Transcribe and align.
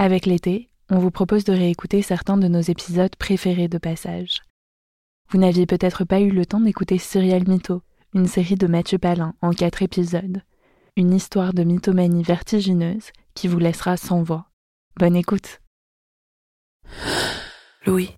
Avec 0.00 0.26
l'été, 0.26 0.70
on 0.90 1.00
vous 1.00 1.10
propose 1.10 1.42
de 1.42 1.52
réécouter 1.52 2.02
certains 2.02 2.36
de 2.36 2.46
nos 2.46 2.60
épisodes 2.60 3.16
préférés 3.16 3.66
de 3.66 3.78
Passage. 3.78 4.42
Vous 5.30 5.38
n'aviez 5.38 5.66
peut-être 5.66 6.04
pas 6.04 6.20
eu 6.20 6.30
le 6.30 6.46
temps 6.46 6.60
d'écouter 6.60 6.98
Serial 6.98 7.48
Mytho, 7.48 7.82
une 8.14 8.28
série 8.28 8.54
de 8.54 8.68
Mathieu 8.68 8.98
Palin 8.98 9.34
en 9.42 9.50
quatre 9.50 9.82
épisodes. 9.82 10.40
Une 10.96 11.12
histoire 11.12 11.52
de 11.52 11.64
mythomanie 11.64 12.22
vertigineuse 12.22 13.10
qui 13.34 13.48
vous 13.48 13.58
laissera 13.58 13.96
sans 13.96 14.22
voix. 14.22 14.46
Bonne 14.96 15.16
écoute. 15.16 15.60
Louis. 17.84 18.14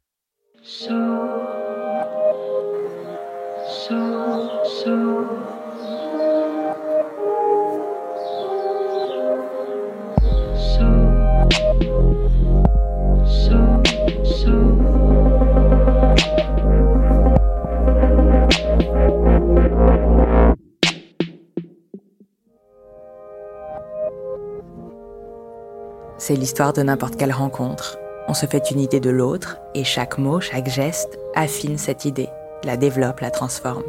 C'est 26.30 26.36
l'histoire 26.36 26.72
de 26.72 26.84
n'importe 26.84 27.16
quelle 27.16 27.32
rencontre. 27.32 27.98
On 28.28 28.34
se 28.34 28.46
fait 28.46 28.70
une 28.70 28.78
idée 28.78 29.00
de 29.00 29.10
l'autre 29.10 29.58
et 29.74 29.82
chaque 29.82 30.16
mot, 30.16 30.38
chaque 30.38 30.68
geste 30.68 31.18
affine 31.34 31.76
cette 31.76 32.04
idée, 32.04 32.28
la 32.62 32.76
développe, 32.76 33.18
la 33.18 33.32
transforme. 33.32 33.82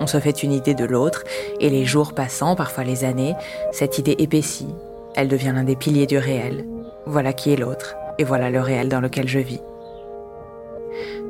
On 0.00 0.08
se 0.08 0.18
fait 0.18 0.42
une 0.42 0.50
idée 0.50 0.74
de 0.74 0.84
l'autre 0.84 1.22
et 1.60 1.70
les 1.70 1.84
jours 1.84 2.12
passant, 2.12 2.56
parfois 2.56 2.82
les 2.82 3.04
années, 3.04 3.36
cette 3.70 3.98
idée 3.98 4.16
épaissit. 4.18 4.74
Elle 5.14 5.28
devient 5.28 5.52
l'un 5.54 5.62
des 5.62 5.76
piliers 5.76 6.08
du 6.08 6.18
réel. 6.18 6.64
Voilà 7.06 7.32
qui 7.32 7.52
est 7.52 7.56
l'autre 7.56 7.94
et 8.18 8.24
voilà 8.24 8.50
le 8.50 8.60
réel 8.60 8.88
dans 8.88 9.00
lequel 9.00 9.28
je 9.28 9.38
vis. 9.38 9.62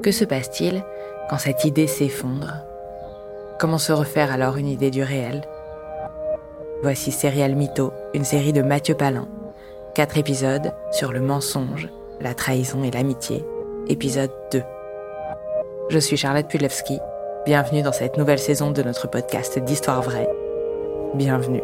Que 0.02 0.10
se 0.10 0.24
passe-t-il 0.24 0.82
quand 1.28 1.36
cette 1.36 1.66
idée 1.66 1.86
s'effondre? 1.86 2.54
Comment 3.58 3.76
se 3.76 3.92
refaire 3.92 4.32
alors 4.32 4.56
une 4.56 4.68
idée 4.68 4.90
du 4.90 5.02
réel? 5.02 5.42
Voici 6.82 7.12
Serial 7.12 7.54
Mytho, 7.56 7.92
une 8.14 8.24
série 8.24 8.54
de 8.54 8.62
Mathieu 8.62 8.94
Palin. 8.94 9.28
Quatre 9.94 10.18
épisodes 10.18 10.72
sur 10.92 11.10
le 11.10 11.20
mensonge, 11.20 11.88
la 12.20 12.32
trahison 12.32 12.84
et 12.84 12.92
l'amitié. 12.92 13.44
Épisode 13.88 14.30
2. 14.52 14.62
Je 15.88 15.98
suis 15.98 16.16
Charlotte 16.16 16.46
Pudlewski. 16.46 16.98
Bienvenue 17.44 17.82
dans 17.82 17.92
cette 17.92 18.16
nouvelle 18.16 18.38
saison 18.38 18.70
de 18.70 18.82
notre 18.82 19.08
podcast 19.08 19.58
d'Histoire 19.58 20.02
vraie. 20.02 20.28
Bienvenue 21.14 21.62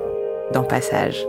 dans 0.52 0.64
Passage. 0.64 1.24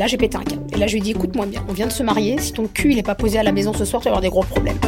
Là, 0.00 0.06
j'ai 0.06 0.16
pété 0.16 0.38
un 0.38 0.42
câble. 0.42 0.62
Et 0.72 0.78
là, 0.78 0.86
je 0.86 0.94
lui 0.94 1.00
ai 1.00 1.02
dit, 1.02 1.10
écoute-moi 1.10 1.44
bien, 1.44 1.62
on 1.68 1.74
vient 1.74 1.86
de 1.86 1.92
se 1.92 2.02
marier. 2.02 2.38
Si 2.38 2.54
ton 2.54 2.66
cul, 2.66 2.94
il 2.94 3.02
pas 3.02 3.14
posé 3.14 3.38
à 3.38 3.42
la 3.42 3.52
maison 3.52 3.74
ce 3.74 3.84
soir, 3.84 4.00
tu 4.00 4.06
vas 4.06 4.12
avoir 4.12 4.22
des 4.22 4.30
gros 4.30 4.42
problèmes. 4.42 4.78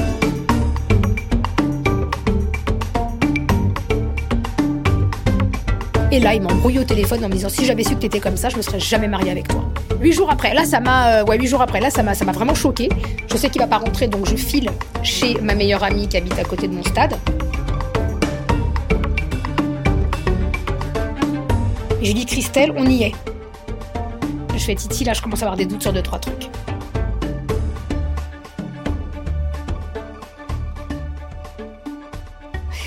Et 6.11 6.19
là, 6.19 6.33
il 6.33 6.41
m'embrouille 6.41 6.79
au 6.79 6.85
téléphone 6.85 7.23
en 7.27 7.29
me 7.29 7.35
disant, 7.35 7.51
si 7.51 7.67
j'avais 7.67 7.85
su 7.85 7.95
que 7.95 8.01
t'étais 8.01 8.21
comme 8.21 8.39
ça, 8.39 8.49
je 8.49 8.57
me 8.57 8.63
serais 8.63 8.81
jamais 8.81 9.07
mariée 9.07 9.31
avec 9.31 9.49
toi. 9.49 9.63
Huit 10.01 10.13
jours 10.13 10.31
après, 10.31 10.55
là, 10.55 10.65
ça 10.65 10.81
m'a, 10.81 11.21
euh, 11.21 11.25
ouais, 11.25 11.39
huit 11.39 11.47
jours 11.47 11.61
après, 11.61 11.81
là, 11.81 11.91
ça 11.91 12.03
m'a, 12.03 12.15
ça 12.15 12.25
m'a 12.25 12.33
vraiment 12.33 12.55
choqué. 12.55 12.89
Je 13.31 13.37
sais 13.37 13.51
qu'il 13.51 13.61
va 13.61 13.67
pas 13.67 13.79
rentrer, 13.79 14.09
donc 14.09 14.27
je 14.27 14.37
file 14.37 14.71
chez 15.03 15.35
ma 15.43 15.55
meilleure 15.55 15.85
amie 15.85 16.09
qui 16.09 16.17
habite 16.17 16.39
à 16.39 16.45
côté 16.45 16.69
de 16.69 16.73
mon 16.73 16.85
stade. 16.85 17.19
Et 22.01 22.05
je 22.07 22.13
lui 22.13 22.15
dis, 22.15 22.25
Christelle, 22.25 22.73
on 22.79 22.87
y 22.87 23.03
est. 23.03 23.32
Je 24.63 24.67
fais 24.67 24.77
Titi, 24.77 25.03
là, 25.03 25.13
je 25.13 25.21
commence 25.21 25.43
à 25.43 25.47
avoir 25.47 25.57
des 25.57 25.67
doutes 25.67 25.83
sur 25.83 25.93
deux, 25.93 26.05
trois 26.05 26.21
trucs. 26.21 26.49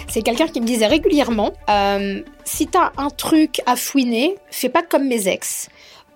C'est 0.07 0.21
quelqu'un 0.21 0.47
qui 0.47 0.61
me 0.61 0.65
disait 0.65 0.87
régulièrement 0.87 1.51
euh, 1.69 2.21
si 2.45 2.67
t'as 2.67 2.93
un 2.95 3.09
truc 3.09 3.59
à 3.65 3.75
fouiner, 3.75 4.37
fais 4.49 4.69
pas 4.69 4.83
comme 4.83 5.05
mes 5.09 5.27
ex. 5.27 5.67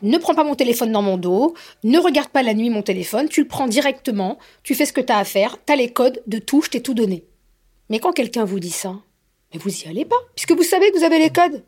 Ne 0.01 0.17
prends 0.17 0.33
pas 0.33 0.45
mon 0.45 0.55
téléphone 0.55 0.93
dans 0.93 1.01
mon 1.01 1.17
dos, 1.17 1.55
ne 1.83 1.99
regarde 1.99 2.29
pas 2.29 2.41
la 2.41 2.53
nuit 2.53 2.69
mon 2.69 2.81
téléphone, 2.81 3.27
tu 3.27 3.41
le 3.41 3.47
prends 3.49 3.67
directement, 3.67 4.37
tu 4.63 4.75
fais 4.75 4.85
ce 4.85 4.93
que 4.93 5.01
t'as 5.01 5.17
à 5.17 5.25
faire, 5.25 5.57
t'as 5.65 5.75
les 5.75 5.91
codes 5.91 6.21
de 6.25 6.39
tout, 6.39 6.61
je 6.61 6.69
t'ai 6.69 6.81
tout 6.81 6.93
donné. 6.93 7.25
Mais 7.89 7.99
quand 7.99 8.13
quelqu'un 8.13 8.45
vous 8.45 8.61
dit 8.61 8.71
ça, 8.71 8.95
mais 9.53 9.59
vous 9.59 9.77
y 9.77 9.89
allez 9.89 10.05
pas, 10.05 10.15
puisque 10.37 10.53
vous 10.53 10.63
savez 10.63 10.89
que 10.89 10.97
vous 10.97 11.03
avez 11.03 11.19
les 11.19 11.31
codes. 11.31 11.65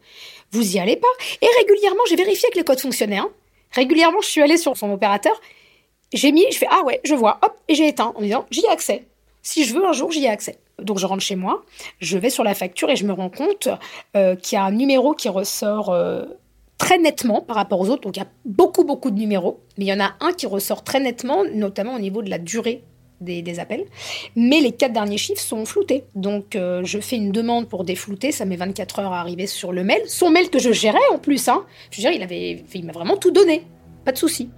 Vous 0.51 0.78
y 0.78 0.80
allez 0.80 0.96
pas. 0.96 1.07
Et 1.41 1.47
régulièrement, 1.57 2.03
j'ai 2.07 2.16
vérifié 2.16 2.50
que 2.51 2.57
les 2.57 2.63
codes 2.63 2.80
fonctionnaient. 2.80 3.18
hein. 3.18 3.30
Régulièrement, 3.71 4.21
je 4.21 4.27
suis 4.27 4.41
allée 4.41 4.57
sur 4.57 4.77
son 4.77 4.91
opérateur, 4.91 5.39
j'ai 6.13 6.31
mis, 6.31 6.45
je 6.51 6.57
fais 6.57 6.67
ah 6.69 6.83
ouais, 6.85 6.99
je 7.03 7.13
vois, 7.13 7.39
hop, 7.41 7.55
et 7.67 7.75
j'ai 7.75 7.87
éteint 7.87 8.13
en 8.15 8.21
disant 8.21 8.45
j'y 8.51 8.65
ai 8.65 8.69
accès. 8.69 9.05
Si 9.43 9.63
je 9.63 9.73
veux 9.73 9.85
un 9.85 9.93
jour, 9.93 10.11
j'y 10.11 10.25
ai 10.25 10.29
accès. 10.29 10.59
Donc 10.79 10.97
je 10.97 11.05
rentre 11.05 11.23
chez 11.23 11.35
moi, 11.35 11.63
je 11.99 12.17
vais 12.17 12.29
sur 12.29 12.43
la 12.43 12.53
facture 12.53 12.89
et 12.89 12.95
je 12.95 13.05
me 13.05 13.13
rends 13.13 13.29
compte 13.29 13.69
euh, 14.15 14.35
qu'il 14.35 14.55
y 14.55 14.59
a 14.59 14.63
un 14.63 14.71
numéro 14.71 15.13
qui 15.13 15.29
ressort 15.29 15.89
euh, 15.89 16.25
très 16.77 16.97
nettement 16.97 17.41
par 17.41 17.55
rapport 17.55 17.79
aux 17.79 17.89
autres. 17.89 18.01
Donc 18.01 18.17
il 18.17 18.19
y 18.19 18.23
a 18.23 18.29
beaucoup 18.45 18.83
beaucoup 18.83 19.11
de 19.11 19.17
numéros, 19.17 19.61
mais 19.77 19.85
il 19.85 19.88
y 19.88 19.93
en 19.93 19.99
a 19.99 20.13
un 20.19 20.33
qui 20.33 20.47
ressort 20.47 20.83
très 20.83 20.99
nettement, 20.99 21.43
notamment 21.43 21.95
au 21.95 21.99
niveau 21.99 22.21
de 22.21 22.29
la 22.29 22.39
durée 22.39 22.83
des, 23.21 23.59
appels. 23.59 23.85
Mais 24.35 24.59
les 24.59 24.71
quatre 24.71 24.93
derniers 24.93 25.17
chiffres 25.17 25.41
sont 25.41 25.65
floutés. 25.65 26.03
Donc 26.15 26.55
euh, 26.55 26.81
je 26.83 26.99
fais 26.99 27.15
une 27.15 27.31
demande 27.31 27.67
pour 27.69 27.83
déflouter, 27.83 28.31
ça 28.31 28.45
met 28.45 28.55
24 28.55 28.99
heures 28.99 29.13
à 29.13 29.19
arriver 29.19 29.47
sur 29.47 29.71
le 29.71 29.83
mail. 29.83 30.01
Son 30.07 30.29
mail 30.29 30.49
que 30.49 30.59
je 30.59 30.71
gérais 30.71 30.99
en 31.13 31.17
plus, 31.17 31.47
hein. 31.47 31.65
Je 31.91 31.97
veux 31.97 32.09
dire, 32.09 32.11
il 32.11 32.23
avait, 32.23 32.63
il 32.73 32.85
m'a 32.85 32.91
vraiment 32.91 33.17
tout 33.17 33.31
donné, 33.31 33.63
pas 34.05 34.11
de 34.11 34.17
souci. 34.17 34.49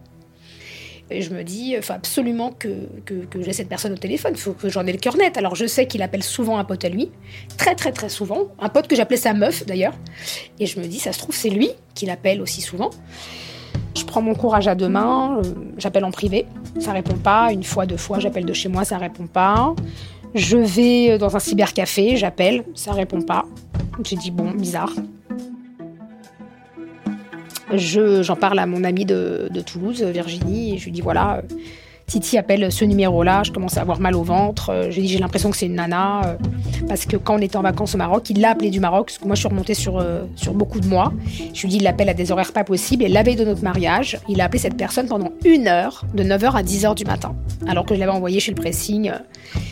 Et 1.11 1.21
je 1.21 1.31
me 1.31 1.43
dis, 1.43 1.75
il 1.75 1.81
faut 1.81 1.93
absolument 1.93 2.51
que, 2.51 2.87
que, 3.05 3.25
que 3.25 3.41
j'ai 3.41 3.53
cette 3.53 3.67
personne 3.67 3.91
au 3.91 3.97
téléphone, 3.97 4.31
il 4.35 4.39
faut 4.39 4.53
que 4.53 4.69
j'en 4.69 4.85
ai 4.87 4.91
le 4.91 4.97
cœur 4.97 5.17
net. 5.17 5.37
Alors 5.37 5.53
je 5.55 5.65
sais 5.65 5.85
qu'il 5.85 6.01
appelle 6.01 6.23
souvent 6.23 6.57
un 6.57 6.63
pote 6.63 6.85
à 6.85 6.89
lui, 6.89 7.11
très 7.57 7.75
très 7.75 7.91
très 7.91 8.09
souvent, 8.09 8.47
un 8.59 8.69
pote 8.69 8.87
que 8.87 8.95
j'appelais 8.95 9.17
sa 9.17 9.33
meuf 9.33 9.65
d'ailleurs. 9.65 9.93
Et 10.59 10.65
je 10.65 10.79
me 10.79 10.87
dis, 10.87 10.99
ça 10.99 11.11
se 11.11 11.19
trouve, 11.19 11.35
c'est 11.35 11.49
lui 11.49 11.69
qui 11.93 12.05
l'appelle 12.05 12.41
aussi 12.41 12.61
souvent. 12.61 12.89
Je 13.95 14.05
prends 14.05 14.21
mon 14.21 14.33
courage 14.33 14.67
à 14.67 14.75
deux 14.75 14.89
mains, 14.89 15.37
euh, 15.37 15.53
j'appelle 15.77 16.05
en 16.05 16.11
privé, 16.11 16.47
ça 16.79 16.91
répond 16.91 17.15
pas. 17.17 17.51
Une 17.51 17.63
fois, 17.63 17.85
deux 17.85 17.97
fois, 17.97 18.19
j'appelle 18.19 18.45
de 18.45 18.53
chez 18.53 18.69
moi, 18.69 18.83
ça 18.85 18.97
répond 18.97 19.27
pas. 19.27 19.73
Je 20.35 20.57
vais 20.57 21.17
dans 21.17 21.35
un 21.35 21.39
cybercafé, 21.39 22.17
j'appelle, 22.17 22.63
ça 22.75 22.91
répond 22.93 23.21
pas. 23.21 23.45
J'ai 24.03 24.15
dit, 24.15 24.31
bon, 24.31 24.51
bizarre. 24.51 24.91
Je- 27.73 28.21
J'en 28.21 28.35
parle 28.35 28.59
à 28.59 28.65
mon 28.65 28.83
amie 28.83 29.05
de, 29.05 29.49
de 29.51 29.61
Toulouse, 29.61 30.03
Virginie, 30.03 30.75
et 30.75 30.77
je 30.77 30.85
lui 30.85 30.91
dis 30.91 31.01
voilà, 31.01 31.37
euh, 31.37 31.41
Titi 32.13 32.37
appelle 32.37 32.71
ce 32.71 32.85
numéro-là, 32.85 33.41
je 33.41 33.51
commence 33.51 33.75
à 33.75 33.81
avoir 33.81 33.99
mal 33.99 34.15
au 34.15 34.21
ventre. 34.21 34.69
Euh, 34.69 34.91
Je 34.91 34.97
lui 34.97 35.01
dis 35.01 35.13
j'ai 35.13 35.17
l'impression 35.17 35.49
que 35.49 35.57
c'est 35.57 35.65
une 35.65 35.73
nana, 35.73 36.21
euh, 36.23 36.35
parce 36.87 37.07
que 37.07 37.17
quand 37.17 37.37
on 37.37 37.41
était 37.41 37.57
en 37.57 37.63
vacances 37.63 37.95
au 37.95 37.97
Maroc, 37.97 38.29
il 38.29 38.39
l'a 38.39 38.51
appelé 38.51 38.69
du 38.69 38.79
Maroc, 38.79 39.07
parce 39.07 39.17
que 39.17 39.25
moi 39.25 39.33
je 39.33 39.39
suis 39.39 39.49
remontée 39.49 39.73
sur, 39.73 39.97
euh, 39.97 40.25
sur 40.35 40.53
beaucoup 40.53 40.79
de 40.79 40.85
mois. 40.85 41.11
Je 41.55 41.61
lui 41.63 41.69
dis 41.69 41.77
il 41.77 41.83
l'appelle 41.83 42.09
à 42.09 42.13
des 42.13 42.31
horaires 42.31 42.51
pas 42.51 42.63
possibles, 42.63 43.03
et 43.03 43.07
la 43.07 43.23
veille 43.23 43.35
de 43.35 43.43
notre 43.43 43.63
mariage, 43.63 44.19
il 44.29 44.41
a 44.41 44.43
appelé 44.43 44.59
cette 44.59 44.77
personne 44.77 45.07
pendant 45.07 45.31
une 45.43 45.67
heure, 45.67 46.05
de 46.13 46.23
9h 46.23 46.55
à 46.55 46.61
10h 46.61 46.93
du 46.93 47.03
matin. 47.03 47.33
Alors 47.67 47.83
que 47.83 47.95
je 47.95 47.99
l'avais 47.99 48.11
envoyé 48.11 48.39
chez 48.39 48.51
le 48.51 48.61
pressing. 48.61 49.11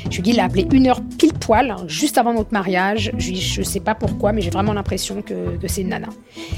Je 0.10 0.16
lui 0.16 0.24
dis 0.24 0.32
il 0.32 0.40
a 0.40 0.46
appelé 0.46 0.68
une 0.72 0.88
heure 0.88 1.02
pile 1.20 1.34
poil, 1.34 1.70
hein, 1.70 1.84
juste 1.86 2.18
avant 2.18 2.34
notre 2.34 2.54
mariage. 2.54 3.12
Je 3.20 3.28
lui 3.28 3.34
dis 3.34 3.42
je 3.42 3.62
sais 3.62 3.82
pas 3.82 3.94
pourquoi, 3.94 4.32
mais 4.32 4.42
j'ai 4.42 4.50
vraiment 4.50 4.74
l'impression 4.74 5.22
que, 5.22 5.58
que 5.58 5.68
c'est 5.68 5.82
une 5.82 5.90
nana. 5.90 6.10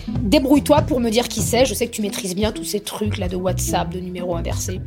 Débrouille-toi 0.08 0.84
pour 0.84 1.02
me 1.02 1.10
dire 1.10 1.28
qui 1.28 1.42
c'est. 1.42 1.66
Je 1.66 1.74
sais 1.74 1.88
que 1.88 1.92
tu 1.92 2.02
maîtrises 2.02 2.36
bien 2.36 2.54
tous 2.54 2.64
ces 2.64 2.80
trucs 2.80 3.18
là 3.18 3.28
de 3.28 3.36
WhatsApp, 3.36 3.90
de 3.90 4.00
numéros 4.00 4.38
inversés. 4.38 4.80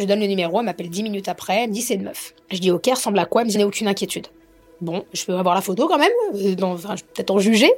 Je 0.00 0.06
donne 0.06 0.20
le 0.20 0.26
numéro, 0.26 0.58
elle 0.58 0.64
m'appelle 0.64 0.88
dix 0.88 1.02
minutes 1.02 1.28
après, 1.28 1.64
elle 1.64 1.68
me 1.68 1.74
dit 1.74 1.82
c'est 1.82 1.94
une 1.94 2.04
meuf. 2.04 2.34
Je 2.50 2.58
dis 2.58 2.70
ok, 2.70 2.86
ressemble 2.90 3.18
à 3.18 3.26
quoi? 3.26 3.42
Elle 3.42 3.48
me 3.48 3.52
dit 3.52 3.58
n'a 3.58 3.66
aucune 3.66 3.86
inquiétude. 3.86 4.28
Bon, 4.80 5.04
je 5.12 5.26
peux 5.26 5.34
avoir 5.34 5.54
la 5.54 5.60
photo 5.60 5.86
quand 5.88 5.98
même, 5.98 6.10
euh, 6.34 6.54
peut-être 7.14 7.30
en 7.30 7.38
juger. 7.38 7.70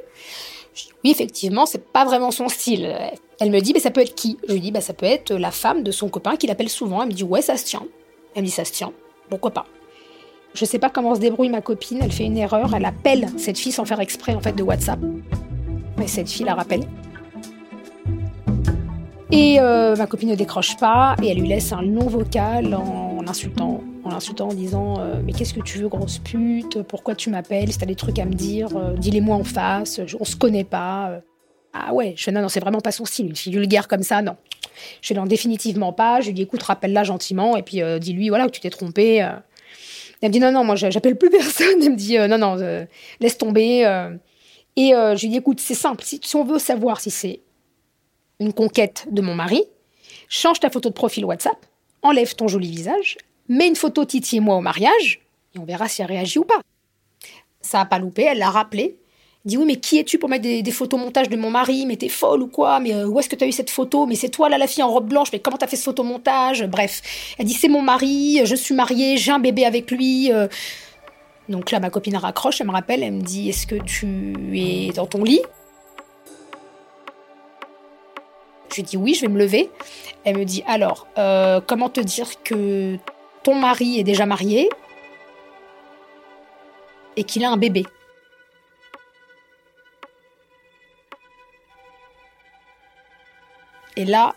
Oui, 1.03 1.11
effectivement, 1.11 1.65
c'est 1.65 1.83
pas 1.83 2.05
vraiment 2.05 2.31
son 2.31 2.47
style. 2.47 2.95
Elle 3.41 3.51
me 3.51 3.59
dit, 3.59 3.73
mais 3.73 3.81
ça 3.81 3.91
peut 3.91 3.99
être 3.99 4.15
qui? 4.15 4.37
Je 4.47 4.53
lui 4.53 4.61
dis, 4.61 4.71
bah, 4.71 4.79
ça 4.79 4.93
peut 4.93 5.05
être 5.05 5.33
la 5.33 5.51
femme 5.51 5.83
de 5.83 5.91
son 5.91 6.07
copain 6.07 6.37
qui 6.37 6.47
l'appelle 6.47 6.69
souvent. 6.69 7.01
Elle 7.01 7.09
me 7.09 7.13
dit, 7.13 7.25
ouais, 7.25 7.41
ça 7.41 7.57
se 7.57 7.65
tient. 7.65 7.85
Elle 8.35 8.43
me 8.43 8.47
dit, 8.47 8.53
ça 8.53 8.63
se 8.63 8.71
tient. 8.71 8.93
Pourquoi 9.29 9.51
pas? 9.51 9.65
Je 10.53 10.63
sais 10.63 10.79
pas 10.79 10.89
comment 10.89 11.13
se 11.13 11.19
débrouille 11.19 11.49
ma 11.49 11.61
copine. 11.61 11.99
Elle 12.01 12.11
fait 12.11 12.23
une 12.23 12.37
erreur. 12.37 12.73
Elle 12.73 12.85
appelle 12.85 13.27
cette 13.37 13.59
fille 13.59 13.73
sans 13.73 13.85
faire 13.85 13.99
exprès, 13.99 14.33
en 14.33 14.39
fait, 14.39 14.53
de 14.53 14.63
WhatsApp. 14.63 14.99
Mais 15.97 16.07
cette 16.07 16.29
fille 16.29 16.45
la 16.45 16.55
rappelle. 16.55 16.87
Et 19.33 19.59
euh, 19.59 19.95
ma 19.95 20.05
copine 20.05 20.29
ne 20.29 20.35
décroche 20.35 20.77
pas 20.77 21.15
et 21.23 21.29
elle 21.29 21.39
lui 21.39 21.47
laisse 21.47 21.73
un 21.73 21.81
long 21.81 22.05
vocal 22.05 22.75
en, 22.75 23.19
l'insultant, 23.23 23.81
en 24.03 24.09
l'insultant 24.11 24.49
en 24.49 24.53
disant 24.53 24.99
euh, 24.99 25.21
mais 25.25 25.33
qu'est-ce 25.33 25.55
que 25.55 25.59
tu 25.59 25.79
veux 25.79 25.87
grosse 25.87 26.19
pute? 26.19 26.83
Pourquoi 26.83 27.15
tu 27.15 27.31
m'appelles? 27.31 27.71
Si 27.71 27.79
t'as 27.79 27.87
des 27.87 27.95
trucs 27.95 28.19
à 28.19 28.25
me 28.25 28.33
dire, 28.33 28.69
euh, 28.77 28.93
dis-les-moi 28.95 29.35
en 29.35 29.43
face. 29.43 29.99
on 30.19 30.23
se 30.23 30.35
connaît 30.35 30.63
pas. 30.63 31.19
Ah 31.73 31.95
ouais, 31.95 32.13
je 32.15 32.23
fais 32.25 32.31
non 32.31 32.43
non 32.43 32.47
c'est 32.47 32.59
vraiment 32.59 32.79
pas 32.79 32.91
son 32.91 33.05
style. 33.05 33.25
Une 33.25 33.35
fille 33.35 33.53
vulgaire 33.53 33.87
comme 33.87 34.03
ça 34.03 34.21
non. 34.21 34.35
Je 35.01 35.07
fais 35.07 35.15
non 35.15 35.25
définitivement 35.25 35.93
pas. 35.93 36.21
Je 36.21 36.27
lui 36.27 36.33
dis 36.33 36.43
écoute 36.43 36.61
rappelle-la 36.61 37.03
gentiment 37.03 37.57
et 37.57 37.63
puis 37.63 37.81
dis-lui 37.99 38.29
voilà 38.29 38.45
que 38.45 38.51
tu 38.51 38.59
t'es 38.59 38.69
trompé. 38.69 39.15
Elle 40.21 40.29
me 40.29 40.29
dit 40.29 40.41
non 40.41 40.51
non 40.51 40.63
moi 40.63 40.75
j'appelle 40.75 41.17
plus 41.17 41.29
personne. 41.31 41.81
Elle 41.81 41.93
me 41.93 41.95
dit 41.95 42.19
non 42.19 42.37
non 42.37 42.85
laisse 43.19 43.39
tomber. 43.39 43.79
et 44.75 44.89
je 44.91 45.21
lui 45.21 45.29
dis 45.29 45.37
écoute 45.37 45.59
c'est 45.59 45.73
simple 45.73 46.03
si 46.03 46.35
on 46.35 46.43
veut 46.43 46.59
savoir 46.59 47.01
si 47.01 47.09
c'est 47.09 47.39
une 48.43 48.53
conquête 48.53 49.05
de 49.09 49.21
mon 49.21 49.35
mari, 49.35 49.63
change 50.29 50.59
ta 50.59 50.69
photo 50.69 50.89
de 50.89 50.93
profil 50.93 51.25
WhatsApp, 51.25 51.57
enlève 52.01 52.35
ton 52.35 52.47
joli 52.47 52.69
visage, 52.69 53.17
mets 53.49 53.67
une 53.67 53.75
photo 53.75 54.05
Titi 54.05 54.37
et 54.37 54.39
moi 54.39 54.55
au 54.55 54.61
mariage, 54.61 55.21
et 55.55 55.59
on 55.59 55.65
verra 55.65 55.87
si 55.87 56.01
elle 56.01 56.07
réagit 56.07 56.39
ou 56.39 56.43
pas. 56.43 56.61
Ça 57.61 57.81
a 57.81 57.85
pas 57.85 57.99
loupé, 57.99 58.23
elle 58.23 58.39
l'a 58.39 58.49
rappelé. 58.49 58.97
Elle 59.45 59.49
dit 59.49 59.57
oui, 59.57 59.65
mais 59.65 59.75
qui 59.75 59.99
es-tu 59.99 60.19
pour 60.19 60.29
mettre 60.29 60.43
des, 60.43 60.71
photos 60.71 60.99
montage 60.99 61.29
de 61.29 61.35
mon 61.35 61.49
mari? 61.49 61.85
Mais 61.85 61.97
t'es 61.97 62.09
folle 62.09 62.41
ou 62.43 62.47
quoi? 62.47 62.79
Mais 62.79 62.93
euh, 62.93 63.07
où 63.07 63.19
est-ce 63.19 63.29
que 63.29 63.35
t'as 63.35 63.45
eu 63.45 63.51
cette 63.51 63.69
photo? 63.69 64.05
Mais 64.05 64.15
c'est 64.15 64.29
toi 64.29 64.49
là, 64.49 64.57
la 64.57 64.67
fille 64.67 64.83
en 64.83 64.89
robe 64.89 65.07
blanche. 65.07 65.29
Mais 65.33 65.39
comment 65.39 65.57
t'as 65.57 65.67
fait 65.67 65.75
ce 65.75 65.83
photomontage 65.83 66.65
Bref, 66.65 67.01
elle 67.37 67.45
dit 67.45 67.53
c'est 67.53 67.67
mon 67.67 67.81
mari, 67.81 68.41
je 68.45 68.55
suis 68.55 68.73
mariée, 68.73 69.17
j'ai 69.17 69.31
un 69.31 69.39
bébé 69.39 69.65
avec 69.65 69.91
lui. 69.91 70.31
Euh. 70.31 70.47
Donc 71.49 71.71
là, 71.71 71.79
ma 71.81 71.89
copine 71.89 72.15
raccroche, 72.15 72.61
elle 72.61 72.67
me 72.67 72.71
rappelle, 72.71 73.03
elle 73.03 73.13
me 73.13 73.21
dit 73.21 73.49
est-ce 73.49 73.67
que 73.67 73.75
tu 73.75 74.57
es 74.57 74.93
dans 74.93 75.07
ton 75.07 75.23
lit? 75.23 75.41
Je 78.73 78.77
lui 78.77 78.83
dis 78.83 78.97
oui, 78.97 79.13
je 79.13 79.21
vais 79.21 79.27
me 79.27 79.37
lever. 79.37 79.69
Elle 80.23 80.37
me 80.37 80.45
dit 80.45 80.63
alors, 80.65 81.07
euh, 81.19 81.61
comment 81.61 81.89
te 81.89 81.99
dire 81.99 82.41
que 82.43 82.97
ton 83.43 83.53
mari 83.53 83.99
est 83.99 84.03
déjà 84.03 84.25
marié 84.25 84.67
et 87.15 87.23
qu'il 87.23 87.45
a 87.45 87.51
un 87.51 87.57
bébé? 87.57 87.85
Et 93.95 94.05
là, 94.05 94.33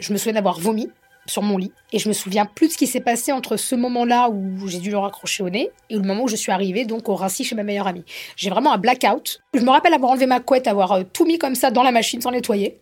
je 0.00 0.12
me 0.12 0.18
souviens 0.18 0.34
d'avoir 0.34 0.60
vomi 0.60 0.90
sur 1.24 1.40
mon 1.40 1.56
lit 1.56 1.72
et 1.92 1.98
je 1.98 2.08
me 2.08 2.12
souviens 2.12 2.44
plus 2.44 2.68
de 2.68 2.72
ce 2.72 2.76
qui 2.76 2.86
s'est 2.86 3.00
passé 3.00 3.32
entre 3.32 3.56
ce 3.56 3.74
moment-là 3.74 4.28
où 4.28 4.68
j'ai 4.68 4.80
dû 4.80 4.90
le 4.90 4.98
raccrocher 4.98 5.42
au 5.42 5.48
nez 5.48 5.70
et 5.88 5.94
le 5.94 6.02
moment 6.02 6.24
où 6.24 6.28
je 6.28 6.36
suis 6.36 6.52
arrivée 6.52 6.84
donc 6.84 7.08
au 7.08 7.14
Rassi 7.14 7.42
chez 7.42 7.54
ma 7.54 7.62
meilleure 7.62 7.86
amie. 7.86 8.04
J'ai 8.36 8.50
vraiment 8.50 8.74
un 8.74 8.78
blackout. 8.78 9.40
Je 9.54 9.60
me 9.60 9.70
rappelle 9.70 9.94
avoir 9.94 10.10
enlevé 10.10 10.26
ma 10.26 10.40
couette, 10.40 10.66
avoir 10.66 10.92
euh, 10.92 11.02
tout 11.10 11.24
mis 11.24 11.38
comme 11.38 11.54
ça 11.54 11.70
dans 11.70 11.82
la 11.82 11.92
machine 11.92 12.20
sans 12.20 12.32
nettoyer. 12.32 12.81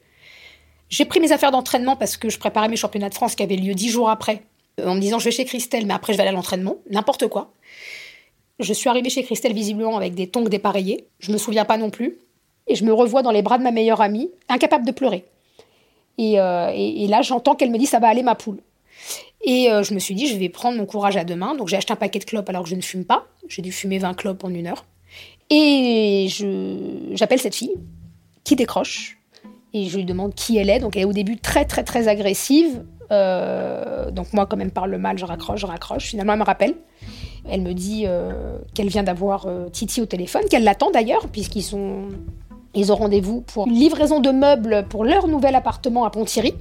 J'ai 0.91 1.05
pris 1.05 1.21
mes 1.21 1.31
affaires 1.31 1.53
d'entraînement 1.53 1.97
parce 1.97 2.17
que 2.17 2.29
je 2.29 2.39
préparais 2.39 2.69
mes 2.69 2.77
championnats 2.77 3.09
de 3.09 3.15
France 3.15 3.37
qui 3.37 3.43
avaient 3.43 3.57
lieu 3.57 3.75
dix 3.75 3.89
jours 3.89 4.11
après, 4.11 4.43
euh, 4.81 4.89
en 4.89 4.97
me 4.97 5.01
disant 5.01 5.19
je 5.19 5.25
vais 5.25 5.31
chez 5.31 5.45
Christelle, 5.45 5.87
mais 5.87 5.95
après 5.95 6.13
je 6.13 6.19
vais 6.19 6.23
aller 6.23 6.31
à 6.31 6.35
l'entraînement, 6.35 6.77
n'importe 6.91 7.29
quoi. 7.29 7.53
Je 8.59 8.73
suis 8.73 8.91
arrivée 8.91 9.09
chez 9.09 9.23
Christelle 9.23 9.55
visiblement 9.55 9.97
avec 9.97 10.15
des 10.15 10.27
tongs 10.27 10.49
dépareillés, 10.49 11.07
je 11.21 11.33
me 11.33 11.39
souviens 11.39 11.65
pas 11.65 11.79
non 11.79 11.91
plus, 11.91 12.19
et 12.67 12.75
je 12.75 12.85
me 12.85 12.93
revois 12.93 13.23
dans 13.23 13.31
les 13.31 13.41
bras 13.41 13.57
de 13.57 13.63
ma 13.63 13.71
meilleure 13.71 14.01
amie, 14.01 14.31
incapable 14.49 14.85
de 14.85 14.91
pleurer. 14.93 15.25
Et, 16.19 16.39
euh, 16.39 17.07
là, 17.09 17.23
j'entends 17.23 17.55
qu'elle 17.55 17.71
me 17.71 17.79
dit 17.79 17.87
ça 17.87 17.99
va 17.99 18.09
aller 18.09 18.23
ma 18.23 18.35
poule. 18.35 18.59
Et 19.43 19.71
euh, 19.71 19.83
je 19.83 19.95
me 19.95 19.99
suis 19.99 20.15
dit, 20.15 20.27
je 20.27 20.37
vais 20.37 20.51
prendre 20.51 20.77
mon 20.77 20.85
courage 20.85 21.17
à 21.17 21.25
deux. 21.25 21.35
Donc 21.35 21.69
j'ai 21.69 21.77
acheté 21.77 21.95
un 21.95 21.97
paquet 21.97 22.19
de 22.19 22.25
clopes 22.25 22.49
alors 22.51 22.65
que 22.65 22.69
je 22.69 22.75
ne 22.75 22.83
fume 22.83 23.07
pas. 23.07 23.27
J'ai 23.49 23.63
dû 23.63 23.73
fumer 23.73 23.99
20 23.99 24.13
clopes 24.13 24.45
en 24.45 24.51
une 24.51 24.67
heure. 24.67 24.85
Et 25.49 26.27
j'appelle 27.13 27.41
cette 27.41 27.55
fille 27.55 27.75
qui 28.45 28.55
décroche 28.55 29.20
et 29.73 29.87
je 29.87 29.97
lui 29.97 30.05
demande 30.05 30.35
qui 30.35 30.59
elle 30.59 30.71
est. 30.71 30.79
Donc 30.79 30.97
elle 30.97 31.03
est 31.03 31.07
au 31.07 31.13
début 31.13 31.37
très 31.37 31.65
très 31.65 31.85
très 31.85 32.09
agressive. 32.09 32.83
Euh, 33.11 34.11
donc 34.11 34.33
moi 34.33 34.47
quand 34.47 34.57
même 34.57 34.71
parle 34.71 34.97
mal, 34.97 35.19
je 35.19 35.25
raccroche, 35.25 35.61
je 35.61 35.67
raccroche. 35.67 36.07
Finalement 36.07 36.35
elle 36.35 36.39
me 36.39 36.45
rappelle. 36.45 36.75
Elle 37.49 37.63
me 37.63 37.73
dit 37.73 38.05
euh, 38.07 38.59
qu'elle 38.75 38.89
vient 38.89 39.03
d'avoir 39.03 39.47
euh, 39.47 39.69
Titi 39.69 40.01
au 40.01 40.07
téléphone, 40.07 40.43
qu'elle 40.51 40.65
l'attend 40.65 40.91
d'ailleurs 40.91 41.29
puisqu'ils 41.29 41.63
sont 41.63 42.09
ils 42.75 42.93
ont 42.93 42.97
rendez-vous 42.97 43.41
pour 43.41 43.67
une 43.67 43.75
livraison 43.75 44.21
de 44.21 44.31
meubles 44.31 44.87
pour 44.89 45.05
leur 45.05 45.27
nouvel 45.27 45.55
appartement 45.55 46.05
à 46.05 46.11
Ponthierry 46.11 46.55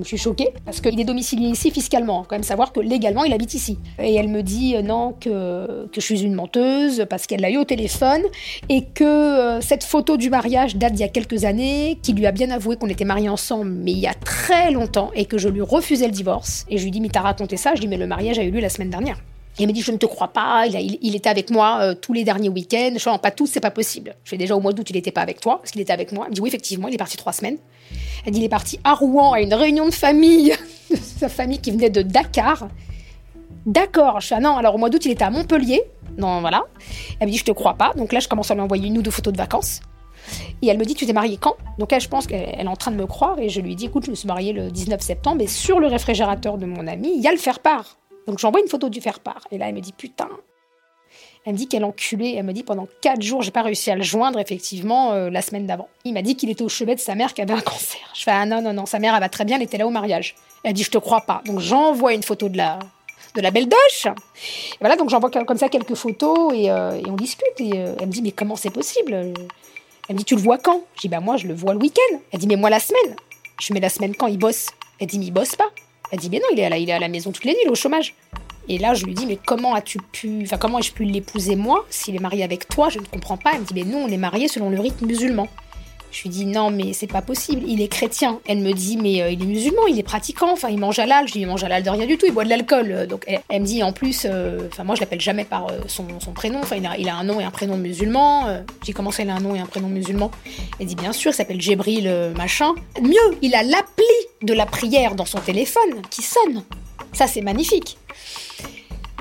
je 0.00 0.04
suis 0.04 0.18
choquée 0.18 0.48
parce 0.64 0.80
qu'il 0.80 0.98
est 1.00 1.04
domicilié 1.04 1.48
ici 1.48 1.70
fiscalement. 1.70 2.24
Quand 2.28 2.36
même 2.36 2.42
savoir 2.42 2.72
que 2.72 2.80
légalement 2.80 3.24
il 3.24 3.32
habite 3.32 3.54
ici. 3.54 3.78
Et 4.00 4.14
elle 4.14 4.28
me 4.28 4.42
dit 4.42 4.76
euh, 4.76 4.82
non 4.82 5.14
que, 5.18 5.86
que 5.86 6.00
je 6.00 6.00
suis 6.00 6.22
une 6.22 6.34
menteuse 6.34 7.06
parce 7.08 7.26
qu'elle 7.26 7.40
l'a 7.40 7.50
eu 7.50 7.56
au 7.56 7.64
téléphone 7.64 8.22
et 8.68 8.84
que 8.84 9.04
euh, 9.04 9.60
cette 9.60 9.84
photo 9.84 10.16
du 10.16 10.30
mariage 10.30 10.76
date 10.76 10.94
d'il 10.94 11.00
y 11.00 11.04
a 11.04 11.08
quelques 11.08 11.44
années, 11.44 11.98
qu'il 12.02 12.16
lui 12.16 12.26
a 12.26 12.32
bien 12.32 12.50
avoué 12.50 12.76
qu'on 12.76 12.88
était 12.88 13.04
mariés 13.04 13.28
ensemble 13.28 13.70
mais 13.70 13.92
il 13.92 13.98
y 13.98 14.06
a 14.06 14.14
très 14.14 14.70
longtemps 14.70 15.10
et 15.14 15.26
que 15.26 15.38
je 15.38 15.48
lui 15.48 15.62
refusais 15.62 16.06
le 16.06 16.12
divorce. 16.12 16.66
Et 16.68 16.78
je 16.78 16.84
lui 16.84 16.90
dis 16.90 17.00
mais 17.00 17.08
t'as 17.08 17.20
raconté 17.20 17.56
ça? 17.56 17.74
Je 17.74 17.80
dis 17.80 17.88
mais 17.88 17.96
le 17.96 18.06
mariage 18.06 18.38
a 18.38 18.42
eu 18.42 18.50
lieu 18.50 18.60
la 18.60 18.70
semaine 18.70 18.90
dernière. 18.90 19.18
Et 19.58 19.62
elle 19.62 19.68
me 19.68 19.72
dit, 19.72 19.80
je 19.80 19.90
ne 19.90 19.96
te 19.96 20.04
crois 20.04 20.28
pas, 20.28 20.66
il, 20.66 20.98
il, 21.00 21.16
était 21.16 21.30
avec 21.30 21.50
moi 21.50 21.78
euh, 21.80 21.94
tous 21.94 22.12
les 22.12 22.24
derniers 22.24 22.50
week-ends. 22.50 22.92
Je 22.98 23.10
dis, 23.10 23.18
pas 23.18 23.30
tous, 23.30 23.46
c'est 23.46 23.60
pas 23.60 23.70
possible. 23.70 24.14
Je 24.22 24.30
fais 24.30 24.36
déjà 24.36 24.54
au 24.54 24.60
mois 24.60 24.74
d'août, 24.74 24.90
il 24.90 24.96
n'était 24.96 25.12
pas 25.12 25.22
avec 25.22 25.40
toi, 25.40 25.56
parce 25.58 25.70
qu'il 25.70 25.80
était 25.80 25.94
avec 25.94 26.12
moi. 26.12 26.24
Elle 26.26 26.32
me 26.32 26.34
dit, 26.34 26.42
oui, 26.42 26.48
effectivement, 26.48 26.88
il 26.88 26.94
est 26.94 26.98
parti 26.98 27.16
trois 27.16 27.32
semaines. 27.32 27.56
Elle 28.26 28.32
dit, 28.32 28.40
il 28.40 28.44
est 28.44 28.48
parti 28.48 28.80
à 28.82 28.94
Rouen, 28.94 29.32
à 29.32 29.40
une 29.40 29.54
réunion 29.54 29.86
de 29.86 29.94
famille, 29.94 30.52
de 30.90 30.96
sa 30.96 31.28
famille 31.28 31.60
qui 31.60 31.70
venait 31.70 31.90
de 31.90 32.02
Dakar. 32.02 32.68
D'accord. 33.64 34.20
Je 34.20 34.34
ah 34.34 34.40
non, 34.40 34.56
alors 34.56 34.74
au 34.74 34.78
mois 34.78 34.90
d'août, 34.90 35.04
il 35.04 35.12
était 35.12 35.24
à 35.24 35.30
Montpellier. 35.30 35.82
Non, 36.18 36.40
voilà. 36.40 36.64
Elle 37.20 37.28
me 37.28 37.32
dit, 37.32 37.38
je 37.38 37.44
te 37.44 37.52
crois 37.52 37.74
pas. 37.74 37.92
Donc 37.96 38.12
là, 38.12 38.18
je 38.18 38.28
commence 38.28 38.50
à 38.50 38.54
lui 38.54 38.62
envoyer 38.62 38.88
une 38.88 38.98
ou 38.98 39.02
deux 39.02 39.10
photos 39.12 39.32
de 39.32 39.38
vacances. 39.38 39.80
Et 40.60 40.66
elle 40.66 40.78
me 40.78 40.84
dit, 40.84 40.94
tu 40.94 41.06
t'es 41.06 41.12
mariée 41.12 41.36
quand? 41.36 41.56
Donc 41.78 41.92
elle, 41.92 42.00
je 42.00 42.08
pense 42.08 42.26
qu'elle 42.26 42.60
est 42.60 42.66
en 42.66 42.74
train 42.74 42.90
de 42.90 42.96
me 42.96 43.06
croire. 43.06 43.38
Et 43.38 43.48
je 43.48 43.60
lui 43.60 43.76
dis, 43.76 43.86
écoute, 43.86 44.06
je 44.06 44.10
me 44.10 44.16
suis 44.16 44.26
mariée 44.26 44.52
le 44.52 44.72
19 44.72 45.00
septembre. 45.00 45.42
Et 45.42 45.46
sur 45.46 45.78
le 45.78 45.86
réfrigérateur 45.86 46.58
de 46.58 46.66
mon 46.66 46.86
ami, 46.88 47.12
il 47.16 47.22
y 47.22 47.28
a 47.28 47.32
le 47.32 47.38
faire-part. 47.38 47.96
Donc 48.26 48.38
j'envoie 48.38 48.60
une 48.60 48.68
photo 48.68 48.88
du 48.88 49.00
faire-part. 49.00 49.46
Et 49.52 49.58
là, 49.58 49.68
elle 49.68 49.74
me 49.74 49.80
dit 49.80 49.92
putain. 49.92 50.28
Elle 51.46 51.52
me 51.52 51.58
dit 51.58 51.68
qu'elle 51.68 51.84
enculé. 51.84 52.34
Elle 52.36 52.44
me 52.44 52.52
dit 52.52 52.64
pendant 52.64 52.88
quatre 53.00 53.22
jours, 53.22 53.42
j'ai 53.42 53.52
pas 53.52 53.62
réussi 53.62 53.90
à 53.90 53.94
le 53.94 54.02
joindre, 54.02 54.38
effectivement, 54.40 55.12
euh, 55.12 55.30
la 55.30 55.40
semaine 55.40 55.66
d'avant. 55.66 55.88
Il 56.04 56.12
m'a 56.12 56.22
dit 56.22 56.36
qu'il 56.36 56.50
était 56.50 56.64
au 56.64 56.68
chevet 56.68 56.96
de 56.96 57.00
sa 57.00 57.14
mère 57.14 57.32
qui 57.34 57.40
avait 57.40 57.54
un 57.54 57.60
cancer. 57.60 58.00
Je 58.14 58.24
fais 58.24 58.32
ah 58.32 58.44
non, 58.44 58.60
non, 58.60 58.72
non, 58.72 58.84
sa 58.84 58.98
mère, 58.98 59.14
elle 59.14 59.20
va 59.20 59.28
très 59.28 59.44
bien, 59.44 59.56
elle 59.56 59.62
était 59.62 59.78
là 59.78 59.86
au 59.86 59.90
mariage. 59.90 60.34
Elle 60.64 60.72
dit 60.72 60.82
je 60.82 60.90
te 60.90 60.98
crois 60.98 61.20
pas. 61.20 61.42
Donc 61.46 61.60
j'envoie 61.60 62.14
une 62.14 62.24
photo 62.24 62.48
de 62.48 62.56
la, 62.56 62.80
de 63.36 63.40
la 63.40 63.52
belle 63.52 63.68
doche. 63.68 64.06
Et 64.06 64.78
voilà, 64.80 64.96
donc 64.96 65.08
j'envoie 65.08 65.30
comme 65.30 65.58
ça 65.58 65.68
quelques 65.68 65.94
photos 65.94 66.52
et, 66.52 66.70
euh, 66.70 67.00
on 67.06 67.14
discute. 67.14 67.60
Et 67.60 67.72
euh, 67.76 67.94
elle 68.00 68.08
me 68.08 68.12
dit 68.12 68.22
mais 68.22 68.32
comment 68.32 68.56
c'est 68.56 68.70
possible? 68.70 69.14
Elle 70.08 70.14
me 70.14 70.18
dit 70.18 70.24
tu 70.24 70.34
le 70.34 70.42
vois 70.42 70.58
quand? 70.58 70.82
Je 70.96 71.02
dis 71.02 71.08
bah 71.08 71.20
moi 71.20 71.36
je 71.36 71.46
le 71.46 71.54
vois 71.54 71.72
le 71.72 71.78
week-end. 71.78 72.18
Elle 72.32 72.40
dit 72.40 72.48
mais 72.48 72.56
moi 72.56 72.70
la 72.70 72.80
semaine. 72.80 73.14
Je 73.60 73.72
mets 73.72 73.80
la 73.80 73.88
semaine 73.88 74.16
quand 74.16 74.26
il 74.26 74.38
bosse. 74.38 74.66
Elle 74.98 75.06
dit 75.06 75.20
mais 75.20 75.26
il 75.26 75.32
bosse 75.32 75.54
pas. 75.54 75.70
Elle 76.12 76.18
dit, 76.18 76.30
mais 76.30 76.38
non, 76.38 76.46
il 76.52 76.60
est, 76.60 76.64
à 76.64 76.78
il 76.78 76.88
est 76.88 76.92
à 76.92 76.98
la 76.98 77.08
maison 77.08 77.32
toutes 77.32 77.44
les 77.44 77.52
nuits, 77.52 77.60
il 77.64 77.68
est 77.68 77.70
au 77.70 77.74
chômage. 77.74 78.14
Et 78.68 78.78
là, 78.78 78.94
je 78.94 79.04
lui 79.04 79.14
dis, 79.14 79.26
mais 79.26 79.38
comment 79.44 79.74
as-tu 79.74 79.98
pu, 80.12 80.40
enfin, 80.42 80.56
comment 80.58 80.78
ai-je 80.78 80.92
pu 80.92 81.04
l'épouser 81.04 81.56
moi 81.56 81.86
s'il 81.90 82.16
est 82.16 82.20
marié 82.20 82.42
avec 82.42 82.68
toi? 82.68 82.88
Je 82.88 82.98
ne 82.98 83.04
comprends 83.04 83.36
pas. 83.36 83.52
Elle 83.54 83.60
me 83.60 83.64
dit, 83.64 83.74
mais 83.74 83.84
non, 83.84 84.04
on 84.04 84.08
est 84.08 84.16
mariés 84.16 84.48
selon 84.48 84.70
le 84.70 84.80
rite 84.80 85.02
musulman. 85.02 85.48
Je 86.10 86.22
lui 86.22 86.30
dis 86.30 86.46
non, 86.46 86.70
mais 86.70 86.92
c'est 86.92 87.06
pas 87.06 87.22
possible, 87.22 87.62
il 87.66 87.82
est 87.82 87.88
chrétien. 87.88 88.40
Elle 88.46 88.58
me 88.58 88.72
dit 88.72 88.96
mais 88.96 89.22
euh, 89.22 89.30
il 89.30 89.42
est 89.42 89.46
musulman, 89.46 89.86
il 89.88 89.98
est 89.98 90.04
pratiquant, 90.04 90.52
enfin 90.52 90.68
il 90.68 90.78
mange 90.78 90.98
halal. 90.98 91.26
Je 91.26 91.32
lui 91.32 91.40
dis 91.40 91.44
il 91.44 91.46
mange 91.46 91.64
halal 91.64 91.82
de 91.82 91.90
rien 91.90 92.06
du 92.06 92.16
tout, 92.16 92.26
il 92.26 92.32
boit 92.32 92.44
de 92.44 92.48
l'alcool. 92.48 93.06
Donc 93.06 93.24
elle, 93.26 93.60
me 93.60 93.66
dit 93.66 93.82
en 93.82 93.92
plus, 93.92 94.26
euh, 94.28 94.68
enfin 94.70 94.84
moi 94.84 94.94
je 94.94 95.00
l'appelle 95.00 95.20
jamais 95.20 95.44
par 95.44 95.66
euh, 95.66 95.80
son, 95.86 96.04
prénom, 96.34 96.60
enfin 96.60 96.76
il 96.76 97.08
a, 97.08 97.16
un 97.16 97.24
nom 97.24 97.40
et 97.40 97.44
un 97.44 97.50
prénom 97.50 97.76
musulman. 97.76 98.62
J'ai 98.84 98.92
commencé 98.92 99.22
il 99.22 99.30
a 99.30 99.34
un 99.34 99.40
nom 99.40 99.54
et 99.54 99.60
un 99.60 99.66
prénom 99.66 99.88
musulman? 99.88 100.30
Elle 100.80 100.86
dit 100.86 100.96
bien 100.96 101.12
sûr, 101.12 101.32
il 101.32 101.34
s'appelle 101.34 101.60
Jébril 101.60 102.10
machin. 102.36 102.74
Mieux, 103.00 103.38
il 103.42 103.54
a 103.54 103.62
l'appli 103.62 104.04
de 104.42 104.52
la 104.52 104.66
prière 104.66 105.14
dans 105.14 105.26
son 105.26 105.38
téléphone 105.38 106.02
qui 106.10 106.22
sonne. 106.22 106.62
Ça 107.12 107.26
c'est 107.26 107.40
magnifique. 107.40 107.98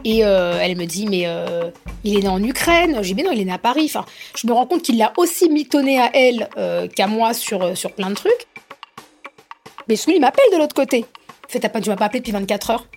Et 0.05 0.23
euh, 0.23 0.59
elle 0.61 0.77
me 0.77 0.85
dit, 0.85 1.07
mais 1.07 1.23
euh, 1.25 1.71
il 2.03 2.15
est 2.15 2.21
né 2.21 2.27
en 2.27 2.41
Ukraine. 2.41 2.99
J'ai 3.01 3.15
dit, 3.15 3.15
mais 3.15 3.27
non, 3.27 3.31
il 3.33 3.41
est 3.41 3.45
né 3.45 3.51
à 3.51 3.57
Paris. 3.57 3.85
Enfin, 3.85 4.05
je 4.35 4.45
me 4.45 4.53
rends 4.53 4.67
compte 4.67 4.83
qu'il 4.83 4.97
l'a 4.97 5.11
aussi 5.17 5.49
mitonné 5.49 5.99
à 5.99 6.11
elle 6.13 6.47
euh, 6.57 6.87
qu'à 6.87 7.07
moi 7.07 7.33
sur, 7.33 7.75
sur 7.75 7.91
plein 7.91 8.11
de 8.11 8.15
trucs. 8.15 8.47
Mais 9.89 9.95
celui, 9.95 10.17
il 10.17 10.21
m'appelle 10.21 10.45
de 10.53 10.57
l'autre 10.57 10.75
côté. 10.75 11.05
Il 11.49 11.59
fait, 11.59 11.81
tu 11.81 11.89
m'as 11.89 11.95
pas 11.95 12.05
appelé 12.05 12.19
depuis 12.19 12.31
24 12.31 12.69
heures. 12.69 12.87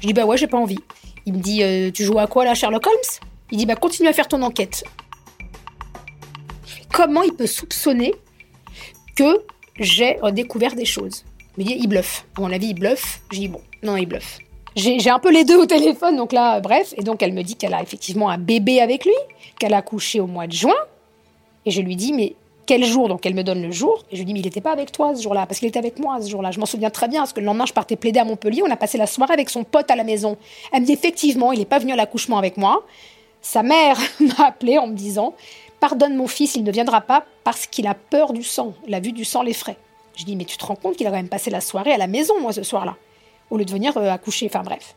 Je 0.00 0.08
dis, 0.08 0.12
bah 0.12 0.26
ouais, 0.26 0.36
j'ai 0.36 0.48
pas 0.48 0.58
envie. 0.58 0.80
Il 1.24 1.34
me 1.34 1.38
dit, 1.38 1.62
tu 1.92 2.04
joues 2.04 2.18
à 2.18 2.26
quoi 2.26 2.44
là, 2.44 2.54
Sherlock 2.54 2.86
Holmes? 2.86 3.20
Il 3.52 3.58
dit, 3.58 3.66
bah 3.66 3.76
continue 3.76 4.08
à 4.08 4.12
faire 4.12 4.28
ton 4.28 4.42
enquête. 4.42 4.84
Comment 6.92 7.22
il 7.22 7.32
peut 7.32 7.46
soupçonner 7.46 8.12
que 9.16 9.42
j'ai 9.78 10.18
découvert 10.32 10.74
des 10.74 10.84
choses? 10.84 11.24
Me 11.58 11.64
dis, 11.64 11.76
il 11.78 11.88
bluffe. 11.88 12.26
À 12.36 12.40
mon 12.40 12.52
avis, 12.52 12.68
il 12.68 12.74
bluffe. 12.74 13.20
Je 13.32 13.38
dis, 13.38 13.48
bon, 13.48 13.60
non, 13.82 13.96
il 13.96 14.06
bluffe. 14.06 14.38
J'ai 14.76 15.08
un 15.08 15.18
peu 15.18 15.32
les 15.32 15.44
deux 15.44 15.56
au 15.56 15.64
téléphone, 15.64 16.16
donc 16.16 16.34
là, 16.34 16.60
bref. 16.60 16.92
Et 16.98 17.02
donc, 17.02 17.22
elle 17.22 17.32
me 17.32 17.42
dit 17.42 17.56
qu'elle 17.56 17.72
a 17.72 17.80
effectivement 17.80 18.28
un 18.28 18.36
bébé 18.36 18.82
avec 18.82 19.06
lui, 19.06 19.14
qu'elle 19.58 19.72
a 19.72 19.80
couché 19.80 20.20
au 20.20 20.26
mois 20.26 20.46
de 20.46 20.52
juin. 20.52 20.74
Et 21.64 21.70
je 21.70 21.80
lui 21.80 21.96
dis, 21.96 22.12
mais 22.12 22.34
quel 22.66 22.84
jour? 22.84 23.08
Donc, 23.08 23.24
elle 23.24 23.34
me 23.34 23.42
donne 23.42 23.62
le 23.62 23.70
jour. 23.70 24.04
Et 24.12 24.16
je 24.16 24.20
lui 24.20 24.26
dis, 24.26 24.34
mais 24.34 24.40
il 24.40 24.44
n'était 24.44 24.60
pas 24.60 24.72
avec 24.72 24.92
toi 24.92 25.14
ce 25.14 25.22
jour-là, 25.22 25.46
parce 25.46 25.60
qu'il 25.60 25.68
était 25.68 25.78
avec 25.78 25.98
moi 25.98 26.20
ce 26.20 26.28
jour-là. 26.28 26.50
Je 26.50 26.60
m'en 26.60 26.66
souviens 26.66 26.90
très 26.90 27.08
bien, 27.08 27.20
parce 27.20 27.32
que 27.32 27.40
le 27.40 27.46
lendemain, 27.46 27.64
je 27.64 27.72
partais 27.72 27.96
plaider 27.96 28.20
à 28.20 28.26
Montpellier. 28.26 28.62
On 28.66 28.70
a 28.70 28.76
passé 28.76 28.98
la 28.98 29.06
soirée 29.06 29.32
avec 29.32 29.48
son 29.48 29.64
pote 29.64 29.90
à 29.90 29.96
la 29.96 30.04
maison. 30.04 30.36
Elle 30.72 30.82
me 30.82 30.86
dit, 30.86 30.92
effectivement, 30.92 31.52
il 31.52 31.58
n'est 31.58 31.64
pas 31.64 31.78
venu 31.78 31.92
à 31.92 31.96
l'accouchement 31.96 32.36
avec 32.36 32.58
moi. 32.58 32.84
Sa 33.40 33.62
mère 33.62 33.98
m'a 34.20 34.44
appelé 34.44 34.76
en 34.76 34.88
me 34.88 34.94
disant, 34.94 35.32
pardonne 35.80 36.16
mon 36.16 36.26
fils, 36.26 36.54
il 36.54 36.64
ne 36.64 36.70
viendra 36.70 37.00
pas 37.00 37.24
parce 37.44 37.66
qu'il 37.66 37.86
a 37.86 37.94
peur 37.94 38.34
du 38.34 38.42
sang. 38.42 38.74
La 38.86 39.00
vue 39.00 39.12
du 39.12 39.24
sang 39.24 39.42
l'effraie. 39.42 39.78
Je 40.16 40.24
dis, 40.24 40.36
mais 40.36 40.44
tu 40.44 40.58
te 40.58 40.66
rends 40.66 40.76
compte 40.76 40.96
qu'il 40.96 41.06
a 41.06 41.10
quand 41.10 41.16
même 41.16 41.30
passé 41.30 41.48
la 41.48 41.62
soirée 41.62 41.92
à 41.92 41.98
la 41.98 42.08
maison, 42.08 42.38
moi, 42.42 42.52
ce 42.52 42.62
soir-là? 42.62 42.94
Au 43.50 43.56
lieu 43.56 43.64
de 43.64 43.70
venir 43.70 43.96
euh, 43.96 44.10
accoucher, 44.10 44.46
enfin 44.46 44.62
bref. 44.62 44.94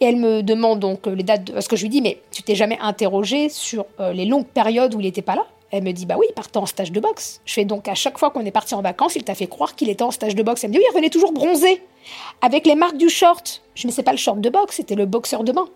Et 0.00 0.06
elle 0.06 0.16
me 0.16 0.42
demande 0.42 0.80
donc 0.80 1.06
euh, 1.06 1.14
les 1.14 1.22
dates, 1.22 1.44
de... 1.44 1.52
parce 1.52 1.68
que 1.68 1.76
je 1.76 1.82
lui 1.82 1.88
dis, 1.88 2.02
mais 2.02 2.20
tu 2.30 2.42
t'es 2.42 2.54
jamais 2.54 2.78
interrogé 2.80 3.48
sur 3.48 3.86
euh, 4.00 4.12
les 4.12 4.24
longues 4.24 4.46
périodes 4.46 4.94
où 4.94 5.00
il 5.00 5.04
n'était 5.04 5.22
pas 5.22 5.36
là? 5.36 5.46
Elle 5.70 5.84
me 5.84 5.92
dit, 5.92 6.04
bah 6.04 6.16
oui, 6.18 6.26
il 6.28 6.34
partait 6.34 6.58
en 6.58 6.66
stage 6.66 6.92
de 6.92 7.00
boxe. 7.00 7.40
Je 7.46 7.54
fais 7.54 7.64
donc 7.64 7.88
à 7.88 7.94
chaque 7.94 8.18
fois 8.18 8.30
qu'on 8.30 8.44
est 8.44 8.50
parti 8.50 8.74
en 8.74 8.82
vacances, 8.82 9.16
il 9.16 9.24
t'a 9.24 9.34
fait 9.34 9.46
croire 9.46 9.74
qu'il 9.74 9.88
était 9.88 10.02
en 10.02 10.10
stage 10.10 10.34
de 10.34 10.42
boxe. 10.42 10.64
Elle 10.64 10.70
me 10.70 10.74
dit, 10.74 10.80
oui, 10.80 10.84
il 10.86 10.92
revenait 10.92 11.08
toujours 11.08 11.32
bronzé, 11.32 11.82
avec 12.42 12.66
les 12.66 12.74
marques 12.74 12.98
du 12.98 13.08
short. 13.08 13.62
Je 13.74 13.86
ne 13.86 13.92
sais 13.92 14.02
pas 14.02 14.12
le 14.12 14.18
short 14.18 14.40
de 14.40 14.50
boxe, 14.50 14.76
c'était 14.76 14.96
le 14.96 15.06
boxeur 15.06 15.44
de 15.44 15.52
bain. 15.52 15.66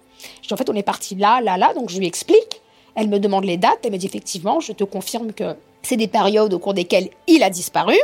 Je 0.42 0.49
dis, 0.49 0.54
en 0.54 0.56
fait, 0.56 0.68
on 0.68 0.75
est 0.75 0.82
parti 0.82 1.14
là, 1.14 1.40
là, 1.40 1.56
là, 1.56 1.73
donc 1.73 1.88
je 1.88 1.99
lui 1.99 2.06
explique. 2.06 2.61
Elle 2.94 3.08
me 3.08 3.18
demande 3.18 3.44
les 3.44 3.56
dates, 3.56 3.78
elle 3.85 3.92
me 3.92 3.96
dit, 3.96 4.06
effectivement, 4.06 4.61
je 4.61 4.73
te 4.73 4.85
confirme 4.85 5.32
que 5.32 5.54
c'est 5.82 5.96
des 5.96 6.08
périodes 6.08 6.52
au 6.52 6.58
cours 6.58 6.75
desquelles 6.75 7.08
il 7.26 7.42
a 7.42 7.49
disparu. 7.49 7.96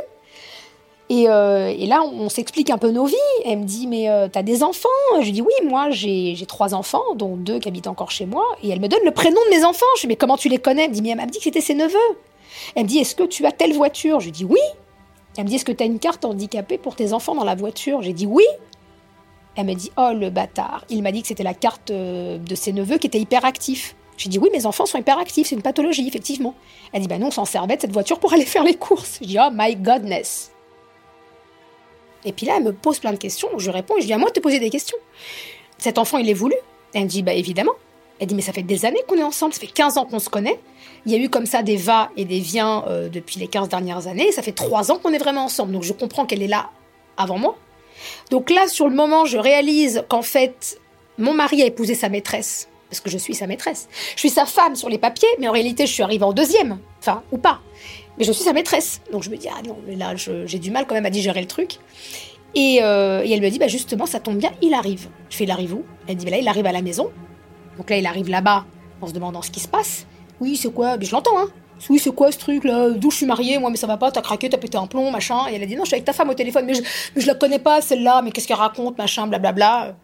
Euh, 1.13 1.75
et, 1.77 1.87
là, 1.87 2.03
on, 2.03 2.29
s'explique 2.29 2.71
un 2.71 2.79
peu 2.79 2.91
nos 2.91 3.05
vies. 3.05 3.17
Elle 3.45 3.61
me 3.61 3.65
dit, 3.65 3.87
mais 3.87 4.09
euh, 4.09 4.29
t'as 4.33 4.43
des 4.43 4.63
enfants? 4.63 4.89
Je 5.21 5.25
lui 5.25 5.33
dis, 5.33 5.43
oui, 5.43 5.53
moi, 5.69 5.91
j'ai 5.91 6.35
trois 6.47 6.75
enfants, 6.75 7.15
dont 7.15 7.37
deux 7.37 7.59
qui 7.59 7.69
habitent 7.69 7.87
encore 7.87 8.11
chez 8.11 8.27
moi. 8.27 8.45
Et 8.63 8.71
elle 8.71 8.81
me 8.81 8.89
donne 8.89 9.05
le 9.05 9.11
prénom 9.11 9.41
de 9.51 9.57
mes 9.57 9.65
enfants. 9.65 9.87
Je 9.97 10.03
lui 10.03 10.07
dis, 10.07 10.07
mais 10.09 10.17
comment 10.17 10.37
tu 10.37 10.49
les 10.49 10.59
connais? 10.59 10.85
Elle 10.85 10.91
me 10.91 10.95
dit, 10.95 11.03
mais 11.03 11.11
elle 11.11 11.17
m'a 11.17 11.27
dit 11.27 11.39
que 11.39 11.45
c'était 11.45 11.61
ses 11.61 11.75
neveux. 11.75 11.99
Elle 12.75 12.85
me 12.85 12.89
dit, 12.89 12.99
est-ce 12.99 13.15
que 13.15 13.25
tu 13.25 13.45
as 13.45 13.53
telle 13.53 13.75
voiture? 13.75 14.21
Je 14.21 14.27
lui 14.27 14.33
dis, 14.33 14.45
oui. 14.45 14.61
Elle 15.37 15.45
me 15.45 15.49
dit, 15.49 15.57
est-ce 15.57 15.65
que 15.65 15.73
tu 15.73 15.83
as 15.83 15.87
une 15.87 15.99
carte 15.99 16.25
handicapée 16.25 16.79
pour 16.79 16.97
tes 16.97 17.13
enfants 17.13 17.35
dans 17.35 17.45
la 17.45 17.55
voiture? 17.55 18.03
J'ai 18.03 18.13
dit, 18.13 18.27
oui. 18.27 18.45
Elle 19.57 19.67
me 19.67 19.75
dit, 19.75 19.93
oh, 19.99 20.13
le 20.15 20.31
bâtard. 20.31 20.85
Il 20.89 21.03
m'a 21.03 21.13
dit 21.13 21.21
que 21.21 21.29
c'était 21.29 21.43
la 21.43 21.55
carte 21.55 21.91
euh, 21.91 22.39
de 22.39 22.55
ses 22.55 22.73
neveux 22.73 22.97
qui 22.97 23.07
était 23.07 23.21
hyperactif. 23.21 23.97
J'ai 24.19 24.29
dit 24.29 24.39
oui, 24.39 24.51
mes 24.53 24.67
enfants 24.67 24.87
sont 24.87 24.99
hyperactifs, 24.99 25.49
c'est 25.49 25.57
une 25.57 25.63
pathologie, 25.63 26.07
effectivement. 26.07 26.55
Elle 26.93 27.01
dit 27.01 27.09
bah 27.09 27.19
non, 27.19 27.29
on 27.29 27.31
s'en 27.31 27.45
servait 27.47 27.77
de 27.77 27.81
cette 27.81 27.93
voiture 27.93 28.21
pour 28.21 28.33
aller 28.33 28.45
faire 28.45 28.63
les 28.63 28.75
courses. 28.75 29.19
Je 29.21 29.27
dis 29.27 29.39
oh 29.41 29.49
my 29.53 29.75
godness. 29.75 30.52
Et 32.25 32.33
puis 32.33 32.47
là, 32.47 32.55
elle 32.57 32.65
me 32.65 32.73
pose 32.73 32.99
plein 32.99 33.13
de 33.13 33.19
questions. 33.19 33.49
Je 33.59 33.71
réponds 33.71 33.95
je 34.01 34.07
dis 34.07 34.13
à 34.13 34.19
moi 34.19 34.29
de 34.29 34.35
te 34.35 34.41
poser 34.41 34.59
des 34.59 34.71
questions. 34.71 34.99
Cet 35.79 35.99
enfant, 35.99 36.19
il 36.19 36.29
est 36.29 36.35
voulu 36.35 36.55
Elle 36.95 37.05
me 37.05 37.09
dit 37.09 37.23
bah 37.23 37.35
évidemment. 37.35 37.73
Elle 38.19 38.29
dit 38.29 38.35
mais 38.35 38.43
ça 38.43 38.53
fait 38.53 38.63
des 38.63 38.85
années 38.85 39.03
qu'on 39.09 39.17
est 39.17 39.23
ensemble, 39.25 39.53
ça 39.53 39.61
fait 39.61 39.67
15 39.67 39.99
ans 39.99 40.05
qu'on 40.05 40.21
se 40.21 40.29
connaît. 40.29 40.61
Il 41.07 41.13
y 41.13 41.17
a 41.17 41.19
eu 41.19 41.29
comme 41.29 41.47
ça 41.47 41.63
des 41.63 41.77
va 41.77 42.11
et 42.17 42.25
des 42.25 42.39
viens 42.39 42.85
euh, 42.87 43.09
depuis 43.09 43.41
les 43.41 43.49
15 43.49 43.69
dernières 43.69 44.07
années. 44.07 44.31
ça 44.31 44.43
fait 44.43 44.53
3 44.53 44.93
ans 44.93 44.99
qu'on 44.99 45.13
est 45.13 45.19
vraiment 45.19 45.45
ensemble. 45.45 45.73
Donc 45.73 45.83
je 45.83 45.93
comprends 45.93 46.25
qu'elle 46.27 46.43
est 46.43 46.49
là 46.49 46.71
avant 47.17 47.39
moi. 47.39 47.57
Donc 48.31 48.51
là, 48.51 48.69
sur 48.69 48.89
le 48.89 48.95
moment, 48.95 49.25
je 49.25 49.39
réalise 49.39 50.05
qu'en 50.09 50.23
fait, 50.23 50.81
mon 51.19 51.35
mari 51.35 51.63
a 51.63 51.67
épousé 51.67 51.95
sa 51.95 52.09
maîtresse. 52.09 52.69
Parce 52.89 53.01
que 53.01 53.11
je 53.11 53.19
suis 53.19 53.35
sa 53.35 53.47
maîtresse. 53.47 53.89
Je 54.15 54.21
suis 54.21 54.31
sa 54.31 54.45
femme 54.45 54.77
sur 54.77 54.89
les 54.89 54.99
papiers, 54.99 55.29
mais 55.39 55.49
en 55.49 55.53
réalité, 55.53 55.87
je 55.87 55.93
suis 55.93 56.03
arrivée 56.03 56.25
en 56.25 56.33
deuxième. 56.33 56.79
Enfin, 57.01 57.23
ou 57.33 57.39
pas 57.39 57.61
mais 58.19 58.25
je 58.25 58.33
suis 58.33 58.45
sa 58.45 58.53
maîtresse. 58.53 59.01
Donc 59.13 59.23
je 59.23 59.31
me 59.31 59.37
dis, 59.37 59.49
ah 59.49 59.63
non, 59.67 59.77
mais 59.87 59.97
là, 59.97 60.15
j'ai 60.17 60.59
du 60.59 60.71
mal 60.71 60.87
quand 60.87 60.95
même 60.95 61.07
à 61.07 61.11
digérer 61.11 61.41
le 61.41 61.47
truc. 61.47 61.79
Et, 62.55 62.81
euh, 62.83 63.25
elle 63.25 63.41
me 63.41 63.49
dit, 63.49 63.59
bah 63.59 63.69
justement, 63.69 64.07
ça 64.07 64.21
tombe 64.21 64.37
bien, 64.37 64.51
il 64.61 64.75
arrive. 64.75 65.09
Je 65.31 65.37
fais, 65.37 65.45
il 65.45 65.51
arrive 65.51 65.75
où? 65.75 65.85
Elle 66.07 66.17
dit, 66.17 66.25
bah 66.25 66.33
là, 66.33 66.39
il 66.39 66.49
arrive 66.49 66.67
à 66.67 66.73
la 66.73 66.83
maison. 66.83 67.11
Donc 67.79 67.89
là, 67.89 67.97
il 67.97 68.07
arrive 68.07 68.29
là-bas 68.29 68.67
en 69.01 69.07
se 69.07 69.13
demandant 69.13 69.43
ce 69.43 69.51
qui 69.51 69.61
se 69.61 69.69
passe. 69.69 70.07
Oui, 70.41 70.57
c'est 70.57 70.73
quoi? 70.73 70.97
Mais 70.99 71.05
je 71.05 71.13
l'entends, 71.13 71.39
hein. 71.39 71.49
Oui, 71.91 71.99
c'est 71.99 72.15
quoi 72.15 72.31
ce 72.31 72.39
truc 72.39 72.65
là? 72.65 72.91
D'où 72.91 73.11
je 73.11 73.17
suis 73.17 73.27
mariée 73.27 73.59
Moi, 73.59 73.71
mais 73.71 73.77
ça 73.77 73.87
va 73.87 73.97
pas, 73.97 74.13
t'as 74.13 74.21
craqué, 74.21 74.49
t'as 74.49 74.59
pété 74.59 74.79
un 74.79 74.87
plomb, 74.87 75.11
machin. 75.11 75.49
Et 75.51 75.55
elle 75.55 75.63
a 75.63 75.67
dit, 75.67 75.75
non, 75.75 75.83
je 75.85 75.89
suis 75.89 75.95
avec 75.95 76.05
ta 76.05 76.13
femme 76.13 76.29
au 76.29 76.35
téléphone, 76.35 76.67
mais 76.67 76.75
je, 76.75 76.83
mais 77.17 77.23
je 77.23 77.27
la 77.27 77.35
connais 77.35 77.59
pas, 77.59 77.81
celle-là, 77.81 78.23
mais 78.23 78.31
qu'est-ce 78.31 78.47
qu'elle 78.47 78.57
raconte, 78.57 78.99
machin, 78.99 79.27
blablabla. 79.27 79.97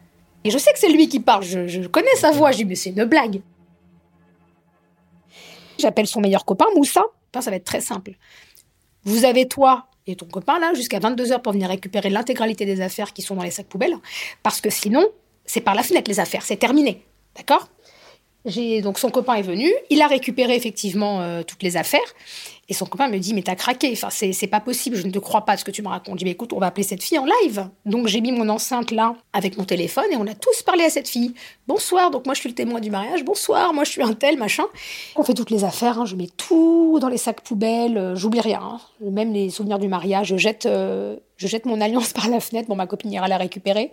Et 0.44 0.50
je 0.50 0.58
sais 0.58 0.72
que 0.72 0.78
c'est 0.78 0.88
lui 0.88 1.08
qui 1.08 1.20
parle, 1.20 1.44
je, 1.44 1.68
je 1.68 1.86
connais 1.86 2.14
sa 2.16 2.30
voix. 2.30 2.50
Je 2.50 2.58
dis, 2.58 2.64
mais 2.64 2.74
c'est 2.74 2.90
une 2.90 3.04
blague. 3.04 3.42
J'appelle 5.78 6.06
son 6.06 6.20
meilleur 6.20 6.44
copain, 6.44 6.66
Moussa 6.74 7.04
ça 7.40 7.50
va 7.50 7.56
être 7.56 7.64
très 7.64 7.80
simple. 7.80 8.12
Vous 9.04 9.24
avez 9.24 9.46
toi 9.48 9.86
et 10.06 10.16
ton 10.16 10.26
copain 10.26 10.58
là 10.58 10.72
jusqu'à 10.74 10.98
22h 10.98 11.42
pour 11.42 11.52
venir 11.52 11.68
récupérer 11.68 12.10
l'intégralité 12.10 12.64
des 12.64 12.80
affaires 12.80 13.12
qui 13.12 13.22
sont 13.22 13.34
dans 13.34 13.42
les 13.42 13.50
sacs 13.50 13.68
poubelles, 13.68 13.96
parce 14.42 14.60
que 14.60 14.70
sinon, 14.70 15.06
c'est 15.44 15.60
par 15.60 15.74
la 15.74 15.82
fenêtre 15.82 16.10
les 16.10 16.20
affaires, 16.20 16.42
c'est 16.42 16.56
terminé. 16.56 17.04
D'accord? 17.36 17.68
Donc 18.82 18.98
son 18.98 19.10
copain 19.10 19.34
est 19.34 19.42
venu, 19.42 19.72
il 19.90 20.00
a 20.00 20.06
récupéré 20.06 20.54
effectivement 20.54 21.20
euh, 21.20 21.42
toutes 21.42 21.62
les 21.62 21.76
affaires 21.76 22.14
et 22.68 22.74
son 22.74 22.84
copain 22.84 23.08
me 23.08 23.18
dit 23.18 23.32
mais 23.34 23.42
t'as 23.42 23.54
craqué, 23.54 23.90
enfin 23.92 24.10
c'est 24.10 24.46
pas 24.46 24.60
possible, 24.60 24.96
je 24.96 25.06
ne 25.06 25.10
te 25.10 25.18
crois 25.18 25.44
pas 25.44 25.56
ce 25.56 25.64
que 25.64 25.70
tu 25.70 25.82
me 25.82 25.88
racontes. 25.88 26.14
Je 26.14 26.18
dis 26.18 26.24
mais 26.24 26.32
écoute 26.32 26.52
on 26.52 26.58
va 26.58 26.66
appeler 26.66 26.84
cette 26.84 27.02
fille 27.02 27.18
en 27.18 27.24
live. 27.42 27.68
Donc 27.86 28.08
j'ai 28.08 28.20
mis 28.20 28.30
mon 28.30 28.48
enceinte 28.48 28.90
là 28.90 29.16
avec 29.32 29.56
mon 29.56 29.64
téléphone 29.64 30.04
et 30.12 30.16
on 30.16 30.26
a 30.26 30.34
tous 30.34 30.62
parlé 30.62 30.84
à 30.84 30.90
cette 30.90 31.08
fille. 31.08 31.34
Bonsoir, 31.66 32.10
donc 32.10 32.26
moi 32.26 32.34
je 32.34 32.40
suis 32.40 32.48
le 32.48 32.54
témoin 32.54 32.80
du 32.80 32.90
mariage. 32.90 33.24
Bonsoir, 33.24 33.72
moi 33.72 33.84
je 33.84 33.90
suis 33.90 34.02
un 34.02 34.12
tel 34.12 34.36
machin. 34.36 34.64
On 35.16 35.22
fait 35.22 35.34
toutes 35.34 35.50
les 35.50 35.64
affaires, 35.64 35.98
hein. 35.98 36.04
je 36.04 36.14
mets 36.14 36.28
tout 36.36 36.98
dans 37.00 37.08
les 37.08 37.16
sacs 37.16 37.40
poubelles, 37.40 37.96
euh, 37.96 38.16
j'oublie 38.16 38.40
rien, 38.40 38.60
hein. 38.62 38.80
même 39.00 39.32
les 39.32 39.48
souvenirs 39.48 39.78
du 39.78 39.88
mariage. 39.88 40.28
Je 40.28 40.36
jette, 40.36 40.66
euh, 40.66 41.16
je 41.38 41.46
jette 41.46 41.64
mon 41.64 41.80
alliance 41.80 42.12
par 42.14 42.28
la 42.28 42.40
fenêtre. 42.40 42.68
Bon 42.68 42.76
ma 42.76 42.86
copine 42.86 43.12
ira 43.12 43.28
la 43.28 43.38
récupérer. 43.38 43.92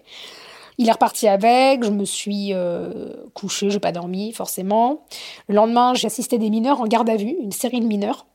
Il 0.77 0.89
est 0.89 0.91
reparti 0.91 1.27
avec, 1.27 1.83
je 1.83 1.89
me 1.89 2.03
suis 2.03 2.53
euh, 2.53 3.13
couchée, 3.33 3.69
j'ai 3.69 3.79
pas 3.79 3.91
dormi 3.91 4.33
forcément. 4.33 5.05
Le 5.47 5.55
lendemain, 5.55 5.93
j'ai 5.93 6.07
assisté 6.07 6.37
des 6.37 6.49
mineurs 6.49 6.81
en 6.81 6.87
garde 6.87 7.09
à 7.09 7.15
vue, 7.15 7.35
une 7.41 7.51
série 7.51 7.79
de 7.79 7.85
mineurs. 7.85 8.25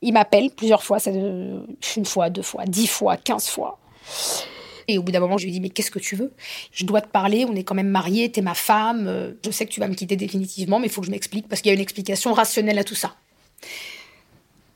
Il 0.00 0.12
m'appelle 0.12 0.50
plusieurs 0.50 0.84
fois, 0.84 0.98
une 1.06 2.04
fois, 2.04 2.30
deux 2.30 2.42
fois, 2.42 2.66
dix 2.66 2.86
fois, 2.86 3.16
quinze 3.16 3.48
fois. 3.48 3.78
Et 4.86 4.96
au 4.96 5.02
bout 5.02 5.10
d'un 5.10 5.20
moment, 5.20 5.38
je 5.38 5.44
lui 5.44 5.52
dis 5.52 5.60
mais 5.60 5.70
qu'est-ce 5.70 5.90
que 5.90 5.98
tu 5.98 6.14
veux? 6.14 6.32
Je 6.70 6.86
dois 6.86 7.00
te 7.00 7.08
parler, 7.08 7.44
on 7.44 7.54
est 7.56 7.64
quand 7.64 7.74
même 7.74 7.88
mariés, 7.88 8.30
t'es 8.30 8.42
ma 8.42 8.54
femme, 8.54 9.06
euh, 9.08 9.32
je 9.44 9.50
sais 9.50 9.66
que 9.66 9.70
tu 9.70 9.80
vas 9.80 9.88
me 9.88 9.94
quitter 9.94 10.16
définitivement, 10.16 10.78
mais 10.78 10.86
il 10.86 10.90
faut 10.90 11.00
que 11.00 11.06
je 11.08 11.10
m'explique 11.10 11.48
parce 11.48 11.60
qu'il 11.60 11.70
y 11.70 11.72
a 11.72 11.74
une 11.74 11.82
explication 11.82 12.32
rationnelle 12.32 12.78
à 12.78 12.84
tout 12.84 12.94
ça. 12.94 13.16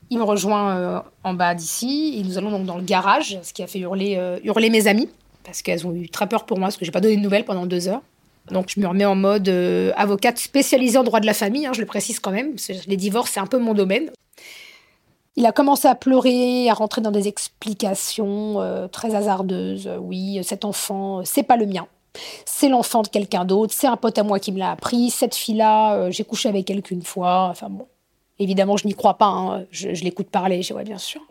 Il 0.09 0.17
me 0.17 0.23
rejoint 0.23 0.77
euh, 0.77 0.99
en 1.23 1.33
bas 1.33 1.55
d'ici 1.55 2.15
et 2.17 2.23
nous 2.23 2.37
allons 2.37 2.51
donc 2.51 2.65
dans 2.65 2.77
le 2.77 2.83
garage, 2.83 3.39
ce 3.41 3.53
qui 3.53 3.63
a 3.63 3.67
fait 3.67 3.79
hurler, 3.79 4.39
hurler 4.43 4.69
mes 4.69 4.87
amis 4.87 5.09
parce 5.43 5.61
qu'elles 5.61 5.85
ont 5.85 5.93
eu 5.93 6.09
très 6.09 6.27
peur 6.27 6.45
pour 6.45 6.57
moi, 6.57 6.67
parce 6.67 6.77
que 6.77 6.85
j'ai 6.85 6.91
pas 6.91 7.01
donné 7.01 7.17
de 7.17 7.21
nouvelles 7.21 7.45
pendant 7.45 7.65
deux 7.65 7.87
heures. 7.87 8.01
Donc 8.51 8.67
je 8.75 8.79
me 8.79 8.87
remets 8.87 9.05
en 9.05 9.15
mode 9.15 9.47
euh, 9.47 9.93
avocate 9.95 10.37
spécialisée 10.37 10.97
en 10.97 11.03
droit 11.03 11.19
de 11.19 11.25
la 11.25 11.33
famille, 11.33 11.65
hein, 11.65 11.71
je 11.73 11.79
le 11.79 11.85
précise 11.85 12.19
quand 12.19 12.31
même, 12.31 12.55
les 12.87 12.97
divorces 12.97 13.31
c'est 13.31 13.39
un 13.39 13.47
peu 13.47 13.57
mon 13.57 13.73
domaine. 13.73 14.11
Il 15.35 15.45
a 15.45 15.51
commencé 15.51 15.87
à 15.87 15.95
pleurer, 15.95 16.69
à 16.69 16.73
rentrer 16.73 17.01
dans 17.01 17.11
des 17.11 17.27
explications 17.27 18.61
euh, 18.61 18.87
très 18.87 19.15
hasardeuses. 19.15 19.89
Oui, 19.99 20.39
cet 20.43 20.63
enfant, 20.63 21.25
c'est 21.25 21.41
pas 21.41 21.57
le 21.57 21.65
mien. 21.65 21.87
C'est 22.45 22.69
l'enfant 22.69 23.01
de 23.01 23.07
quelqu'un 23.07 23.43
d'autre, 23.43 23.73
c'est 23.75 23.87
un 23.87 23.97
pote 23.97 24.17
à 24.19 24.23
moi 24.23 24.39
qui 24.39 24.51
me 24.51 24.59
l'a 24.59 24.71
appris. 24.71 25.09
Cette 25.09 25.33
fille-là, 25.33 25.95
euh, 25.95 26.11
j'ai 26.11 26.23
couché 26.23 26.49
avec 26.49 26.69
elle 26.69 26.83
qu'une 26.83 27.01
fois. 27.01 27.47
Enfin 27.49 27.69
bon, 27.69 27.87
Évidemment, 28.39 28.77
je 28.77 28.87
n'y 28.87 28.93
crois 28.93 29.15
pas. 29.15 29.27
Hein. 29.27 29.65
Je, 29.71 29.89
l'écoute 30.03 30.27
parler. 30.27 30.61
Je 30.63 30.73
ouais, 30.73 30.83
bien 30.83 30.97
sûr. 30.97 31.21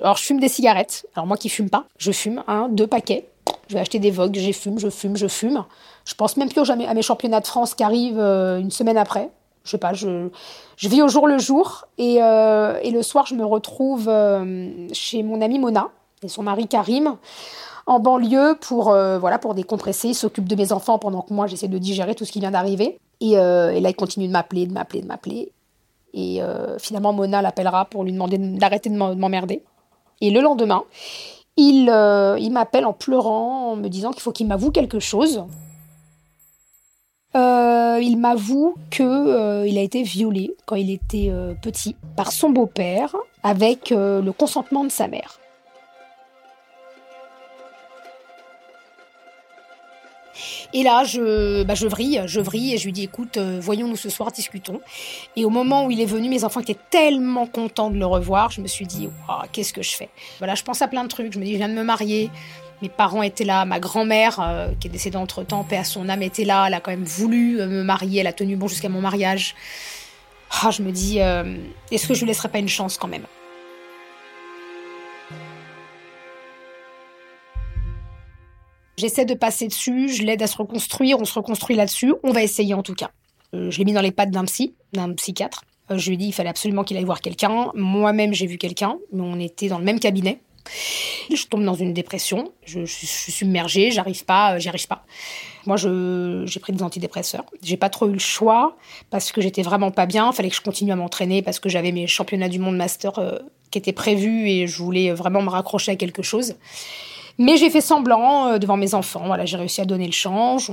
Alors, 0.00 0.16
je 0.16 0.24
fume 0.24 0.40
des 0.40 0.48
cigarettes. 0.48 1.06
Alors, 1.14 1.26
moi 1.26 1.36
qui 1.36 1.48
fume 1.48 1.70
pas, 1.70 1.86
je 1.98 2.12
fume 2.12 2.42
deux 2.70 2.86
paquets. 2.86 3.26
Je 3.68 3.74
vais 3.74 3.80
acheter 3.80 3.98
des 3.98 4.10
Vogue, 4.10 4.34
j'ai 4.34 4.52
fume, 4.52 4.78
je 4.78 4.90
fume, 4.90 5.16
je 5.16 5.26
fume. 5.26 5.64
Je 6.04 6.14
pense 6.14 6.36
même 6.36 6.48
plus 6.48 6.68
à 6.70 6.94
mes 6.94 7.02
championnats 7.02 7.40
de 7.40 7.46
France 7.46 7.74
qui 7.74 7.82
arrivent 7.82 8.18
euh, 8.18 8.58
une 8.58 8.70
semaine 8.70 8.98
après. 8.98 9.30
Je 9.64 9.70
sais 9.70 9.78
pas, 9.78 9.92
je, 9.92 10.28
je 10.76 10.88
vis 10.88 11.02
au 11.02 11.08
jour 11.08 11.28
le 11.28 11.38
jour. 11.38 11.86
Et, 11.98 12.22
euh, 12.22 12.78
et 12.82 12.90
le 12.90 13.02
soir, 13.02 13.26
je 13.26 13.34
me 13.34 13.44
retrouve 13.44 14.08
euh, 14.08 14.88
chez 14.92 15.22
mon 15.22 15.40
amie 15.40 15.58
Mona 15.58 15.88
et 16.22 16.28
son 16.28 16.42
mari 16.42 16.66
Karim 16.66 17.16
en 17.86 17.98
banlieue 17.98 18.56
pour, 18.60 18.84
voilà, 18.84 19.38
pour 19.38 19.54
décompresser. 19.54 20.08
Il 20.08 20.14
s'occupe 20.14 20.46
de 20.46 20.54
mes 20.54 20.72
enfants 20.72 20.98
pendant 20.98 21.22
que 21.22 21.32
moi, 21.32 21.46
j'essaie 21.46 21.68
de 21.68 21.78
digérer 21.78 22.14
tout 22.14 22.24
ce 22.24 22.30
qui 22.30 22.40
vient 22.40 22.52
d'arriver. 22.52 22.98
Et, 23.20 23.32
et, 23.32 23.80
là, 23.80 23.88
il 23.88 23.96
continue 23.96 24.28
de 24.28 24.32
m'appeler, 24.32 24.66
de 24.66 24.72
m'appeler, 24.72 25.02
de 25.02 25.06
m'appeler. 25.06 25.52
Et 26.14 26.40
finalement, 26.78 27.12
Mona 27.12 27.42
l'appellera 27.42 27.86
pour 27.86 28.04
lui 28.04 28.12
demander 28.12 28.38
d'arrêter 28.38 28.88
de 28.88 28.94
m'emmerder. 28.94 29.64
Et 30.20 30.30
le 30.30 30.40
lendemain, 30.40 30.84
euh, 31.58 32.36
il, 32.40 32.50
m'appelle 32.52 32.86
en 32.86 32.92
pleurant, 32.92 33.72
en 33.72 33.76
me 33.76 33.88
disant 33.88 34.10
qu'il 34.10 34.22
faut 34.22 34.32
qu'il 34.32 34.46
m'avoue 34.46 34.70
quelque 34.70 35.00
chose. 35.00 35.44
Euh, 37.34 37.98
il 38.02 38.16
m'avoue 38.16 38.74
qu'il 38.90 39.06
euh, 39.06 39.62
a 39.64 39.80
été 39.80 40.02
violé 40.02 40.54
quand 40.66 40.76
il 40.76 40.90
était 40.90 41.32
petit 41.62 41.96
par 42.16 42.32
son 42.32 42.50
beau-père 42.50 43.14
avec 43.42 43.90
le 43.90 44.30
consentement 44.30 44.84
de 44.84 44.90
sa 44.90 45.08
mère. 45.08 45.41
Et 50.72 50.82
là, 50.82 51.04
je, 51.04 51.62
bah, 51.62 51.74
je 51.74 51.86
vrille, 51.86 52.22
je 52.26 52.40
vrille 52.40 52.74
et 52.74 52.78
je 52.78 52.84
lui 52.84 52.92
dis 52.92 53.04
écoute, 53.04 53.36
euh, 53.36 53.58
voyons-nous 53.60 53.96
ce 53.96 54.10
soir, 54.10 54.32
discutons. 54.32 54.80
Et 55.36 55.44
au 55.44 55.50
moment 55.50 55.86
où 55.86 55.90
il 55.90 56.00
est 56.00 56.06
venu, 56.06 56.28
mes 56.28 56.44
enfants 56.44 56.60
étaient 56.60 56.78
tellement 56.90 57.46
contents 57.46 57.90
de 57.90 57.98
le 57.98 58.06
revoir, 58.06 58.50
je 58.50 58.60
me 58.60 58.66
suis 58.66 58.86
dit 58.86 59.08
qu'est-ce 59.52 59.72
que 59.72 59.82
je 59.82 59.94
fais? 59.94 60.08
Voilà, 60.38 60.54
je 60.54 60.62
pense 60.62 60.82
à 60.82 60.88
plein 60.88 61.04
de 61.04 61.08
trucs. 61.08 61.32
Je 61.32 61.38
me 61.38 61.44
dis 61.44 61.52
je 61.52 61.58
viens 61.58 61.68
de 61.68 61.74
me 61.74 61.84
marier. 61.84 62.30
Mes 62.80 62.88
parents 62.88 63.22
étaient 63.22 63.44
là, 63.44 63.64
ma 63.64 63.78
grand-mère, 63.78 64.40
euh, 64.40 64.68
qui 64.80 64.88
est 64.88 64.90
décédée 64.90 65.16
entre-temps, 65.16 65.62
paix 65.62 65.76
à 65.76 65.84
son 65.84 66.08
âme, 66.08 66.22
était 66.22 66.44
là. 66.44 66.66
Elle 66.66 66.74
a 66.74 66.80
quand 66.80 66.90
même 66.90 67.04
voulu 67.04 67.60
euh, 67.60 67.66
me 67.66 67.84
marier, 67.84 68.20
elle 68.20 68.26
a 68.26 68.32
tenu 68.32 68.56
bon 68.56 68.66
jusqu'à 68.66 68.88
mon 68.88 69.00
mariage. 69.00 69.54
Ah, 70.62 70.70
je 70.70 70.82
me 70.82 70.92
dis, 70.92 71.18
est-ce 71.18 72.06
que 72.06 72.12
je 72.12 72.20
lui 72.20 72.26
laisserai 72.26 72.50
pas 72.50 72.58
une 72.58 72.68
chance 72.68 72.98
quand 72.98 73.08
même? 73.08 73.24
J'essaie 79.02 79.24
de 79.24 79.34
passer 79.34 79.66
dessus, 79.66 80.08
je 80.10 80.22
l'aide 80.22 80.42
à 80.42 80.46
se 80.46 80.56
reconstruire, 80.56 81.18
on 81.18 81.24
se 81.24 81.34
reconstruit 81.34 81.74
là-dessus, 81.74 82.14
on 82.22 82.30
va 82.30 82.40
essayer 82.40 82.72
en 82.72 82.84
tout 82.84 82.94
cas. 82.94 83.10
je 83.52 83.76
l'ai 83.76 83.84
mis 83.84 83.92
dans 83.92 84.00
les 84.00 84.12
pattes 84.12 84.30
d'un 84.30 84.44
psy, 84.44 84.74
d'un 84.92 85.12
psychiatre. 85.14 85.64
je 85.90 86.06
lui 86.06 86.14
ai 86.14 86.16
dit 86.18 86.26
il 86.26 86.32
fallait 86.32 86.50
absolument 86.50 86.84
qu'il 86.84 86.96
aille 86.96 87.02
voir 87.02 87.20
quelqu'un. 87.20 87.72
Moi-même, 87.74 88.32
j'ai 88.32 88.46
vu 88.46 88.58
quelqu'un, 88.58 88.98
mais 89.12 89.22
on 89.22 89.40
était 89.40 89.66
dans 89.66 89.80
le 89.80 89.84
même 89.84 89.98
cabinet. 89.98 90.38
Je 91.34 91.46
tombe 91.46 91.64
dans 91.64 91.74
une 91.74 91.92
dépression, 91.92 92.52
je, 92.64 92.84
suis 92.84 93.32
submergée, 93.32 93.90
j'arrive 93.90 94.24
pas, 94.24 94.54
euh, 94.54 94.58
j'y 94.60 94.68
arrive 94.68 94.86
pas. 94.86 95.04
Moi, 95.66 95.76
j'ai 95.76 96.60
pris 96.60 96.72
des 96.72 96.84
antidépresseurs. 96.84 97.46
J'ai 97.60 97.76
pas 97.76 97.88
trop 97.88 98.06
eu 98.08 98.12
le 98.12 98.20
choix 98.20 98.76
parce 99.10 99.32
que 99.32 99.40
j'étais 99.40 99.62
vraiment 99.62 99.90
pas 99.90 100.06
bien. 100.06 100.30
Il 100.30 100.36
fallait 100.36 100.50
que 100.50 100.54
je 100.54 100.60
continue 100.60 100.92
à 100.92 100.96
m'entraîner 100.96 101.42
parce 101.42 101.58
que 101.58 101.68
j'avais 101.68 101.90
mes 101.90 102.06
championnats 102.06 102.48
du 102.48 102.60
monde 102.60 102.76
master 102.76 103.18
euh, 103.18 103.40
qui 103.72 103.78
étaient 103.78 103.92
prévus 103.92 104.48
et 104.48 104.68
je 104.68 104.78
voulais 104.80 105.10
vraiment 105.10 105.42
me 105.42 105.50
raccrocher 105.50 105.90
à 105.90 105.96
quelque 105.96 106.22
chose. 106.22 106.54
Mais 107.38 107.56
j'ai 107.56 107.70
fait 107.70 107.80
semblant 107.80 108.48
euh, 108.48 108.58
devant 108.58 108.76
mes 108.76 108.94
enfants. 108.94 109.22
Voilà, 109.26 109.44
j'ai 109.44 109.56
réussi 109.56 109.80
à 109.80 109.84
donner 109.84 110.06
le 110.06 110.12
change. 110.12 110.70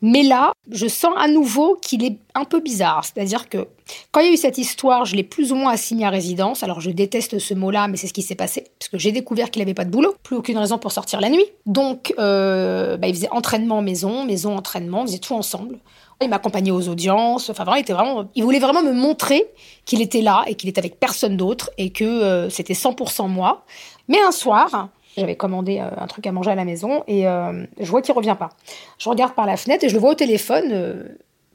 Mais 0.00 0.22
là, 0.22 0.52
je 0.70 0.86
sens 0.86 1.12
à 1.18 1.26
nouveau 1.26 1.76
qu'il 1.82 2.04
est 2.04 2.18
un 2.34 2.44
peu 2.44 2.60
bizarre. 2.60 3.04
C'est-à-dire 3.04 3.48
que 3.48 3.66
quand 4.12 4.20
il 4.20 4.26
y 4.26 4.30
a 4.30 4.32
eu 4.32 4.36
cette 4.36 4.58
histoire, 4.58 5.04
je 5.04 5.16
l'ai 5.16 5.24
plus 5.24 5.50
ou 5.50 5.56
moins 5.56 5.72
assigné 5.72 6.06
à 6.06 6.10
résidence. 6.10 6.62
Alors 6.62 6.80
je 6.80 6.90
déteste 6.90 7.40
ce 7.40 7.54
mot-là, 7.54 7.88
mais 7.88 7.96
c'est 7.96 8.06
ce 8.06 8.12
qui 8.12 8.22
s'est 8.22 8.36
passé. 8.36 8.64
Parce 8.78 8.88
que 8.88 8.98
j'ai 8.98 9.10
découvert 9.10 9.50
qu'il 9.50 9.60
n'avait 9.60 9.74
pas 9.74 9.84
de 9.84 9.90
boulot, 9.90 10.14
plus 10.22 10.36
aucune 10.36 10.56
raison 10.56 10.78
pour 10.78 10.92
sortir 10.92 11.20
la 11.20 11.30
nuit. 11.30 11.44
Donc 11.66 12.14
euh, 12.18 12.96
bah, 12.96 13.08
il 13.08 13.14
faisait 13.14 13.30
entraînement 13.32 13.82
maison, 13.82 14.24
maison 14.24 14.56
entraînement, 14.56 15.02
on 15.02 15.06
faisait 15.06 15.18
tout 15.18 15.34
ensemble. 15.34 15.78
Il 16.20 16.28
m'accompagnait 16.28 16.72
aux 16.72 16.88
audiences. 16.88 17.50
Enfin, 17.50 17.64
vraiment, 17.64 17.76
il, 17.76 17.82
était 17.82 17.92
vraiment, 17.92 18.28
il 18.34 18.42
voulait 18.44 18.58
vraiment 18.58 18.82
me 18.82 18.92
montrer 18.92 19.46
qu'il 19.84 20.00
était 20.00 20.22
là 20.22 20.44
et 20.46 20.54
qu'il 20.54 20.68
était 20.68 20.80
avec 20.80 20.98
personne 20.98 21.36
d'autre 21.36 21.70
et 21.76 21.90
que 21.90 22.04
euh, 22.04 22.50
c'était 22.50 22.74
100% 22.74 23.28
moi. 23.28 23.64
Mais 24.08 24.20
un 24.20 24.32
soir, 24.32 24.88
j'avais 25.18 25.36
commandé 25.36 25.78
euh, 25.78 25.88
un 25.96 26.06
truc 26.06 26.26
à 26.26 26.32
manger 26.32 26.50
à 26.50 26.54
la 26.54 26.64
maison 26.64 27.02
et 27.06 27.26
euh, 27.26 27.64
je 27.78 27.90
vois 27.90 28.02
qu'il 28.02 28.14
revient 28.14 28.36
pas. 28.38 28.50
Je 28.98 29.08
regarde 29.08 29.34
par 29.34 29.46
la 29.46 29.56
fenêtre 29.56 29.84
et 29.84 29.88
je 29.88 29.94
le 29.94 30.00
vois 30.00 30.12
au 30.12 30.14
téléphone, 30.14 30.70
euh, 30.70 31.02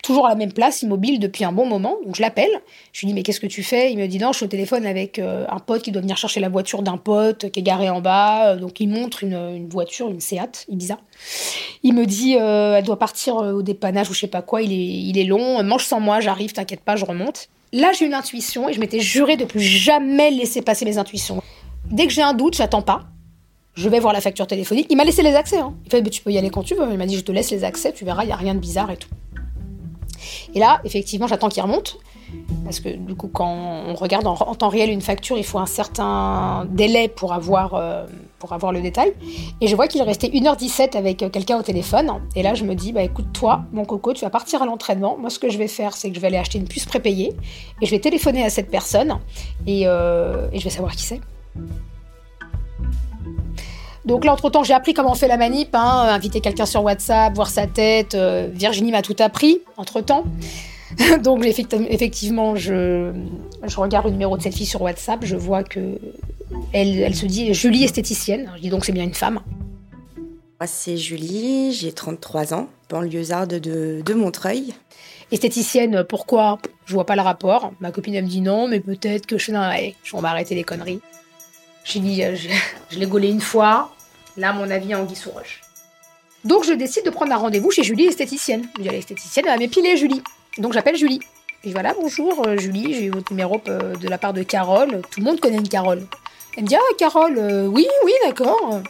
toujours 0.03 0.27
à 0.27 0.29
la 0.29 0.35
même 0.35 0.51
place, 0.51 0.81
immobile 0.81 1.19
depuis 1.19 1.43
un 1.43 1.51
bon 1.51 1.65
moment. 1.65 1.97
Donc 2.05 2.15
je 2.15 2.21
l'appelle. 2.21 2.51
Je 2.91 3.01
lui 3.01 3.07
dis 3.07 3.13
mais 3.13 3.23
qu'est-ce 3.23 3.39
que 3.39 3.47
tu 3.47 3.63
fais? 3.63 3.91
Il 3.91 3.97
me 3.97 4.07
dit 4.07 4.19
non, 4.19 4.31
je 4.31 4.37
suis 4.37 4.45
au 4.45 4.49
téléphone 4.49 4.85
avec 4.85 5.17
un 5.19 5.59
pote 5.59 5.81
qui 5.81 5.91
doit 5.91 6.01
venir 6.01 6.17
chercher 6.17 6.41
la 6.41 6.49
voiture 6.49 6.81
d'un 6.81 6.97
pote 6.97 7.49
qui 7.51 7.61
est 7.61 7.63
garé 7.63 7.89
en 7.89 8.01
bas. 8.01 8.57
Donc 8.57 8.79
il 8.81 8.89
montre 8.89 9.23
une, 9.23 9.69
voiture, 9.69 10.09
une 10.09 10.19
Seat 10.19 10.65
Ibiza. 10.67 10.97
Il 11.83 11.93
me 11.93 12.05
dit 12.05 12.33
elle 12.33 12.83
doit 12.83 12.99
partir 12.99 13.35
au 13.37 13.61
dépannage 13.61 14.09
ou 14.09 14.13
je 14.13 14.19
sais 14.19 14.27
pas 14.27 14.41
quoi. 14.41 14.61
Il 14.61 14.73
est, 14.73 14.75
il 14.75 15.17
est 15.17 15.23
long. 15.23 15.63
Mange 15.63 15.85
sans 15.85 16.01
moi, 16.01 16.19
j'arrive, 16.19 16.51
t'inquiète 16.51 16.81
pas, 16.81 16.97
je 16.97 17.05
remonte. 17.05 17.47
Là 17.71 17.93
j'ai 17.97 18.05
une 18.05 18.13
intuition 18.13 18.67
et 18.67 18.73
je 18.73 18.81
m'étais 18.81 18.99
juré 18.99 19.37
de 19.37 19.45
plus 19.45 19.61
jamais 19.61 20.31
laisser 20.31 20.61
passer 20.61 20.83
mes 20.83 20.97
intuitions. 20.97 21.41
Dès 21.89 22.07
que 22.07 22.13
j'ai 22.13 22.21
un 22.21 22.33
doute, 22.33 22.55
j'attends 22.55 22.81
pas 22.81 23.05
je 23.75 23.89
vais 23.89 23.99
voir 23.99 24.13
la 24.13 24.21
facture 24.21 24.47
téléphonique. 24.47 24.87
Il 24.89 24.97
m'a 24.97 25.03
laissé 25.03 25.23
les 25.23 25.35
accès. 25.35 25.59
Hein. 25.59 25.73
Il 25.85 25.91
fait, 25.91 26.03
tu 26.03 26.21
peux 26.21 26.31
y 26.31 26.37
aller 26.37 26.49
quand 26.49 26.63
tu 26.63 26.75
veux. 26.75 26.87
Il 26.91 26.97
m'a 26.97 27.05
dit, 27.05 27.17
je 27.17 27.23
te 27.23 27.31
laisse 27.31 27.51
les 27.51 27.63
accès, 27.63 27.91
tu 27.91 28.05
verras, 28.05 28.23
il 28.23 28.27
n'y 28.27 28.33
a 28.33 28.37
rien 28.37 28.53
de 28.53 28.59
bizarre 28.59 28.91
et 28.91 28.97
tout. 28.97 29.09
Et 30.53 30.59
là, 30.59 30.79
effectivement, 30.83 31.27
j'attends 31.27 31.49
qu'il 31.49 31.63
remonte. 31.63 31.97
Parce 32.63 32.79
que 32.79 32.89
du 32.89 33.13
coup, 33.15 33.27
quand 33.27 33.83
on 33.87 33.93
regarde 33.93 34.25
en, 34.25 34.35
temps 34.55 34.69
réel 34.69 34.89
une 34.89 35.01
facture, 35.01 35.37
il 35.37 35.43
faut 35.43 35.59
un 35.59 35.67
certain 35.67 36.65
délai 36.71 37.07
pour 37.07 37.33
avoir, 37.33 37.75
euh, 37.75 38.05
pour 38.39 38.53
avoir 38.53 38.71
le 38.71 38.81
détail. 38.81 39.13
Et 39.61 39.67
je 39.67 39.75
vois 39.75 39.87
qu'il 39.87 40.01
restait 40.01 40.29
1h17 40.29 40.97
avec 40.97 41.17
quelqu'un 41.17 41.59
au 41.59 41.61
téléphone. 41.61 42.21
Et 42.35 42.41
là, 42.41 42.55
je 42.55 42.63
me 42.63 42.73
dis, 42.73 42.91
bah 42.91 43.03
écoute, 43.03 43.27
toi, 43.33 43.63
mon 43.71 43.85
coco, 43.85 44.13
tu 44.13 44.21
vas 44.21 44.31
partir 44.31 44.63
à 44.63 44.65
l'entraînement. 44.65 45.17
Moi, 45.19 45.29
ce 45.29 45.37
que 45.37 45.49
je 45.49 45.57
vais 45.57 45.67
faire, 45.67 45.95
c'est 45.95 46.09
que 46.09 46.15
je 46.15 46.21
vais 46.21 46.27
aller 46.27 46.37
acheter 46.37 46.57
une 46.57 46.67
puce 46.67 46.85
prépayée. 46.85 47.33
Et 47.81 47.85
je 47.85 47.91
vais 47.91 47.99
téléphoner 47.99 48.43
à 48.43 48.49
cette 48.49 48.71
personne. 48.71 49.19
Et, 49.67 49.83
euh, 49.85 50.47
et 50.51 50.59
je 50.59 50.63
vais 50.63 50.71
savoir 50.71 50.95
qui 50.95 51.03
c'est. 51.03 51.21
Donc 54.05 54.25
là, 54.25 54.33
entre-temps, 54.33 54.63
j'ai 54.63 54.73
appris 54.73 54.93
comment 54.93 55.11
on 55.11 55.15
fait 55.15 55.27
la 55.27 55.37
manip, 55.37 55.69
hein, 55.73 56.07
inviter 56.09 56.41
quelqu'un 56.41 56.65
sur 56.65 56.83
WhatsApp, 56.83 57.33
voir 57.33 57.49
sa 57.49 57.67
tête. 57.67 58.15
Euh, 58.15 58.49
Virginie 58.51 58.91
m'a 58.91 59.01
tout 59.01 59.15
appris, 59.19 59.61
entre-temps. 59.77 60.25
Donc 61.23 61.43
effectivement, 61.45 62.55
je, 62.55 63.11
je, 63.63 63.77
regarde 63.77 64.05
le 64.05 64.11
numéro 64.11 64.37
de 64.37 64.41
cette 64.41 64.53
fille 64.53 64.65
sur 64.65 64.81
WhatsApp, 64.81 65.21
je 65.23 65.35
vois 65.35 65.63
que 65.63 65.97
elle, 66.71 66.99
elle 66.99 67.15
se 67.15 67.25
dit 67.25 67.53
Julie 67.53 67.83
esthéticienne. 67.83 68.51
Je 68.57 68.61
dis 68.61 68.69
donc 68.69 68.85
c'est 68.85 68.91
bien 68.91 69.03
une 69.03 69.13
femme. 69.13 69.39
Moi 70.17 70.67
c'est 70.67 70.97
Julie, 70.97 71.73
j'ai 71.73 71.91
33 71.91 72.53
ans, 72.53 72.67
banlieusarde 72.89 73.55
de, 73.55 74.01
de 74.05 74.13
Montreuil. 74.13 74.73
Esthéticienne, 75.31 76.03
pourquoi? 76.07 76.59
Je 76.85 76.93
vois 76.93 77.07
pas 77.07 77.15
le 77.15 77.23
rapport. 77.23 77.71
Ma 77.79 77.91
copine 77.91 78.13
elle 78.13 78.25
me 78.25 78.29
dit 78.29 78.41
non, 78.41 78.67
mais 78.67 78.79
peut-être 78.79 79.25
que 79.25 79.37
je 79.39 79.43
suis 79.43 79.53
dans 79.53 79.67
on 80.13 80.19
va 80.19 80.29
arrêter 80.29 80.53
les 80.53 80.63
conneries. 80.63 81.01
J'ai 81.83 81.99
dit, 81.99 82.23
euh, 82.23 82.35
je, 82.91 82.99
l'ai 82.99 83.05
gaulé 83.05 83.29
une 83.29 83.41
fois. 83.41 83.93
Là, 84.37 84.53
mon 84.53 84.69
avis, 84.69 84.95
en 84.95 85.07
sous 85.13 85.29
roche. 85.29 85.61
Donc, 86.43 86.65
je 86.65 86.73
décide 86.73 87.05
de 87.05 87.09
prendre 87.09 87.31
un 87.33 87.37
rendez-vous 87.37 87.71
chez 87.71 87.83
Julie, 87.83 88.05
esthéticienne. 88.05 88.67
Je 88.77 88.83
dis 88.83 88.89
à 88.89 88.91
l'esthéticienne, 88.91 89.45
elle 89.47 89.53
va 89.53 89.57
m'épiler, 89.57 89.95
Julie. 89.95 90.21
Donc, 90.57 90.73
j'appelle 90.73 90.95
Julie. 90.95 91.19
Et 91.63 91.71
voilà, 91.71 91.93
bonjour, 91.99 92.45
euh, 92.45 92.57
Julie, 92.57 92.93
j'ai 92.93 93.05
eu 93.05 93.09
votre 93.11 93.31
numéro 93.31 93.61
euh, 93.69 93.95
de 93.95 94.07
la 94.09 94.17
part 94.17 94.33
de 94.33 94.43
Carole. 94.43 95.01
Tout 95.11 95.19
le 95.19 95.25
monde 95.25 95.39
connaît 95.39 95.57
une 95.57 95.69
Carole. 95.69 96.05
Elle 96.57 96.63
me 96.63 96.67
dit, 96.67 96.75
ah, 96.75 96.93
Carole, 96.97 97.37
oui, 97.69 97.87
oui, 98.03 98.13
d'accord. 98.25 98.81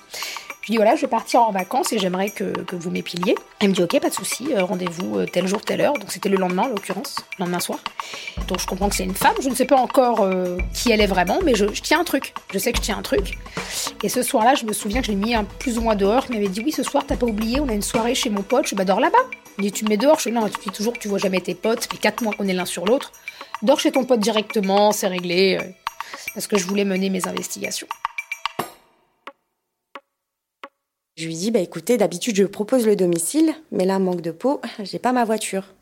Je 0.63 0.71
dis 0.71 0.77
voilà, 0.77 0.95
je 0.95 1.01
vais 1.01 1.07
partir 1.07 1.41
en 1.41 1.51
vacances 1.51 1.91
et 1.91 1.99
j'aimerais 1.99 2.29
que, 2.29 2.53
vous 2.71 2.89
m'épiliez. 2.89 3.35
Elle 3.59 3.69
me 3.69 3.73
dit 3.73 3.83
ok, 3.83 3.99
pas 3.99 4.07
de 4.07 4.13
souci, 4.13 4.53
euh, 4.53 4.63
rendez-vous 4.63 5.19
euh, 5.19 5.25
tel 5.25 5.45
jour, 5.45 5.59
telle 5.59 5.81
heure. 5.81 5.91
Donc 5.91 6.09
c'était 6.09 6.29
le 6.29 6.37
lendemain 6.37 6.63
en 6.63 6.67
l'occurrence, 6.67 7.17
le 7.37 7.43
lendemain 7.43 7.59
soir. 7.59 7.79
Donc 8.47 8.61
je 8.61 8.65
comprends 8.65 8.87
que 8.87 8.95
c'est 8.95 9.03
une 9.03 9.13
femme. 9.13 9.35
Je 9.41 9.49
ne 9.49 9.55
sais 9.55 9.65
pas 9.65 9.75
encore 9.75 10.21
euh, 10.21 10.57
qui 10.73 10.89
elle 10.91 11.01
est 11.01 11.07
vraiment, 11.07 11.39
mais 11.43 11.53
je, 11.53 11.65
tiens 11.65 11.99
un 11.99 12.05
truc. 12.05 12.33
Je 12.53 12.59
sais 12.59 12.71
que 12.71 12.77
je 12.77 12.83
tiens 12.83 12.97
un 12.97 13.01
truc. 13.01 13.37
Et 14.03 14.09
ce 14.09 14.23
soir-là, 14.23 14.55
je 14.55 14.63
me 14.63 14.71
souviens 14.71 15.01
que 15.01 15.07
je 15.07 15.11
l'ai 15.11 15.17
mis 15.17 15.35
un 15.35 15.43
plus 15.43 15.77
ou 15.77 15.81
moins 15.81 15.95
dehors. 15.95 16.27
Il 16.29 16.35
m'avait 16.35 16.47
dit 16.47 16.61
oui, 16.63 16.71
ce 16.71 16.83
soir, 16.83 17.03
t'as 17.05 17.17
pas 17.17 17.25
oublié, 17.25 17.59
on 17.59 17.67
a 17.67 17.73
une 17.73 17.81
soirée 17.81 18.15
chez 18.15 18.29
mon 18.29 18.41
pote. 18.41 18.65
Je 18.65 18.75
bah 18.75 18.85
dors 18.85 19.01
là-bas. 19.01 19.17
Il 19.57 19.65
dit 19.65 19.71
tu 19.73 19.83
me 19.83 19.89
mets 19.89 19.97
dehors. 19.97 20.19
Je 20.19 20.29
dis 20.29 20.35
non, 20.35 20.47
tu 20.47 20.61
dis 20.63 20.69
toujours 20.73 20.93
que 20.93 20.99
tu 20.99 21.09
vois 21.09 21.19
jamais 21.19 21.41
tes 21.41 21.55
potes. 21.55 21.81
Ça 21.81 21.89
fait 21.91 21.97
quatre 21.97 22.23
mois 22.23 22.33
qu'on 22.33 22.47
est 22.47 22.53
l'un 22.53 22.65
sur 22.65 22.85
l'autre. 22.85 23.11
Dors 23.63 23.81
chez 23.81 23.91
ton 23.91 24.05
pote 24.05 24.21
directement, 24.21 24.93
c'est 24.93 25.07
réglé. 25.07 25.57
parce 26.33 26.47
que 26.47 26.57
je 26.57 26.65
voulais 26.65 26.85
mener 26.85 27.09
mes 27.09 27.27
investigations. 27.27 27.87
Je 31.15 31.27
lui 31.27 31.35
dis 31.35 31.51
bah 31.51 31.59
écoutez, 31.59 31.97
d'habitude 31.97 32.35
je 32.35 32.43
propose 32.43 32.85
le 32.87 32.95
domicile, 32.95 33.53
mais 33.71 33.85
là 33.85 33.99
manque 33.99 34.21
de 34.21 34.31
peau, 34.31 34.61
j'ai 34.83 34.99
pas 34.99 35.11
ma 35.11 35.25
voiture. 35.25 35.73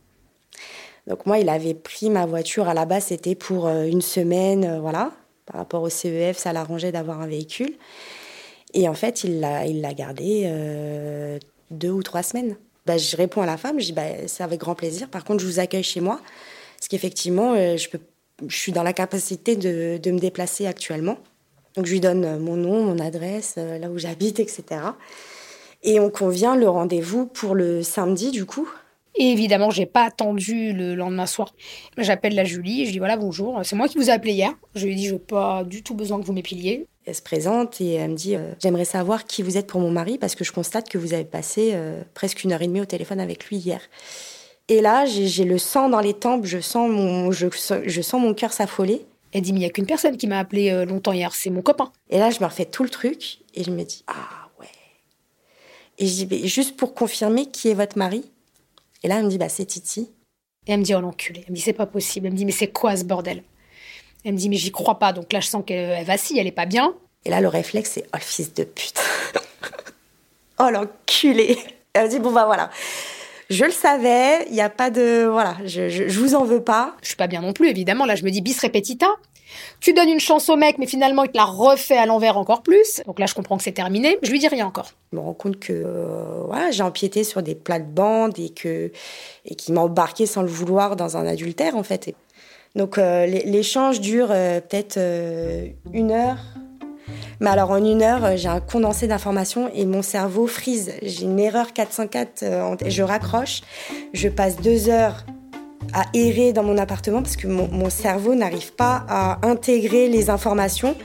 Donc 1.07 1.25
moi, 1.25 1.39
il 1.39 1.49
avait 1.49 1.73
pris 1.73 2.09
ma 2.09 2.25
voiture 2.25 2.67
à 2.67 2.73
la 2.73 2.85
base, 2.85 3.05
c'était 3.05 3.35
pour 3.35 3.67
euh, 3.67 3.85
une 3.85 4.01
semaine, 4.01 4.65
euh, 4.65 4.79
voilà. 4.79 5.11
Par 5.45 5.57
rapport 5.57 5.81
au 5.81 5.89
CEF, 5.89 6.37
ça 6.37 6.53
l'arrangeait 6.53 6.91
d'avoir 6.91 7.21
un 7.21 7.27
véhicule. 7.27 7.73
Et 8.73 8.87
en 8.87 8.93
fait, 8.93 9.23
il 9.23 9.39
l'a, 9.39 9.65
il 9.65 9.81
l'a 9.81 9.93
gardé 9.93 10.43
euh, 10.45 11.39
deux 11.71 11.89
ou 11.89 12.03
trois 12.03 12.23
semaines. 12.23 12.55
Bah, 12.85 12.97
je 12.97 13.17
réponds 13.17 13.41
à 13.41 13.45
la 13.45 13.57
femme, 13.57 13.79
je 13.79 13.85
dis 13.85 13.93
bah, 13.93 14.27
c'est 14.27 14.43
avec 14.43 14.59
grand 14.59 14.75
plaisir. 14.75 15.09
Par 15.09 15.23
contre, 15.23 15.41
je 15.41 15.47
vous 15.47 15.59
accueille 15.59 15.83
chez 15.83 16.01
moi, 16.01 16.21
parce 16.77 16.87
qu'effectivement, 16.87 17.55
je 17.55 17.89
peux, 17.89 17.99
je 18.47 18.55
suis 18.55 18.71
dans 18.71 18.83
la 18.83 18.93
capacité 18.93 19.55
de, 19.55 19.97
de 19.97 20.11
me 20.11 20.19
déplacer 20.19 20.67
actuellement. 20.67 21.17
Donc 21.75 21.85
je 21.85 21.91
lui 21.91 21.99
donne 21.99 22.25
euh, 22.25 22.39
mon 22.39 22.55
nom, 22.55 22.83
mon 22.83 22.99
adresse, 22.99 23.55
euh, 23.57 23.77
là 23.77 23.89
où 23.89 23.97
j'habite, 23.97 24.39
etc. 24.39 24.63
Et 25.83 25.99
on 25.99 26.09
convient 26.09 26.55
le 26.55 26.69
rendez-vous 26.69 27.25
pour 27.25 27.55
le 27.55 27.81
samedi, 27.83 28.31
du 28.31 28.45
coup. 28.45 28.69
Et 29.15 29.31
évidemment, 29.31 29.71
j'ai 29.71 29.85
pas 29.85 30.03
attendu 30.03 30.73
le 30.73 30.95
lendemain 30.95 31.25
soir. 31.25 31.53
J'appelle 31.97 32.33
la 32.33 32.45
Julie, 32.45 32.85
je 32.85 32.91
dis 32.91 32.99
voilà, 32.99 33.17
bonjour, 33.17 33.59
c'est 33.63 33.75
moi 33.75 33.87
qui 33.87 33.97
vous 33.97 34.09
ai 34.09 34.13
appelé 34.13 34.33
hier. 34.33 34.53
Je 34.73 34.85
lui 34.85 34.93
ai 34.93 34.95
dit, 34.95 35.07
je 35.07 35.13
n'ai 35.13 35.19
pas 35.19 35.63
du 35.65 35.83
tout 35.83 35.95
besoin 35.95 36.19
que 36.21 36.25
vous 36.25 36.33
m'épiliez. 36.33 36.87
Elle 37.05 37.15
se 37.15 37.21
présente 37.21 37.81
et 37.81 37.93
elle 37.95 38.11
me 38.11 38.15
dit 38.15 38.35
euh, 38.35 38.53
J'aimerais 38.59 38.85
savoir 38.85 39.25
qui 39.25 39.41
vous 39.41 39.57
êtes 39.57 39.67
pour 39.67 39.81
mon 39.81 39.91
mari 39.91 40.17
parce 40.17 40.35
que 40.35 40.43
je 40.43 40.51
constate 40.51 40.87
que 40.87 40.97
vous 40.97 41.13
avez 41.13 41.25
passé 41.25 41.75
presque 42.13 42.43
une 42.43 42.53
heure 42.53 42.61
et 42.61 42.67
demie 42.67 42.81
au 42.81 42.85
téléphone 42.85 43.19
avec 43.19 43.45
lui 43.47 43.57
hier. 43.57 43.81
Et 44.67 44.79
là, 44.79 45.05
j'ai 45.05 45.43
le 45.43 45.57
sang 45.57 45.89
dans 45.89 45.99
les 45.99 46.13
tempes, 46.13 46.45
je 46.45 46.59
sens 46.59 46.89
mon, 46.89 47.31
je, 47.31 47.47
je 47.85 48.01
sens 48.01 48.21
mon 48.21 48.33
cœur 48.33 48.53
s'affoler. 48.53 49.05
Elle 49.33 49.41
dit, 49.41 49.53
mais 49.53 49.59
il 49.59 49.61
n'y 49.61 49.67
a 49.67 49.69
qu'une 49.69 49.85
personne 49.85 50.17
qui 50.17 50.27
m'a 50.27 50.39
appelé 50.39 50.71
euh, 50.71 50.85
longtemps 50.85 51.13
hier, 51.13 51.33
c'est 51.33 51.49
mon 51.49 51.61
copain. 51.61 51.91
Et 52.09 52.17
là, 52.17 52.29
je 52.29 52.39
me 52.39 52.45
refais 52.45 52.65
tout 52.65 52.83
le 52.83 52.89
truc 52.89 53.39
et 53.53 53.63
je 53.63 53.71
me 53.71 53.83
dis, 53.83 54.03
ah 54.07 54.49
ouais. 54.59 54.67
Et 55.97 56.07
je 56.07 56.25
dis, 56.25 56.47
juste 56.47 56.75
pour 56.75 56.93
confirmer 56.93 57.45
qui 57.45 57.69
est 57.69 57.73
votre 57.73 57.97
mari. 57.97 58.29
Et 59.03 59.07
là, 59.07 59.17
elle 59.17 59.25
me 59.25 59.29
dit, 59.29 59.37
bah 59.37 59.49
c'est 59.49 59.65
Titi. 59.65 60.11
Et 60.67 60.73
elle 60.73 60.79
me 60.79 60.83
dit, 60.83 60.93
oh 60.93 61.01
l'enculé. 61.01 61.43
Elle 61.45 61.51
me 61.51 61.55
dit, 61.55 61.61
c'est 61.61 61.73
pas 61.73 61.85
possible. 61.85 62.27
Elle 62.27 62.33
me 62.33 62.37
dit, 62.37 62.45
mais 62.45 62.51
c'est 62.51 62.67
quoi 62.67 62.95
ce 62.97 63.03
bordel? 63.03 63.43
Elle 64.23 64.33
me 64.33 64.37
dit, 64.37 64.49
mais 64.49 64.57
j'y 64.57 64.71
crois 64.71 64.99
pas. 64.99 65.13
Donc 65.13 65.31
là, 65.31 65.39
je 65.39 65.47
sens 65.47 65.63
qu'elle 65.65 66.05
vacille, 66.05 66.37
elle 66.37 66.47
est 66.47 66.51
pas 66.51 66.65
bien. 66.65 66.93
Et 67.25 67.29
là, 67.29 67.39
le 67.41 67.47
réflexe, 67.47 67.91
c'est, 67.91 68.03
oh 68.13 68.17
le 68.17 68.21
fils 68.21 68.53
de 68.53 68.63
pute. 68.63 68.99
oh 70.59 70.69
l'enculé. 70.69 71.57
Elle 71.93 72.05
me 72.05 72.09
dit, 72.09 72.19
bon 72.19 72.31
bah 72.31 72.45
voilà. 72.45 72.69
Je 73.51 73.65
le 73.65 73.71
savais, 73.71 74.45
il 74.47 74.53
n'y 74.53 74.61
a 74.61 74.69
pas 74.69 74.89
de... 74.89 75.25
Voilà, 75.25 75.57
je, 75.65 75.89
je, 75.89 76.19
vous 76.19 76.35
en 76.35 76.45
veux 76.45 76.63
pas. 76.63 76.95
Je 77.01 77.07
suis 77.07 77.17
pas 77.17 77.27
bien 77.27 77.41
non 77.41 77.51
plus, 77.51 77.67
évidemment. 77.67 78.05
Là, 78.05 78.15
je 78.15 78.23
me 78.23 78.29
dis 78.29 78.39
bis 78.39 78.57
repetita. 78.61 79.07
Tu 79.81 79.91
donnes 79.91 80.07
une 80.07 80.21
chance 80.21 80.47
au 80.47 80.55
mec, 80.55 80.77
mais 80.77 80.87
finalement, 80.87 81.25
il 81.25 81.31
te 81.31 81.37
la 81.37 81.43
refait 81.43 81.97
à 81.97 82.05
l'envers 82.05 82.37
encore 82.37 82.61
plus. 82.63 83.01
Donc 83.05 83.19
là, 83.19 83.25
je 83.25 83.33
comprends 83.33 83.57
que 83.57 83.63
c'est 83.63 83.73
terminé. 83.73 84.17
Je 84.21 84.31
lui 84.31 84.39
dis 84.39 84.47
rien 84.47 84.65
encore. 84.65 84.91
Je 85.11 85.17
me 85.17 85.21
rends 85.21 85.33
compte 85.33 85.59
que 85.59 85.73
euh, 85.73 86.71
j'ai 86.71 86.81
empiété 86.81 87.25
sur 87.25 87.43
des 87.43 87.55
plates-bandes 87.55 88.39
et 88.39 88.51
que 88.51 88.93
et 89.43 89.55
qu'il 89.55 89.73
m'a 89.73 89.81
embarqué 89.81 90.25
sans 90.25 90.43
le 90.43 90.47
vouloir 90.47 90.95
dans 90.95 91.17
un 91.17 91.27
adultère, 91.27 91.75
en 91.75 91.83
fait. 91.83 92.15
Donc 92.77 92.97
euh, 92.97 93.25
l'échange 93.25 93.99
dure 93.99 94.29
euh, 94.31 94.61
peut-être 94.61 94.97
une 95.91 96.11
heure. 96.11 96.37
Mais 97.41 97.49
alors 97.49 97.71
en 97.71 97.83
une 97.83 98.03
heure, 98.03 98.37
j'ai 98.37 98.47
un 98.47 98.59
condensé 98.59 99.07
d'informations 99.07 99.69
et 99.73 99.85
mon 99.85 100.03
cerveau 100.03 100.45
frise. 100.45 100.93
J'ai 101.01 101.23
une 101.23 101.39
erreur 101.39 101.73
404, 101.73 102.45
je 102.87 103.03
raccroche. 103.03 103.61
Je 104.13 104.29
passe 104.29 104.57
deux 104.57 104.89
heures 104.89 105.25
à 105.93 106.03
errer 106.13 106.53
dans 106.53 106.63
mon 106.63 106.77
appartement 106.77 107.21
parce 107.21 107.35
que 107.35 107.47
mon, 107.47 107.89
cerveau 107.89 108.35
n'arrive 108.35 108.73
pas 108.73 109.03
à 109.09 109.45
intégrer 109.45 110.07
les 110.07 110.29
informations. 110.29 110.95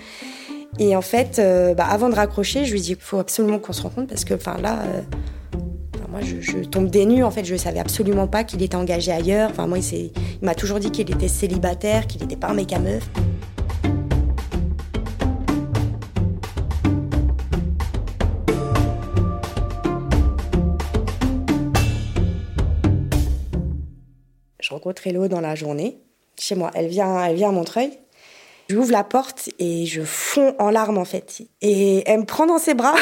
Et 0.79 0.95
en 0.95 1.01
fait, 1.01 1.39
euh, 1.39 1.73
bah, 1.73 1.87
avant 1.91 2.11
de 2.11 2.15
raccrocher, 2.15 2.67
je 2.67 2.73
lui 2.73 2.83
dis 2.83 2.95
qu'il 2.95 3.03
faut 3.03 3.19
absolument 3.19 3.59
qu'on 3.59 3.73
se 3.73 3.83
rencontre 3.83 4.09
parce 4.09 4.27
que, 4.27 4.35
enfin 4.35 4.59
là, 4.61 4.81
euh, 4.83 5.01
moi 6.11 6.21
je, 6.21 6.59
tombe 6.69 6.91
des. 6.91 7.23
En 7.23 7.31
fait, 7.31 7.47
je 7.47 7.55
ne 7.55 7.59
savais 7.59 7.79
absolument 7.79 8.27
pas 8.27 8.45
qu'il 8.45 8.63
était 8.63 8.77
engagé 8.77 9.11
ailleurs. 9.11 9.51
Enfin, 9.51 9.67
moi, 9.67 9.79
il, 9.79 10.11
m'a 10.43 10.55
toujours 10.55 10.81
dit 10.81 10.91
qu'il 10.91 11.11
était 11.11 11.29
célibataire, 11.29 12.07
qu'il 12.07 12.21
n'était 12.21 12.37
pas 12.37 12.49
un 12.49 12.55
mec 12.55 12.75
à 12.75 12.79
meuf. 12.79 13.09
Rencontre 24.87 25.07
Hello 25.09 25.27
dans 25.27 25.41
la 25.41 25.57
journée, 25.57 25.99
chez 26.39 26.55
moi. 26.55 26.71
Elle 26.75 26.87
vient, 26.87 27.21
elle 27.25 27.35
vient 27.35 27.49
à 27.49 27.53
Montreuil. 27.53 27.91
J'ouvre 28.69 28.93
la 28.93 29.03
porte 29.03 29.49
et 29.59 29.85
je 29.85 30.03
fonds 30.03 30.55
en 30.61 30.71
larmes 30.71 30.99
en 30.99 31.05
fait. 31.05 31.43
Et 31.61 32.05
elle 32.09 32.21
me 32.21 32.25
prend 32.25 32.47
dans 32.47 32.59
ses 32.59 32.75
bras. 32.75 32.95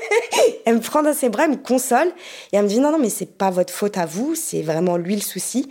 elle 0.66 0.74
me 0.74 0.80
prend 0.80 1.02
dans 1.02 1.14
ses 1.14 1.30
bras, 1.30 1.48
me 1.48 1.56
console 1.56 2.08
et 2.52 2.56
elle 2.56 2.64
me 2.64 2.68
dit 2.68 2.80
non 2.80 2.92
non 2.92 2.98
mais 2.98 3.08
c'est 3.08 3.38
pas 3.38 3.48
votre 3.48 3.72
faute 3.72 3.96
à 3.96 4.04
vous, 4.04 4.34
c'est 4.34 4.60
vraiment 4.60 4.98
lui 4.98 5.14
le 5.14 5.22
souci. 5.22 5.70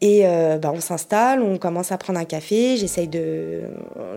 Et 0.00 0.20
euh, 0.24 0.58
bah, 0.58 0.70
on 0.72 0.80
s'installe, 0.80 1.42
on 1.42 1.58
commence 1.58 1.90
à 1.90 1.98
prendre 1.98 2.20
un 2.20 2.24
café. 2.24 2.76
J'essaye 2.76 3.08
de 3.08 3.62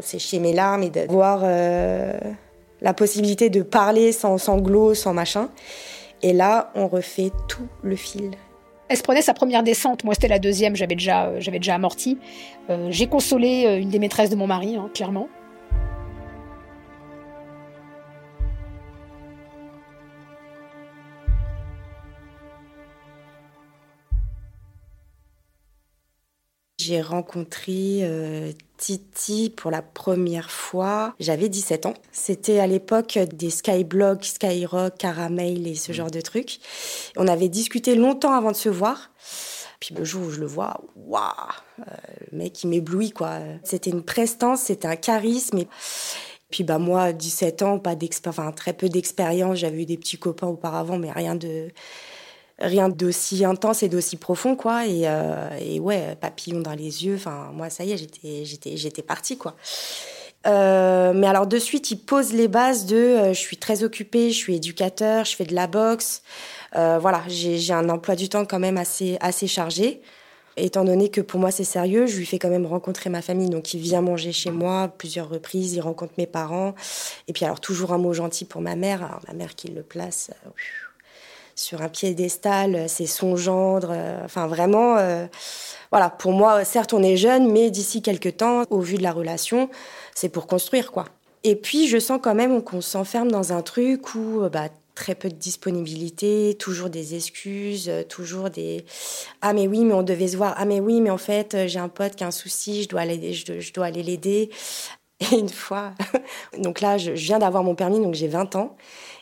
sécher 0.01 0.37
mes 0.37 0.53
larmes 0.53 0.83
et 0.83 0.91
de 0.91 1.01
voir 1.09 1.41
euh, 1.43 2.13
la 2.81 2.93
possibilité 2.93 3.49
de 3.49 3.63
parler 3.63 4.11
sans 4.11 4.37
sanglots, 4.37 4.93
sans 4.93 5.15
machin. 5.15 5.49
Et 6.21 6.33
là, 6.33 6.71
on 6.75 6.87
refait 6.87 7.31
tout 7.47 7.67
le 7.81 7.95
fil 7.95 8.35
elle 8.89 8.97
se 8.97 9.03
prenait 9.03 9.21
sa 9.21 9.33
première 9.33 9.63
descente. 9.63 10.03
Moi, 10.03 10.15
c'était 10.15 10.27
la 10.27 10.39
deuxième. 10.39 10.75
J'avais 10.75 10.95
déjà, 10.95 11.27
euh, 11.27 11.37
j'avais 11.39 11.59
déjà 11.59 11.75
amorti. 11.75 12.17
Euh, 12.69 12.87
j'ai 12.89 13.07
consolé 13.07 13.65
euh, 13.65 13.79
une 13.79 13.89
des 13.89 13.99
maîtresses 13.99 14.31
de 14.31 14.35
mon 14.35 14.47
mari, 14.47 14.75
hein, 14.75 14.89
clairement. 14.93 15.29
J'ai 26.89 27.01
rencontré 27.01 28.03
Titi 28.77 29.53
pour 29.55 29.69
la 29.69 29.83
première 29.83 30.49
fois. 30.49 31.13
J'avais 31.19 31.47
17 31.47 31.85
ans. 31.85 31.93
C'était 32.11 32.57
à 32.57 32.65
l'époque 32.65 33.19
des 33.31 33.51
Skyblog, 33.51 34.23
Skyrock, 34.23 34.97
Caramel 34.97 35.67
et 35.67 35.75
ce 35.75 35.91
mm. 35.91 35.93
genre 35.93 36.09
de 36.09 36.19
trucs. 36.19 36.59
On 37.15 37.27
avait 37.27 37.47
discuté 37.47 37.93
longtemps 37.93 38.33
avant 38.33 38.51
de 38.51 38.55
se 38.55 38.69
voir. 38.69 39.11
Puis 39.79 39.93
le 39.93 40.03
jour 40.03 40.25
où 40.25 40.31
je 40.31 40.39
le 40.39 40.47
vois, 40.47 40.81
waouh, 40.95 41.21
euh, 41.79 41.83
le 42.31 42.37
mec 42.39 42.63
il 42.63 42.69
m'éblouit 42.69 43.11
quoi. 43.11 43.37
C'était 43.63 43.91
une 43.91 44.03
prestance, 44.03 44.61
c'était 44.61 44.87
un 44.87 44.95
charisme. 44.95 45.59
Et... 45.59 45.67
Puis 46.49 46.63
bah 46.63 46.79
moi, 46.79 47.13
17 47.13 47.61
ans, 47.61 47.77
pas 47.77 47.95
enfin 48.25 48.51
très 48.51 48.73
peu 48.73 48.89
d'expérience. 48.89 49.59
J'avais 49.59 49.83
eu 49.83 49.85
des 49.85 49.97
petits 49.97 50.17
copains 50.17 50.47
auparavant, 50.47 50.97
mais 50.97 51.11
rien 51.11 51.35
de 51.35 51.67
rien 52.59 52.89
d'aussi 52.89 53.45
intense 53.45 53.83
et 53.83 53.89
d'aussi 53.89 54.17
profond 54.17 54.55
quoi 54.55 54.85
et, 54.85 55.03
euh, 55.05 55.79
ouais 55.79 56.17
papillon 56.19 56.59
dans 56.59 56.73
les 56.73 57.05
yeux 57.05 57.15
enfin 57.15 57.51
moi 57.53 57.69
ça 57.69 57.83
y 57.83 57.91
est 57.91 57.97
j'étais 57.97 58.45
j'étais 58.45 58.77
j'étais 58.77 59.01
partie 59.01 59.37
quoi 59.37 59.55
euh, 60.47 61.13
mais 61.13 61.27
alors 61.27 61.47
de 61.47 61.59
suite 61.59 61.91
il 61.91 61.97
pose 61.97 62.33
les 62.33 62.47
bases 62.47 62.85
de 62.85 62.95
euh, 62.95 63.33
je 63.33 63.39
suis 63.39 63.57
très 63.57 63.83
occupée 63.83 64.31
je 64.31 64.37
suis 64.37 64.55
éducateur 64.55 65.25
je 65.25 65.35
fais 65.35 65.45
de 65.45 65.55
la 65.55 65.67
boxe 65.67 66.21
voilà 66.73 67.23
j'ai 67.27 67.73
un 67.73 67.89
emploi 67.89 68.15
du 68.15 68.29
temps 68.29 68.45
quand 68.45 68.59
même 68.59 68.77
assez 68.77 69.17
assez 69.21 69.47
chargé 69.47 70.01
étant 70.55 70.83
donné 70.83 71.09
que 71.09 71.21
pour 71.21 71.39
moi 71.39 71.51
c'est 71.51 71.63
sérieux, 71.63 72.05
je 72.05 72.17
lui 72.17 72.25
fais 72.25 72.39
quand 72.39 72.49
même 72.49 72.65
rencontrer 72.65 73.09
ma 73.09 73.21
famille. 73.21 73.49
Donc 73.49 73.73
il 73.73 73.79
vient 73.79 74.01
manger 74.01 74.31
chez 74.31 74.51
moi 74.51 74.87
plusieurs 74.97 75.29
reprises, 75.29 75.73
il 75.73 75.81
rencontre 75.81 76.13
mes 76.17 76.27
parents. 76.27 76.75
Et 77.27 77.33
puis 77.33 77.45
alors 77.45 77.59
toujours 77.59 77.93
un 77.93 77.97
mot 77.97 78.13
gentil 78.13 78.45
pour 78.45 78.61
ma 78.61 78.75
mère. 78.75 79.03
Alors, 79.03 79.21
ma 79.27 79.33
mère 79.33 79.55
qui 79.55 79.69
le 79.69 79.83
place 79.83 80.31
sur 81.59 81.81
un 81.81 81.89
piédestal, 81.89 82.87
c'est 82.87 83.05
son 83.05 83.35
gendre. 83.35 83.89
Euh, 83.91 84.21
enfin, 84.23 84.47
vraiment, 84.47 84.95
euh, 84.97 85.25
voilà. 85.91 86.09
Pour 86.09 86.31
moi, 86.31 86.63
certes, 86.63 86.93
on 86.93 87.03
est 87.03 87.17
jeune, 87.17 87.51
mais 87.51 87.69
d'ici 87.69 88.01
quelques 88.01 88.37
temps, 88.37 88.63
au 88.69 88.79
vu 88.79 88.97
de 88.97 89.03
la 89.03 89.11
relation, 89.11 89.69
c'est 90.15 90.29
pour 90.29 90.47
construire, 90.47 90.91
quoi. 90.91 91.05
Et 91.43 91.55
puis, 91.55 91.87
je 91.87 91.99
sens 91.99 92.19
quand 92.21 92.35
même 92.35 92.63
qu'on 92.63 92.81
s'enferme 92.81 93.29
dans 93.29 93.53
un 93.53 93.61
truc 93.61 94.15
où, 94.15 94.41
euh, 94.43 94.49
bah, 94.49 94.69
très 94.95 95.15
peu 95.15 95.29
de 95.29 95.35
disponibilité, 95.35 96.55
toujours 96.59 96.89
des 96.89 97.15
excuses, 97.15 97.89
toujours 98.09 98.49
des 98.49 98.85
ah 99.41 99.53
mais 99.53 99.65
oui 99.65 99.85
mais 99.85 99.93
on 99.93 100.03
devait 100.03 100.27
se 100.27 100.35
voir 100.35 100.55
ah 100.57 100.65
mais 100.65 100.81
oui 100.81 100.99
mais 100.99 101.09
en 101.09 101.17
fait 101.17 101.55
j'ai 101.67 101.79
un 101.79 101.87
pote 101.87 102.17
qui 102.17 102.25
a 102.25 102.27
un 102.27 102.31
souci 102.31 102.83
je 102.83 102.89
dois 102.89 102.99
aller 102.99 103.31
je, 103.31 103.71
dois 103.71 103.85
aller 103.85 104.03
l'aider 104.03 104.49
et 105.21 105.37
une 105.37 105.47
fois 105.47 105.93
donc 106.57 106.81
là 106.81 106.97
je 106.97 107.11
viens 107.11 107.39
d'avoir 107.39 107.63
mon 107.63 107.75
permis 107.75 108.01
donc 108.01 108.13
j'ai 108.13 108.27
20 108.27 108.57
ans 108.57 108.75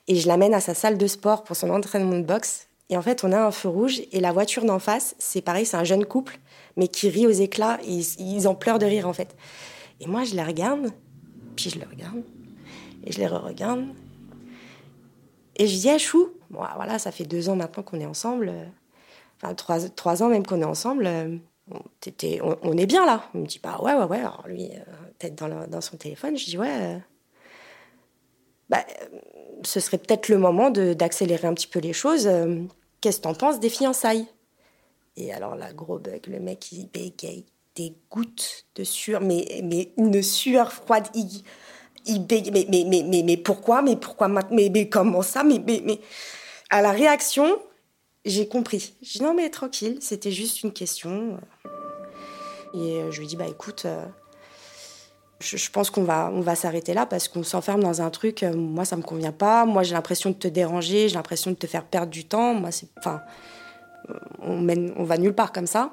et 0.08 0.16
je 0.16 0.28
l'amène 0.28 0.54
à 0.54 0.62
sa 0.62 0.74
salle 0.74 0.98
de 0.98 1.08
sport 1.08 1.44
pour 1.44 1.56
son 1.56 1.70
entraînement 1.70 2.18
de 2.18 2.24
boxe. 2.24 2.68
Et 2.90 2.98
en 2.98 3.02
fait, 3.02 3.24
on 3.24 3.32
a 3.32 3.40
un 3.40 3.52
feu 3.52 3.68
rouge 3.68 4.02
et 4.12 4.20
la 4.20 4.32
voiture 4.32 4.64
d'en 4.64 4.80
face, 4.80 5.16
c'est 5.20 5.42
pareil, 5.42 5.66
c'est 5.66 5.76
un 5.76 5.84
jeune 5.84 6.06
couple, 6.06 6.40
mais 6.78 6.88
qui 6.88 7.10
rit 7.10 7.28
aux 7.28 7.32
éclats. 7.32 7.80
Ils, 7.86 8.48
en 8.48 8.56
pleurent 8.56 8.80
de 8.80 8.86
rire, 8.86 9.08
en 9.08 9.14
fait. 9.14 9.36
Et 10.00 10.08
moi, 10.08 10.24
je 10.24 10.36
les 10.36 10.44
regarde, 10.44 10.92
puis 11.58 11.70
je 11.70 11.80
les 11.80 11.86
regarde, 11.86 12.24
et 13.04 13.12
je 13.12 13.18
les 13.18 13.28
re-regarde. 13.28 13.86
Et 15.58 15.68
je 15.68 15.76
dis, 15.76 15.90
ah, 15.90 15.98
chou, 15.98 16.30
bon, 16.50 16.62
voilà, 16.76 16.98
ça 17.00 17.12
fait 17.12 17.26
deux 17.26 17.50
ans 17.50 17.58
maintenant 17.58 17.84
qu'on 17.84 18.00
est 18.00 18.06
ensemble. 18.06 18.54
Enfin, 19.36 19.54
trois, 19.54 19.82
trois 19.90 20.24
ans 20.24 20.30
même 20.30 20.46
qu'on 20.46 20.62
est 20.62 20.66
ensemble. 20.66 21.10
On, 21.70 22.58
on, 22.62 22.78
est 22.78 22.86
bien 22.86 23.06
là. 23.06 23.24
On 23.34 23.40
me 23.40 23.46
dit, 23.46 23.60
bah 23.62 23.80
ouais, 23.82 23.94
ouais, 23.94 24.06
ouais. 24.06 24.20
Alors 24.20 24.46
lui, 24.48 24.70
euh, 24.74 24.92
tête 25.20 25.36
dans, 25.36 25.68
dans, 25.68 25.82
son 25.82 25.98
téléphone, 25.98 26.38
je 26.38 26.46
dis, 26.46 26.58
ouais. 26.58 26.70
Euh, 26.70 26.98
bah, 28.70 28.86
ce 29.64 29.80
serait 29.80 29.98
peut-être 29.98 30.30
le 30.30 30.38
moment 30.38 30.70
d'accélérer 30.70 31.48
un 31.48 31.54
petit 31.54 31.68
peu 31.68 31.80
les 31.80 31.94
choses. 31.94 32.28
Euh, 32.28 32.64
qu'est-ce 33.02 33.18
que 33.18 33.24
t'en 33.24 33.34
penses 33.34 33.60
des 33.60 33.70
fiançailles? 33.70 34.28
Et 35.16 35.34
alors 35.34 35.56
là, 35.56 35.74
gros 35.74 35.98
bug, 35.98 36.28
le 36.28 36.40
mec, 36.40 36.72
il 36.72 36.88
bégaye 36.88 37.46
des 37.76 37.94
gouttes 38.12 38.66
de 38.76 38.84
sueur, 38.84 39.22
mais, 39.22 39.62
mais 39.64 39.92
une 39.98 40.22
sueur 40.22 40.72
froide. 40.72 41.08
Il, 41.14 41.44
il 42.06 42.26
bégaye, 42.26 42.52
mais, 42.52 42.86
mais, 42.86 43.04
mais, 43.04 43.24
mais, 43.24 43.38
pourquoi? 43.38 43.82
Mais 43.82 43.96
pourquoi 43.96 44.28
mais, 44.28 44.70
mais 44.70 44.90
comment 44.90 45.22
ça? 45.22 45.44
Mais, 45.44 45.60
mais, 45.66 45.82
mais, 45.84 46.00
à 46.70 46.82
la 46.82 46.92
réaction, 46.92 47.60
j'ai 48.26 48.48
compris. 48.48 48.96
J'ai 49.02 49.20
dit 49.20 49.26
non, 49.26 49.34
mais 49.34 49.50
tranquille, 49.50 49.98
c'était 50.02 50.32
juste 50.32 50.64
une 50.64 50.74
question. 50.74 51.40
Et 52.74 53.02
euh, 53.02 53.12
je 53.12 53.20
lui 53.20 53.28
dis, 53.28 53.36
bah 53.36 53.48
écoute, 53.48 53.84
euh, 53.86 54.06
je, 55.40 55.70
pense 55.70 55.90
qu'on 55.90 56.04
va, 56.04 56.32
on 56.34 56.42
va 56.42 56.56
s'arrêter 56.56 56.94
là 56.94 57.06
parce 57.06 57.28
qu'on 57.28 57.44
s'enferme 57.44 57.82
dans 57.82 58.02
un 58.02 58.10
truc. 58.10 58.44
Euh, 58.44 58.56
moi, 58.56 58.86
ça 58.86 58.98
me 58.98 59.04
convient 59.04 59.32
pas. 59.32 59.66
Moi, 59.66 59.84
j'ai 59.84 59.94
l'impression 59.94 60.32
de 60.32 60.36
te 60.36 60.48
déranger. 60.48 61.10
J'ai 61.10 61.16
l'impression 61.16 61.52
de 61.52 61.56
te 61.56 61.68
faire 61.68 61.86
perdre 61.86 62.12
du 62.12 62.26
temps. 62.26 62.54
Moi, 62.54 62.72
c'est, 62.72 62.88
enfin, 62.98 63.22
on, 64.42 64.58
mène, 64.58 64.94
on 64.96 65.04
va 65.04 65.18
nulle 65.18 65.34
part 65.34 65.52
comme 65.52 65.68
ça. 65.68 65.92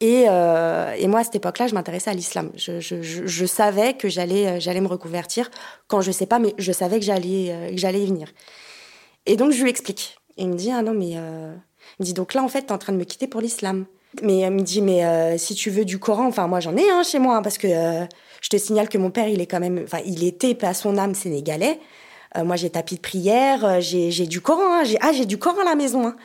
Et, 0.00 0.26
euh, 0.28 0.92
et 0.92 1.06
moi, 1.06 1.20
à 1.20 1.24
cette 1.24 1.36
époque-là, 1.36 1.68
je 1.68 1.74
m'intéressais 1.74 2.10
à 2.10 2.14
l'islam. 2.14 2.50
Je, 2.54 3.46
savais 3.46 3.94
que 3.94 4.10
j'allais, 4.10 4.46
euh, 4.46 4.60
j'allais 4.60 4.82
me 4.82 4.88
reconvertir. 4.88 5.50
Quand 5.88 6.02
je 6.02 6.12
sais 6.12 6.26
pas, 6.26 6.38
mais 6.38 6.54
je 6.58 6.72
savais 6.72 6.98
que 6.98 7.04
j'allais, 7.04 7.70
que 7.70 7.78
j'allais 7.78 8.02
y 8.02 8.06
venir. 8.06 8.28
Et 9.24 9.36
donc, 9.36 9.52
je 9.52 9.62
lui 9.62 9.70
explique. 9.70 10.18
Et 10.36 10.42
il 10.42 10.50
me 10.50 10.56
dit, 10.56 10.70
ah 10.70 10.82
non, 10.82 10.92
mais, 10.92 11.12
il 11.12 11.18
me 11.18 12.04
dit, 12.04 12.12
donc 12.12 12.34
là, 12.34 12.42
en 12.42 12.48
fait, 12.48 12.62
tu 12.62 12.66
es 12.66 12.72
en 12.72 12.78
train 12.78 12.92
de 12.92 12.98
me 12.98 13.04
quitter 13.04 13.26
pour 13.26 13.40
l'islam. 13.40 13.86
Mais 14.22 14.40
elle 14.40 14.52
me 14.52 14.62
dit, 14.62 14.82
mais 14.82 15.38
si 15.38 15.54
tu 15.54 15.70
veux 15.70 15.84
du 15.84 15.98
Coran, 15.98 16.26
enfin, 16.26 16.46
moi, 16.46 16.60
j'en 16.60 16.76
ai 16.76 16.90
un 16.90 17.02
chez 17.02 17.18
moi, 17.18 17.36
hein, 17.36 17.42
parce 17.42 17.58
que 17.58 17.68
je 17.68 18.48
te 18.48 18.56
signale 18.56 18.88
que 18.88 18.98
mon 18.98 19.10
père, 19.10 19.28
il 19.28 19.40
est 19.40 19.46
quand 19.46 19.60
même, 19.60 19.80
enfin, 19.84 19.98
il 20.04 20.24
était 20.24 20.64
à 20.64 20.74
son 20.74 20.98
âme 20.98 21.14
sénégalais. 21.14 21.78
Euh, 22.36 22.44
moi, 22.44 22.56
j'ai 22.56 22.70
tapis 22.70 22.96
de 22.96 23.00
prière, 23.00 23.64
euh, 23.64 23.80
j'ai 23.80 24.26
du 24.26 24.40
Coran, 24.40 24.80
hein, 24.80 24.84
j'ai 24.84 24.98
ah, 25.00 25.12
du 25.24 25.38
Coran 25.38 25.62
à 25.62 25.64
la 25.64 25.74
maison. 25.74 26.06
Hein. 26.06 26.16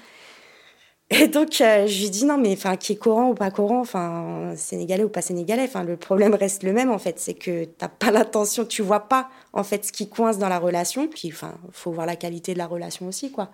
Et 1.10 1.28
donc, 1.28 1.60
euh, 1.62 1.88
je 1.88 2.02
lui 2.02 2.10
dis 2.10 2.26
non, 2.26 2.38
mais 2.38 2.54
enfin, 2.54 2.78
qui 2.78 2.94
est 2.94 2.96
Coran 2.96 3.30
ou 3.30 3.34
pas 3.34 3.52
Coran, 3.52 3.80
enfin, 3.82 4.54
sénégalais 4.56 5.04
ou 5.04 5.10
pas 5.10 5.22
sénégalais, 5.22 5.64
enfin, 5.64 5.84
le 5.84 5.98
problème 5.98 6.34
reste 6.36 6.64
le 6.64 6.74
même 6.74 6.90
en 6.90 7.00
fait, 7.00 7.20
c'est 7.20 7.34
que 7.34 7.66
t'as 7.66 7.90
pas 7.90 8.12
l'intention, 8.12 8.66
tu 8.66 8.82
vois 8.82 9.02
pas 9.02 9.30
en 9.54 9.64
fait 9.64 9.86
ce 9.86 9.92
qui 9.92 10.10
coince 10.10 10.38
dans 10.38 10.50
la 10.50 10.60
relation. 10.60 11.08
Puis, 11.08 11.30
enfin, 11.34 11.56
faut 11.72 11.92
voir 11.92 12.06
la 12.06 12.16
qualité 12.16 12.54
de 12.54 12.58
la 12.60 12.68
relation 12.68 13.08
aussi, 13.08 13.32
quoi. 13.32 13.52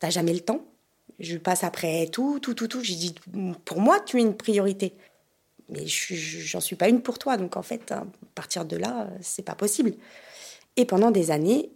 T'as 0.00 0.10
jamais 0.10 0.34
le 0.34 0.40
temps. 0.40 0.60
Je 1.18 1.38
passe 1.38 1.64
après 1.64 2.08
tout, 2.08 2.38
tout, 2.40 2.54
tout, 2.54 2.68
tout. 2.68 2.82
J'ai 2.82 2.94
dit, 2.94 3.14
pour 3.64 3.80
moi, 3.80 4.00
tu 4.00 4.18
es 4.18 4.22
une 4.22 4.36
priorité 4.36 4.94
mais 5.68 5.84
j'en 5.86 6.60
suis 6.60 6.76
pas 6.76 6.88
une 6.88 7.02
pour 7.02 7.18
toi. 7.18 7.36
Donc 7.36 7.56
en 7.56 7.62
fait, 7.62 7.90
à 7.92 8.06
partir 8.34 8.64
de 8.64 8.76
là, 8.76 9.08
c'est 9.20 9.42
pas 9.42 9.54
possible. 9.54 9.94
Et 10.76 10.84
pendant 10.84 11.10
des 11.10 11.30
années, 11.30 11.70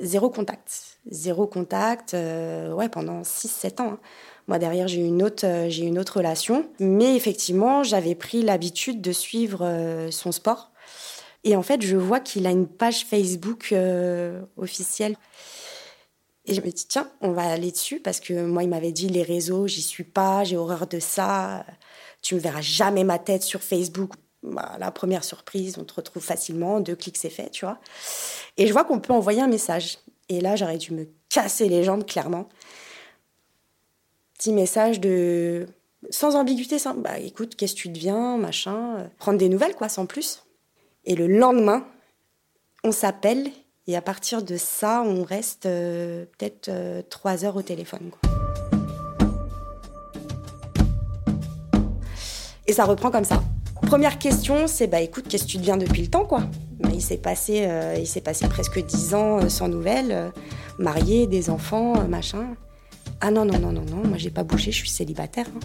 zéro 0.00 0.30
contact. 0.30 0.98
Zéro 1.10 1.46
contact, 1.46 2.14
euh, 2.14 2.72
ouais, 2.72 2.88
pendant 2.88 3.22
6-7 3.22 3.80
ans. 3.82 3.92
Hein. 3.92 3.98
Moi, 4.46 4.58
derrière, 4.58 4.88
j'ai 4.88 5.00
une 5.00 5.22
euh, 5.44 5.70
une 5.70 5.98
autre 5.98 6.16
relation. 6.18 6.68
Mais 6.80 7.14
effectivement, 7.14 7.82
j'avais 7.82 8.14
pris 8.14 8.42
l'habitude 8.42 9.00
de 9.00 9.12
suivre 9.12 9.60
euh, 9.62 10.10
son 10.10 10.32
sport. 10.32 10.72
Et 11.44 11.54
en 11.54 11.62
fait, 11.62 11.82
je 11.82 11.96
vois 11.96 12.20
qu'il 12.20 12.46
a 12.46 12.50
une 12.50 12.66
page 12.66 13.04
Facebook 13.04 13.72
officielle. 14.56 15.16
Et 16.48 16.54
je 16.54 16.62
me 16.62 16.70
dis, 16.70 16.86
tiens, 16.86 17.10
on 17.20 17.32
va 17.32 17.42
aller 17.42 17.70
dessus 17.70 18.00
parce 18.00 18.20
que 18.20 18.46
moi, 18.46 18.62
il 18.62 18.70
m'avait 18.70 18.92
dit 18.92 19.08
les 19.08 19.22
réseaux, 19.22 19.66
j'y 19.66 19.82
suis 19.82 20.04
pas, 20.04 20.44
j'ai 20.44 20.56
horreur 20.56 20.86
de 20.86 20.98
ça. 20.98 21.66
Tu 22.22 22.34
me 22.34 22.40
verras 22.40 22.62
jamais 22.62 23.04
ma 23.04 23.18
tête 23.18 23.42
sur 23.42 23.62
Facebook. 23.62 24.12
Bah, 24.42 24.76
la 24.78 24.90
première 24.90 25.24
surprise, 25.24 25.76
on 25.78 25.84
te 25.84 25.92
retrouve 25.92 26.22
facilement, 26.22 26.80
deux 26.80 26.96
clics, 26.96 27.18
c'est 27.18 27.28
fait, 27.28 27.50
tu 27.50 27.66
vois. 27.66 27.78
Et 28.56 28.66
je 28.66 28.72
vois 28.72 28.84
qu'on 28.84 28.98
peut 28.98 29.12
envoyer 29.12 29.42
un 29.42 29.48
message. 29.48 29.98
Et 30.30 30.40
là, 30.40 30.56
j'aurais 30.56 30.78
dû 30.78 30.94
me 30.94 31.06
casser 31.28 31.68
les 31.68 31.84
jambes, 31.84 32.06
clairement. 32.06 32.48
Petit 34.38 34.52
message 34.52 35.00
de. 35.00 35.66
Sans 36.10 36.36
ambiguïté, 36.36 36.78
sans... 36.78 36.94
bah 36.94 37.18
écoute, 37.18 37.56
qu'est-ce 37.56 37.74
que 37.74 37.80
tu 37.80 37.88
deviens, 37.90 38.38
machin. 38.38 39.10
Prendre 39.18 39.38
des 39.38 39.50
nouvelles, 39.50 39.74
quoi, 39.74 39.90
sans 39.90 40.06
plus. 40.06 40.44
Et 41.04 41.14
le 41.14 41.26
lendemain, 41.26 41.86
on 42.84 42.92
s'appelle 42.92 43.50
et 43.88 43.96
à 43.96 44.02
partir 44.02 44.42
de 44.42 44.56
ça, 44.58 45.02
on 45.04 45.24
reste 45.24 45.64
euh, 45.64 46.26
peut-être 46.36 46.68
euh, 46.68 47.00
trois 47.08 47.46
heures 47.46 47.56
au 47.56 47.62
téléphone. 47.62 48.10
Et 52.66 52.74
ça 52.74 52.84
reprend 52.84 53.10
comme 53.10 53.24
ça. 53.24 53.42
Première 53.86 54.18
question, 54.18 54.66
c'est 54.66 54.88
bah 54.88 55.00
écoute, 55.00 55.24
qu'est-ce 55.26 55.44
que 55.44 55.48
tu 55.48 55.56
deviens 55.56 55.78
depuis 55.78 56.02
le 56.02 56.08
temps 56.08 56.26
quoi? 56.26 56.42
Il 56.92 57.00
s'est 57.00 57.16
passé, 57.16 57.64
euh, 57.66 57.96
il 57.98 58.06
s'est 58.06 58.20
passé 58.20 58.46
presque 58.46 58.84
dix 58.84 59.14
ans 59.14 59.48
sans 59.48 59.68
nouvelles, 59.68 60.32
marié, 60.78 61.26
des 61.26 61.48
enfants, 61.48 61.94
machin. 62.06 62.44
Ah 63.22 63.30
non 63.30 63.46
non 63.46 63.58
non 63.58 63.72
non 63.72 63.84
non, 63.90 64.06
moi 64.06 64.18
j'ai 64.18 64.30
pas 64.30 64.44
bougé, 64.44 64.70
je 64.70 64.76
suis 64.76 64.90
célibataire. 64.90 65.46
Hein. 65.56 65.60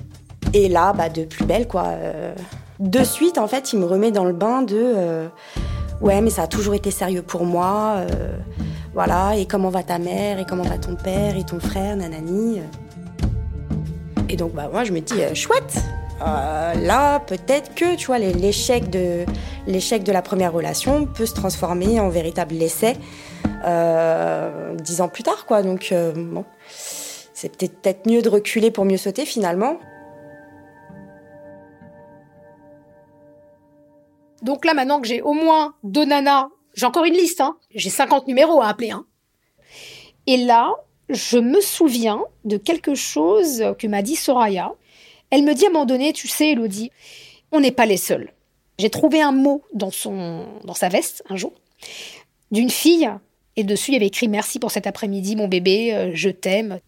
Et 0.54 0.70
là, 0.70 0.94
bah 0.94 1.10
de 1.10 1.26
plus 1.26 1.44
belle 1.44 1.68
quoi. 1.68 1.94
de 2.80 3.04
suite, 3.04 3.38
en 3.38 3.50
fait, 3.50 3.74
il 3.74 3.80
me 3.80 3.86
remet 3.86 4.12
dans 4.12 4.24
le 4.24 4.34
bain 4.34 4.62
de 4.62 5.28
Ouais, 6.04 6.20
mais 6.20 6.32
ça 6.32 6.44
a 6.44 6.48
toujours 6.48 6.74
été 6.74 6.92
sérieux 6.92 7.22
pour 7.22 7.46
moi. 7.46 7.96
Euh, 8.00 8.38
voilà, 8.94 9.38
et 9.38 9.46
comment 9.46 9.70
va 9.70 9.84
ta 9.84 10.00
mère, 10.00 10.38
et 10.38 10.46
comment 10.46 10.63
va 10.63 10.78
ton 10.78 10.96
père, 10.98 11.38
et 11.38 11.46
ton 11.46 11.62
frère, 11.62 11.96
nanani. 11.96 12.60
Et 14.28 14.36
donc, 14.36 14.54
bah, 14.54 14.70
moi, 14.70 14.84
je 14.84 14.92
me 14.92 15.00
dis, 15.00 15.22
euh, 15.22 15.34
chouette, 15.34 15.82
euh, 16.22 16.74
là, 16.74 17.20
peut-être 17.22 17.74
que, 17.74 17.96
tu 17.96 18.08
vois, 18.08 18.20
l'échec 18.20 18.89
de, 18.89 19.26
l'échec 19.66 20.04
de 20.04 20.12
la 20.12 20.22
première 20.22 20.52
relation 20.52 21.06
peut 21.06 21.26
se 21.26 21.36
transformer 21.36 22.02
en 22.02 22.10
véritable 22.10 22.62
essai 22.62 22.98
dix 24.84 25.00
ans 25.00 25.08
plus 25.08 25.24
tard, 25.24 25.46
quoi. 25.46 25.63
Donc, 25.63 25.94
bon, 26.18 26.44
c'est 26.68 27.56
peut-être 27.56 28.10
mieux 28.10 28.22
de 28.22 28.28
reculer 28.28 28.72
pour 28.72 28.84
mieux 28.84 28.98
sauter, 28.98 29.26
finalement. 29.26 29.78
Donc 34.43 34.65
là, 34.65 34.73
maintenant 34.73 35.01
que 35.01 35.08
j'ai 35.08 35.21
au 35.21 35.34
moins 35.34 35.73
deux 35.84 36.06
nanas, 36.06 36.49
j'ai 36.75 36.86
encore 36.86 37.06
une 37.06 37.13
liste, 37.13 37.41
hein. 37.41 37.58
J'ai 37.73 37.89
50 37.89 38.27
numéros 38.27 38.62
à 38.62 38.67
appeler, 38.67 38.91
hein. 38.91 39.06
Et 40.27 40.38
là, 40.38 40.73
je 41.10 41.38
me 41.38 41.62
souviens 41.62 42.23
de 42.45 42.58
quelque 42.58 42.95
chose 42.95 43.63
que 43.79 43.88
m'a 43.88 44.01
dit 44.01 44.15
Soraya. 44.15 44.73
Elle 45.29 45.43
me 45.43 45.53
dit 45.53 45.65
à 45.65 45.69
un 45.69 45.71
moment 45.71 45.86
donné, 45.86 46.13
tu 46.13 46.27
sais, 46.27 46.51
Elodie, 46.51 46.91
on 47.51 47.60
n'est 47.60 47.71
pas 47.71 47.86
les 47.86 47.97
seuls. 47.97 48.32
J'ai 48.79 48.89
trouvé 48.89 49.21
un 49.21 49.32
mot 49.32 49.63
dans 49.73 49.91
son, 49.91 50.45
dans 50.63 50.73
sa 50.73 50.89
veste 50.89 51.23
un 51.29 51.36
jour, 51.36 51.53
d'une 52.51 52.69
fille, 52.69 53.10
et 53.56 53.63
dessus 53.63 53.91
il 53.91 53.93
y 53.93 53.97
avait 53.97 54.08
écrit 54.08 54.27
merci 54.27 54.60
pour 54.60 54.71
cet 54.71 54.88
après-midi, 54.88 55.36
mon 55.36 55.47
bébé, 55.47 55.93
euh, 55.93 56.12
je 56.13 56.29
t'aime. 56.29 56.79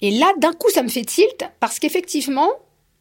Et 0.00 0.10
là, 0.10 0.32
d'un 0.38 0.52
coup, 0.52 0.68
ça 0.70 0.82
me 0.82 0.88
fait 0.88 1.04
tilt 1.04 1.44
parce 1.60 1.78
qu'effectivement, 1.78 2.50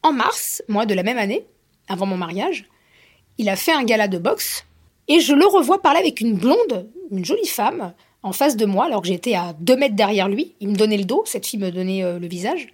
en 0.04 0.14
mars, 0.14 0.64
moi 0.68 0.86
de 0.86 0.94
la 0.94 1.04
même 1.04 1.18
année, 1.18 1.46
avant 1.88 2.06
mon 2.06 2.18
mariage, 2.18 2.66
il 3.38 3.50
a 3.50 3.56
fait 3.56 3.72
un 3.72 3.84
gala 3.84 4.08
de 4.08 4.18
boxe 4.18 4.66
et 5.08 5.20
je 5.20 5.34
le 5.34 5.46
revois 5.46 5.82
parler 5.82 6.00
avec 6.00 6.22
une 6.22 6.36
blonde, 6.36 6.90
une 7.12 7.26
jolie 7.26 7.48
femme, 7.48 7.94
en 8.24 8.34
face 8.34 8.58
de 8.58 8.66
moi, 8.66 8.86
alors 8.86 9.02
que 9.02 9.08
j'étais 9.08 9.36
à 9.36 9.54
deux 9.60 9.76
mètres 9.76 9.96
derrière 9.96 10.28
lui. 10.28 10.54
Il 10.60 10.70
me 10.70 10.76
donnait 10.76 10.98
le 10.98 11.04
dos, 11.06 11.24
cette 11.28 11.46
fille 11.46 11.60
me 11.60 11.70
donnait 11.70 12.04
euh, 12.04 12.18
le 12.18 12.28
visage. 12.28 12.68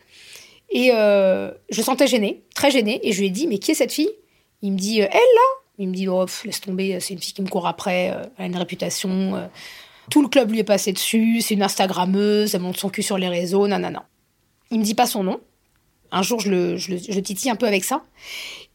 Et 0.70 0.92
euh, 0.94 1.52
je 1.70 1.82
sentais 1.82 2.08
gênée, 2.08 2.42
très 2.56 2.72
gênée, 2.72 3.02
et 3.04 3.12
je 3.12 3.20
lui 3.20 3.28
ai 3.28 3.30
dit, 3.32 3.48
mais 3.48 3.58
qui 3.58 3.72
est 3.72 3.76
cette 3.76 3.92
fille? 3.92 4.12
Il 4.62 4.72
me 4.72 4.78
dit, 4.78 5.02
euh, 5.02 5.08
elle 5.12 5.20
là 5.20 5.62
Il 5.78 5.90
me 5.90 5.94
dit, 5.94 6.08
oh, 6.08 6.26
laisse 6.46 6.62
tomber, 6.62 6.98
c'est 7.02 7.14
une 7.14 7.20
fille 7.20 7.34
qui 7.34 7.42
me 7.42 7.50
court 7.50 7.68
après, 7.68 8.16
elle 8.38 8.46
a 8.46 8.46
une 8.46 8.56
réputation, 8.56 9.50
tout 10.10 10.22
le 10.22 10.30
club 10.30 10.52
lui 10.52 10.60
est 10.60 10.64
passé 10.64 10.94
dessus, 10.94 11.42
c'est 11.42 11.56
une 11.56 11.64
Instagrammeuse, 11.64 12.56
elle 12.56 12.62
monte 12.62 12.78
son 12.78 12.90
cul 12.90 13.04
sur 13.04 13.18
les 13.18 13.28
réseaux, 13.28 13.68
non. 13.68 13.92
Il 14.72 14.80
me 14.80 14.86
dit 14.86 14.96
pas 14.96 15.06
son 15.06 15.24
nom. 15.26 15.42
Un 16.12 16.22
jour, 16.24 16.40
je 16.40 16.50
le, 16.50 17.22
titille 17.22 17.50
un 17.50 17.56
peu 17.56 17.66
avec 17.66 17.84
ça. 17.84 18.04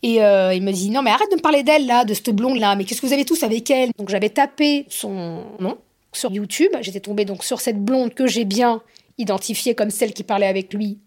Et 0.02 0.22
euh, 0.22 0.54
il 0.54 0.62
me 0.62 0.72
dit 0.72 0.90
non 0.90 1.02
mais 1.02 1.10
arrête 1.10 1.30
de 1.30 1.36
me 1.36 1.40
parler 1.40 1.62
d'elle 1.62 1.86
là, 1.86 2.04
de 2.04 2.14
cette 2.14 2.30
blonde 2.30 2.58
là. 2.58 2.76
Mais 2.76 2.84
qu'est-ce 2.84 3.00
que 3.00 3.06
vous 3.06 3.12
avez 3.12 3.24
tous 3.24 3.42
avec 3.42 3.70
elle? 3.70 3.90
Donc 3.98 4.08
j'avais 4.08 4.30
tapé 4.30 4.86
son 4.88 5.44
nom 5.58 5.78
sur 6.12 6.32
YouTube. 6.32 6.72
J'étais 6.80 7.00
tombée 7.00 7.24
donc 7.24 7.44
sur 7.44 7.60
cette 7.60 7.82
blonde 7.82 8.14
que 8.14 8.26
j'ai 8.26 8.44
bien 8.44 8.82
identifiée 9.18 9.74
comme 9.74 9.90
celle 9.90 10.12
qui 10.12 10.24
parlait 10.24 10.46
avec 10.46 10.72
lui 10.72 10.98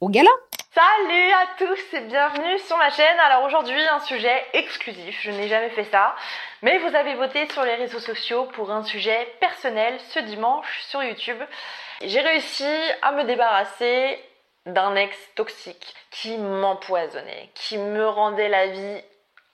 au 0.00 0.08
gala. 0.08 0.30
Salut 0.74 1.30
à 1.30 1.46
tous 1.56 1.96
et 1.96 2.00
bienvenue 2.00 2.58
sur 2.66 2.76
ma 2.76 2.90
chaîne. 2.90 3.18
Alors 3.26 3.44
aujourd'hui 3.44 3.80
un 3.92 4.00
sujet 4.00 4.42
exclusif, 4.54 5.16
je 5.22 5.30
n'ai 5.30 5.48
jamais 5.48 5.70
fait 5.70 5.84
ça, 5.84 6.16
mais 6.62 6.78
vous 6.78 6.94
avez 6.96 7.14
voté 7.14 7.48
sur 7.52 7.62
les 7.62 7.76
réseaux 7.76 8.00
sociaux 8.00 8.46
pour 8.54 8.72
un 8.72 8.82
sujet 8.82 9.28
personnel 9.38 9.94
ce 10.10 10.18
dimanche 10.18 10.82
sur 10.88 11.02
YouTube. 11.02 11.38
J'ai 12.04 12.20
réussi 12.20 12.64
à 13.02 13.12
me 13.12 13.22
débarrasser 13.22 14.18
d'un 14.66 14.94
ex 14.96 15.16
toxique 15.34 15.94
qui 16.10 16.38
m'empoisonnait, 16.38 17.50
qui 17.54 17.76
me 17.78 18.06
rendait 18.08 18.48
la 18.48 18.68
vie 18.68 19.02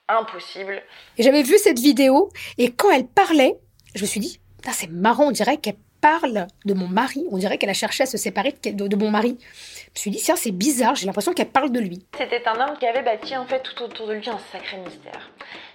impossible. 0.07 0.81
Et 1.17 1.23
j'avais 1.23 1.43
vu 1.43 1.57
cette 1.57 1.79
vidéo 1.79 2.29
et 2.57 2.71
quand 2.71 2.91
elle 2.91 3.07
parlait, 3.07 3.57
je 3.95 4.01
me 4.01 4.07
suis 4.07 4.19
dit, 4.19 4.39
c'est 4.71 4.89
marrant, 4.89 5.25
on 5.25 5.31
dirait 5.31 5.57
qu'elle 5.57 5.77
parle 6.01 6.47
de 6.65 6.73
mon 6.73 6.87
mari, 6.87 7.25
on 7.31 7.37
dirait 7.37 7.57
qu'elle 7.57 7.69
a 7.69 7.73
cherché 7.73 8.03
à 8.03 8.05
se 8.05 8.17
séparer 8.17 8.53
de, 8.63 8.95
mon 8.95 9.11
mari. 9.11 9.37
Je 9.39 9.89
me 9.91 9.95
suis 9.95 10.11
dit, 10.11 10.17
tiens, 10.17 10.35
c'est 10.35 10.51
bizarre, 10.51 10.95
j'ai 10.95 11.05
l'impression 11.05 11.33
qu'elle 11.33 11.49
parle 11.49 11.71
de 11.71 11.79
lui. 11.79 12.05
C'était 12.17 12.47
un 12.47 12.59
homme 12.59 12.77
qui 12.77 12.85
avait 12.85 13.03
bâti 13.03 13.35
en 13.37 13.45
fait 13.45 13.61
tout 13.61 13.83
autour 13.83 14.07
de 14.07 14.13
lui 14.13 14.29
un 14.29 14.39
sacré 14.51 14.77
mystère. 14.77 15.29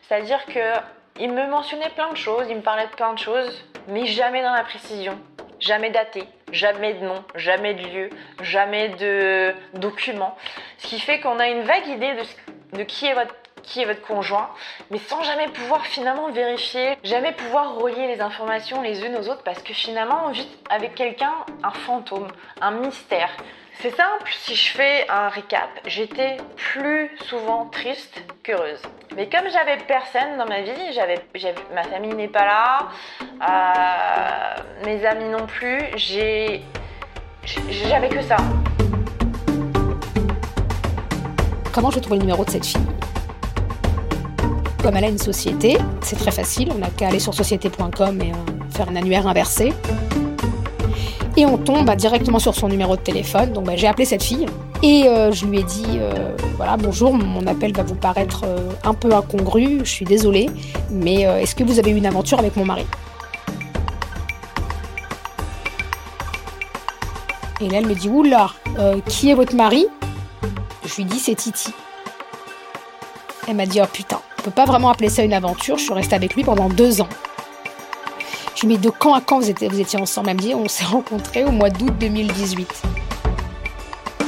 C'est-à-dire 0.09 0.45
que 0.47 0.81
il 1.19 1.33
me 1.33 1.49
mentionnait 1.49 1.91
plein 1.91 2.11
de 2.13 2.17
choses, 2.17 2.47
il 2.51 2.57
me 2.57 2.63
parlait 2.63 2.87
de 2.87 2.95
plein 2.95 3.15
de 3.15 3.19
choses, 3.19 3.65
mais 3.89 4.07
jamais 4.07 4.43
dans 4.43 4.53
la 4.53 4.65
précision 4.65 5.19
jamais 5.67 5.91
daté, 5.91 6.25
jamais 6.53 6.95
de 6.95 7.05
nom, 7.05 7.25
jamais 7.35 7.75
de 7.75 7.87
lieu, 7.87 8.11
jamais 8.41 8.91
de 8.91 9.53
document. 9.75 10.37
Ce 10.79 10.87
qui 10.87 11.01
fait 11.01 11.21
qu'on 11.21 11.39
a 11.39 11.49
une 11.49 11.63
vague 11.63 11.89
idée 11.89 12.15
de, 12.73 12.83
qui 12.85 13.07
est 13.07 13.15
votre 13.15 13.35
qui 13.63 13.83
est 13.83 13.85
votre 13.85 14.03
conjoint, 14.03 14.49
mais 14.93 14.99
sans 14.99 15.25
jamais 15.25 15.49
pouvoir 15.49 15.85
finalement 15.87 16.31
vérifier, 16.31 16.97
jamais 17.03 17.33
pouvoir 17.33 17.75
relier 17.75 18.07
les 18.07 18.21
informations 18.21 18.81
les 18.81 19.05
unes 19.05 19.17
aux 19.17 19.29
autres, 19.29 19.43
parce 19.43 19.61
que 19.61 19.75
finalement 19.75 20.27
on 20.27 20.31
vit 20.31 20.49
avec 20.71 20.95
quelqu'un 20.95 21.33
un 21.65 21.73
fantôme, 21.73 22.29
un 22.61 22.71
mystère. 22.71 23.31
C'est 23.83 23.95
simple, 23.95 24.31
si 24.41 24.55
je 24.55 24.71
fais 24.71 25.07
un 25.11 25.29
récap, 25.29 25.69
j'étais 25.87 26.39
plus 26.57 27.11
souvent 27.29 27.67
triste 27.67 28.23
qu'heureuse. 28.43 28.81
Mais 29.15 29.29
comme 29.29 29.51
j'avais 29.53 29.77
personne 29.87 30.39
dans 30.39 30.47
ma 30.47 30.63
vie, 30.63 30.93
j'avais, 30.95 31.19
ma 31.75 31.83
famille 31.83 32.15
n'est 32.15 32.29
pas 32.29 32.47
là, 32.47 32.89
euh, 33.23 34.87
mes 34.87 35.05
amis 35.05 35.29
non 35.29 35.47
plus, 35.47 35.79
j'ai, 35.97 36.63
j'avais 37.69 38.09
que 38.09 38.23
ça. 38.23 38.39
Comment 41.75 41.91
je 41.91 41.99
trouve 41.99 42.15
le 42.15 42.21
numéro 42.21 42.47
de 42.47 42.51
cette 42.51 42.65
fille? 42.65 42.81
Comme 44.83 44.97
elle 44.97 45.05
a 45.05 45.09
une 45.09 45.19
société, 45.19 45.77
c'est 46.01 46.17
très 46.17 46.33
facile, 46.33 46.71
on 46.75 46.79
n'a 46.79 46.89
qu'à 46.89 47.09
aller 47.09 47.21
sur 47.21 47.35
société.com 47.35 48.23
et 48.23 48.33
euh, 48.33 48.35
faire 48.71 48.89
un 48.89 48.97
annuaire 48.97 49.27
inversé 49.27 49.75
et 51.37 51.45
on 51.45 51.59
tombe 51.59 51.85
bah, 51.85 51.97
directement 51.97 52.39
sur 52.39 52.55
son 52.55 52.69
numéro 52.69 52.97
de 52.97 53.01
téléphone. 53.01 53.53
Donc 53.53 53.65
bah, 53.65 53.77
j'ai 53.77 53.87
appelé 53.87 54.05
cette 54.05 54.23
fille 54.23 54.47
et 54.83 55.05
euh, 55.07 55.33
je 55.33 55.47
lui 55.47 55.61
ai 55.61 55.63
dit 55.63 55.87
euh, 55.99 56.37
voilà 56.57 56.77
bonjour, 56.77 57.15
mon 57.15 57.47
appel 57.47 57.73
va 57.73 57.83
vous 57.83 57.95
paraître 57.95 58.43
euh, 58.45 58.71
un 58.85 58.95
peu 58.95 59.13
incongru, 59.15 59.81
je 59.85 59.91
suis 59.91 60.05
désolée, 60.05 60.49
mais 60.91 61.23
est-ce 61.23 61.55
que 61.55 61.65
vous 61.65 61.79
avez 61.79 61.91
eu 61.91 61.97
une 61.97 62.07
aventure 62.07 62.39
avec 62.39 62.57
mon 62.57 62.65
mari? 62.65 62.87
Et 67.61 67.69
là 67.69 67.79
elle 67.79 67.87
me 67.87 67.95
dit 67.95 68.09
oula, 68.09 68.51
qui 69.07 69.31
est 69.31 69.35
votre 69.35 69.55
mari? 69.55 69.87
Je 70.85 70.97
lui 70.97 71.05
dis 71.05 71.19
c'est 71.19 71.35
Titi. 71.35 71.73
Elle 73.49 73.57
m'a 73.57 73.67
dit 73.67 73.81
oh 73.83 73.87
putain, 73.91 74.21
on 74.39 74.43
peut 74.43 74.51
pas 74.51 74.65
vraiment 74.65 74.91
appeler 74.91 75.09
ça 75.09 75.23
une 75.23 75.33
aventure, 75.33 75.79
je 75.79 75.85
suis 75.85 75.95
restée 75.95 76.17
avec 76.17 76.35
lui 76.35 76.45
pendant 76.45 76.69
deux 76.69 77.01
ans. 77.01 77.09
Je 78.57 78.67
mets 78.67 78.79
de 78.79 78.89
quand 78.89 79.13
à 79.13 79.21
quand 79.21 79.39
vous 79.39 79.51
étiez, 79.51 79.69
ensemble 80.01 80.31
Elle 80.31 80.37
me 80.37 80.41
dit, 80.41 80.55
on 80.55 80.67
s'est 80.67 80.87
rencontrés 80.87 81.45
au 81.45 81.51
mois 81.51 81.69
d'août 81.69 81.93
2018. 82.01 82.83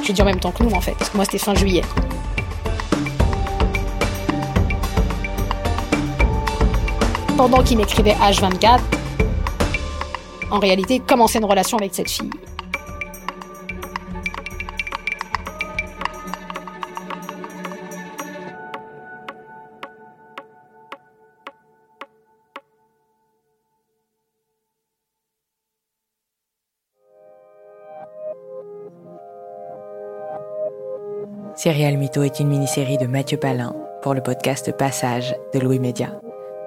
Je 0.05 0.13
dis 0.13 0.21
en 0.21 0.27
même 0.27 0.39
temps 0.39 0.51
que 0.51 0.63
nous, 0.63 0.71
en 0.73 0.83
fait, 0.83 0.93
parce 0.99 1.09
que 1.09 1.17
moi, 1.17 1.25
c'était 1.25 1.39
fin 1.39 1.55
juillet. 1.55 1.83
Pendant 7.39 7.63
qu'il 7.63 7.79
m'écrivait 7.79 8.17
H24, 8.21 8.81
en 10.51 10.59
réalité, 10.59 10.97
il 10.97 11.03
commençait 11.03 11.39
une 11.39 11.47
relation 11.47 11.79
avec 11.79 11.95
cette 11.95 12.11
fille. 12.11 12.31
Serial 31.59 31.97
Mytho 31.97 32.23
est 32.23 32.39
une 32.39 32.47
mini-série 32.47 32.99
de 32.99 33.09
Mathieu 33.09 33.37
Palin 33.37 33.75
pour 34.01 34.15
le 34.15 34.21
podcast 34.21 34.71
Passage 34.71 35.35
de 35.53 35.59
Louis 35.59 35.81
Média. 35.81 36.13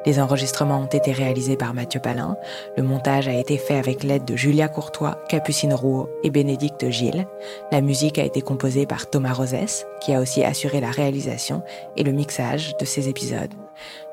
Les 0.05 0.19
enregistrements 0.19 0.81
ont 0.81 0.85
été 0.85 1.13
réalisés 1.13 1.55
par 1.55 1.73
Mathieu 1.73 2.01
Palin. 2.01 2.35
Le 2.75 2.83
montage 2.83 3.29
a 3.29 3.33
été 3.33 3.57
fait 3.57 3.77
avec 3.77 4.03
l'aide 4.03 4.25
de 4.25 4.35
Julia 4.35 4.67
Courtois, 4.67 5.23
Capucine 5.29 5.73
Rouault 5.73 6.09
et 6.25 6.29
Bénédicte 6.29 6.89
Gilles. 6.89 7.25
La 7.71 7.79
musique 7.79 8.19
a 8.19 8.25
été 8.25 8.41
composée 8.41 8.85
par 8.85 9.09
Thomas 9.09 9.31
Rosès, 9.31 9.87
qui 10.01 10.13
a 10.13 10.19
aussi 10.19 10.43
assuré 10.43 10.81
la 10.81 10.91
réalisation 10.91 11.63
et 11.95 12.03
le 12.03 12.11
mixage 12.11 12.75
de 12.75 12.83
ces 12.83 13.07
épisodes. 13.07 13.53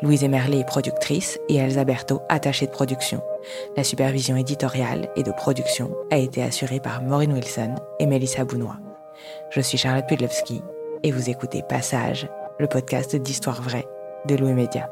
Louise 0.00 0.22
Emerlet 0.22 0.60
est 0.60 0.64
productrice 0.64 1.40
et 1.48 1.56
Elsa 1.56 1.82
Berthaud 1.82 2.22
attachée 2.28 2.66
de 2.66 2.70
production. 2.70 3.20
La 3.76 3.82
supervision 3.82 4.36
éditoriale 4.36 5.08
et 5.16 5.24
de 5.24 5.32
production 5.32 5.90
a 6.12 6.18
été 6.18 6.40
assurée 6.40 6.78
par 6.78 7.02
Maureen 7.02 7.32
Wilson 7.32 7.74
et 7.98 8.06
Melissa 8.06 8.44
Bounois. 8.44 8.76
Je 9.50 9.60
suis 9.60 9.78
Charlotte 9.78 10.06
Pudlewski 10.06 10.62
et 11.02 11.10
vous 11.10 11.30
écoutez 11.30 11.62
Passage, 11.68 12.28
le 12.58 12.66
podcast 12.66 13.16
d'histoire 13.16 13.62
vraie 13.62 13.86
de 14.26 14.36
Louis 14.36 14.54
Média. 14.54 14.90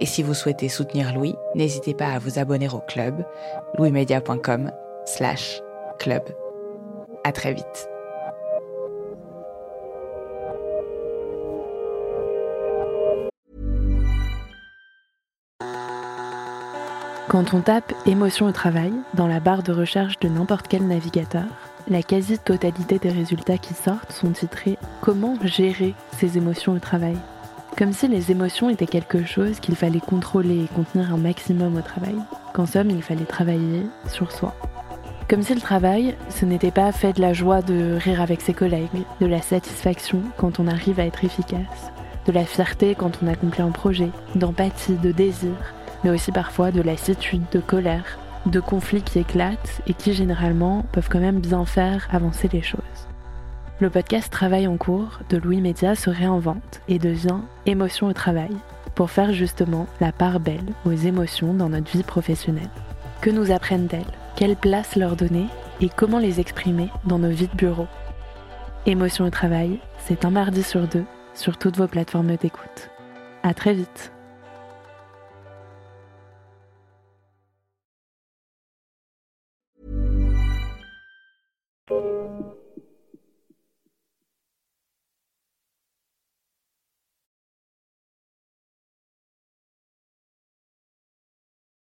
Et 0.00 0.06
si 0.06 0.22
vous 0.22 0.34
souhaitez 0.34 0.68
soutenir 0.68 1.14
Louis, 1.14 1.36
n'hésitez 1.54 1.94
pas 1.94 2.08
à 2.08 2.18
vous 2.18 2.38
abonner 2.38 2.68
au 2.68 2.80
club 2.80 3.24
louismedia.com 3.78 4.72
slash 5.04 5.60
club. 5.98 6.22
À 7.24 7.32
très 7.32 7.52
vite. 7.52 7.88
Quand 17.28 17.54
on 17.54 17.60
tape 17.62 17.94
émotion 18.04 18.46
au 18.46 18.52
travail 18.52 18.92
dans 19.14 19.26
la 19.26 19.40
barre 19.40 19.62
de 19.62 19.72
recherche 19.72 20.18
de 20.18 20.28
n'importe 20.28 20.68
quel 20.68 20.86
navigateur, 20.86 21.46
la 21.88 22.02
quasi-totalité 22.02 22.98
des 22.98 23.10
résultats 23.10 23.58
qui 23.58 23.74
sortent 23.74 24.12
sont 24.12 24.30
titrés 24.30 24.78
Comment 25.00 25.36
gérer 25.44 25.94
ses 26.18 26.38
émotions 26.38 26.72
au 26.74 26.78
travail? 26.78 27.16
Comme 27.76 27.92
si 27.92 28.06
les 28.06 28.30
émotions 28.30 28.70
étaient 28.70 28.86
quelque 28.86 29.24
chose 29.24 29.58
qu'il 29.58 29.76
fallait 29.76 30.00
contrôler 30.00 30.64
et 30.64 30.74
contenir 30.74 31.12
un 31.12 31.16
maximum 31.16 31.76
au 31.76 31.80
travail, 31.80 32.16
qu'en 32.52 32.66
somme 32.66 32.90
il 32.90 33.02
fallait 33.02 33.24
travailler 33.24 33.86
sur 34.08 34.30
soi. 34.30 34.54
Comme 35.28 35.42
si 35.42 35.54
le 35.54 35.60
travail, 35.60 36.14
ce 36.28 36.44
n'était 36.44 36.70
pas 36.70 36.92
fait 36.92 37.14
de 37.14 37.22
la 37.22 37.32
joie 37.32 37.62
de 37.62 37.96
rire 37.96 38.20
avec 38.20 38.42
ses 38.42 38.52
collègues, 38.52 39.04
de 39.20 39.26
la 39.26 39.40
satisfaction 39.40 40.22
quand 40.36 40.60
on 40.60 40.68
arrive 40.68 41.00
à 41.00 41.06
être 41.06 41.24
efficace, 41.24 41.90
de 42.26 42.32
la 42.32 42.44
fierté 42.44 42.94
quand 42.94 43.18
on 43.22 43.26
accomplit 43.26 43.62
un 43.62 43.70
projet, 43.70 44.10
d'empathie, 44.34 44.96
de 44.96 45.10
désir, 45.10 45.54
mais 46.04 46.10
aussi 46.10 46.32
parfois 46.32 46.70
de 46.70 46.82
lassitude, 46.82 47.44
de 47.50 47.60
colère, 47.60 48.18
de 48.46 48.60
conflits 48.60 49.02
qui 49.02 49.18
éclatent 49.18 49.82
et 49.86 49.94
qui 49.94 50.12
généralement 50.12 50.84
peuvent 50.92 51.08
quand 51.08 51.20
même 51.20 51.40
bien 51.40 51.64
faire 51.64 52.08
avancer 52.10 52.48
les 52.52 52.62
choses. 52.62 52.80
Le 53.80 53.90
podcast 53.90 54.30
Travail 54.30 54.66
en 54.66 54.76
cours 54.76 55.20
de 55.28 55.36
Louis 55.36 55.60
Média 55.60 55.94
se 55.94 56.10
réinvente 56.10 56.80
et 56.88 56.98
devient 56.98 57.40
Émotion 57.66 58.08
au 58.08 58.12
travail 58.12 58.50
pour 58.94 59.10
faire 59.10 59.32
justement 59.32 59.86
la 60.00 60.12
part 60.12 60.40
belle 60.40 60.72
aux 60.84 60.92
émotions 60.92 61.54
dans 61.54 61.68
notre 61.68 61.90
vie 61.90 62.02
professionnelle. 62.02 62.70
Que 63.20 63.30
nous 63.30 63.50
apprennent-elles 63.50 64.04
Quelle 64.36 64.56
place 64.56 64.96
leur 64.96 65.16
donner? 65.16 65.46
Et 65.80 65.88
comment 65.88 66.18
les 66.18 66.38
exprimer 66.38 66.90
dans 67.04 67.18
nos 67.18 67.30
vies 67.30 67.48
de 67.48 67.56
bureau? 67.56 67.86
Émotion 68.86 69.24
au 69.24 69.30
travail, 69.30 69.80
c'est 69.98 70.24
un 70.24 70.30
mardi 70.30 70.62
sur 70.62 70.86
deux 70.86 71.04
sur 71.34 71.56
toutes 71.56 71.76
vos 71.76 71.88
plateformes 71.88 72.36
d'écoute. 72.36 72.90
À 73.42 73.54
très 73.54 73.74
vite 73.74 74.11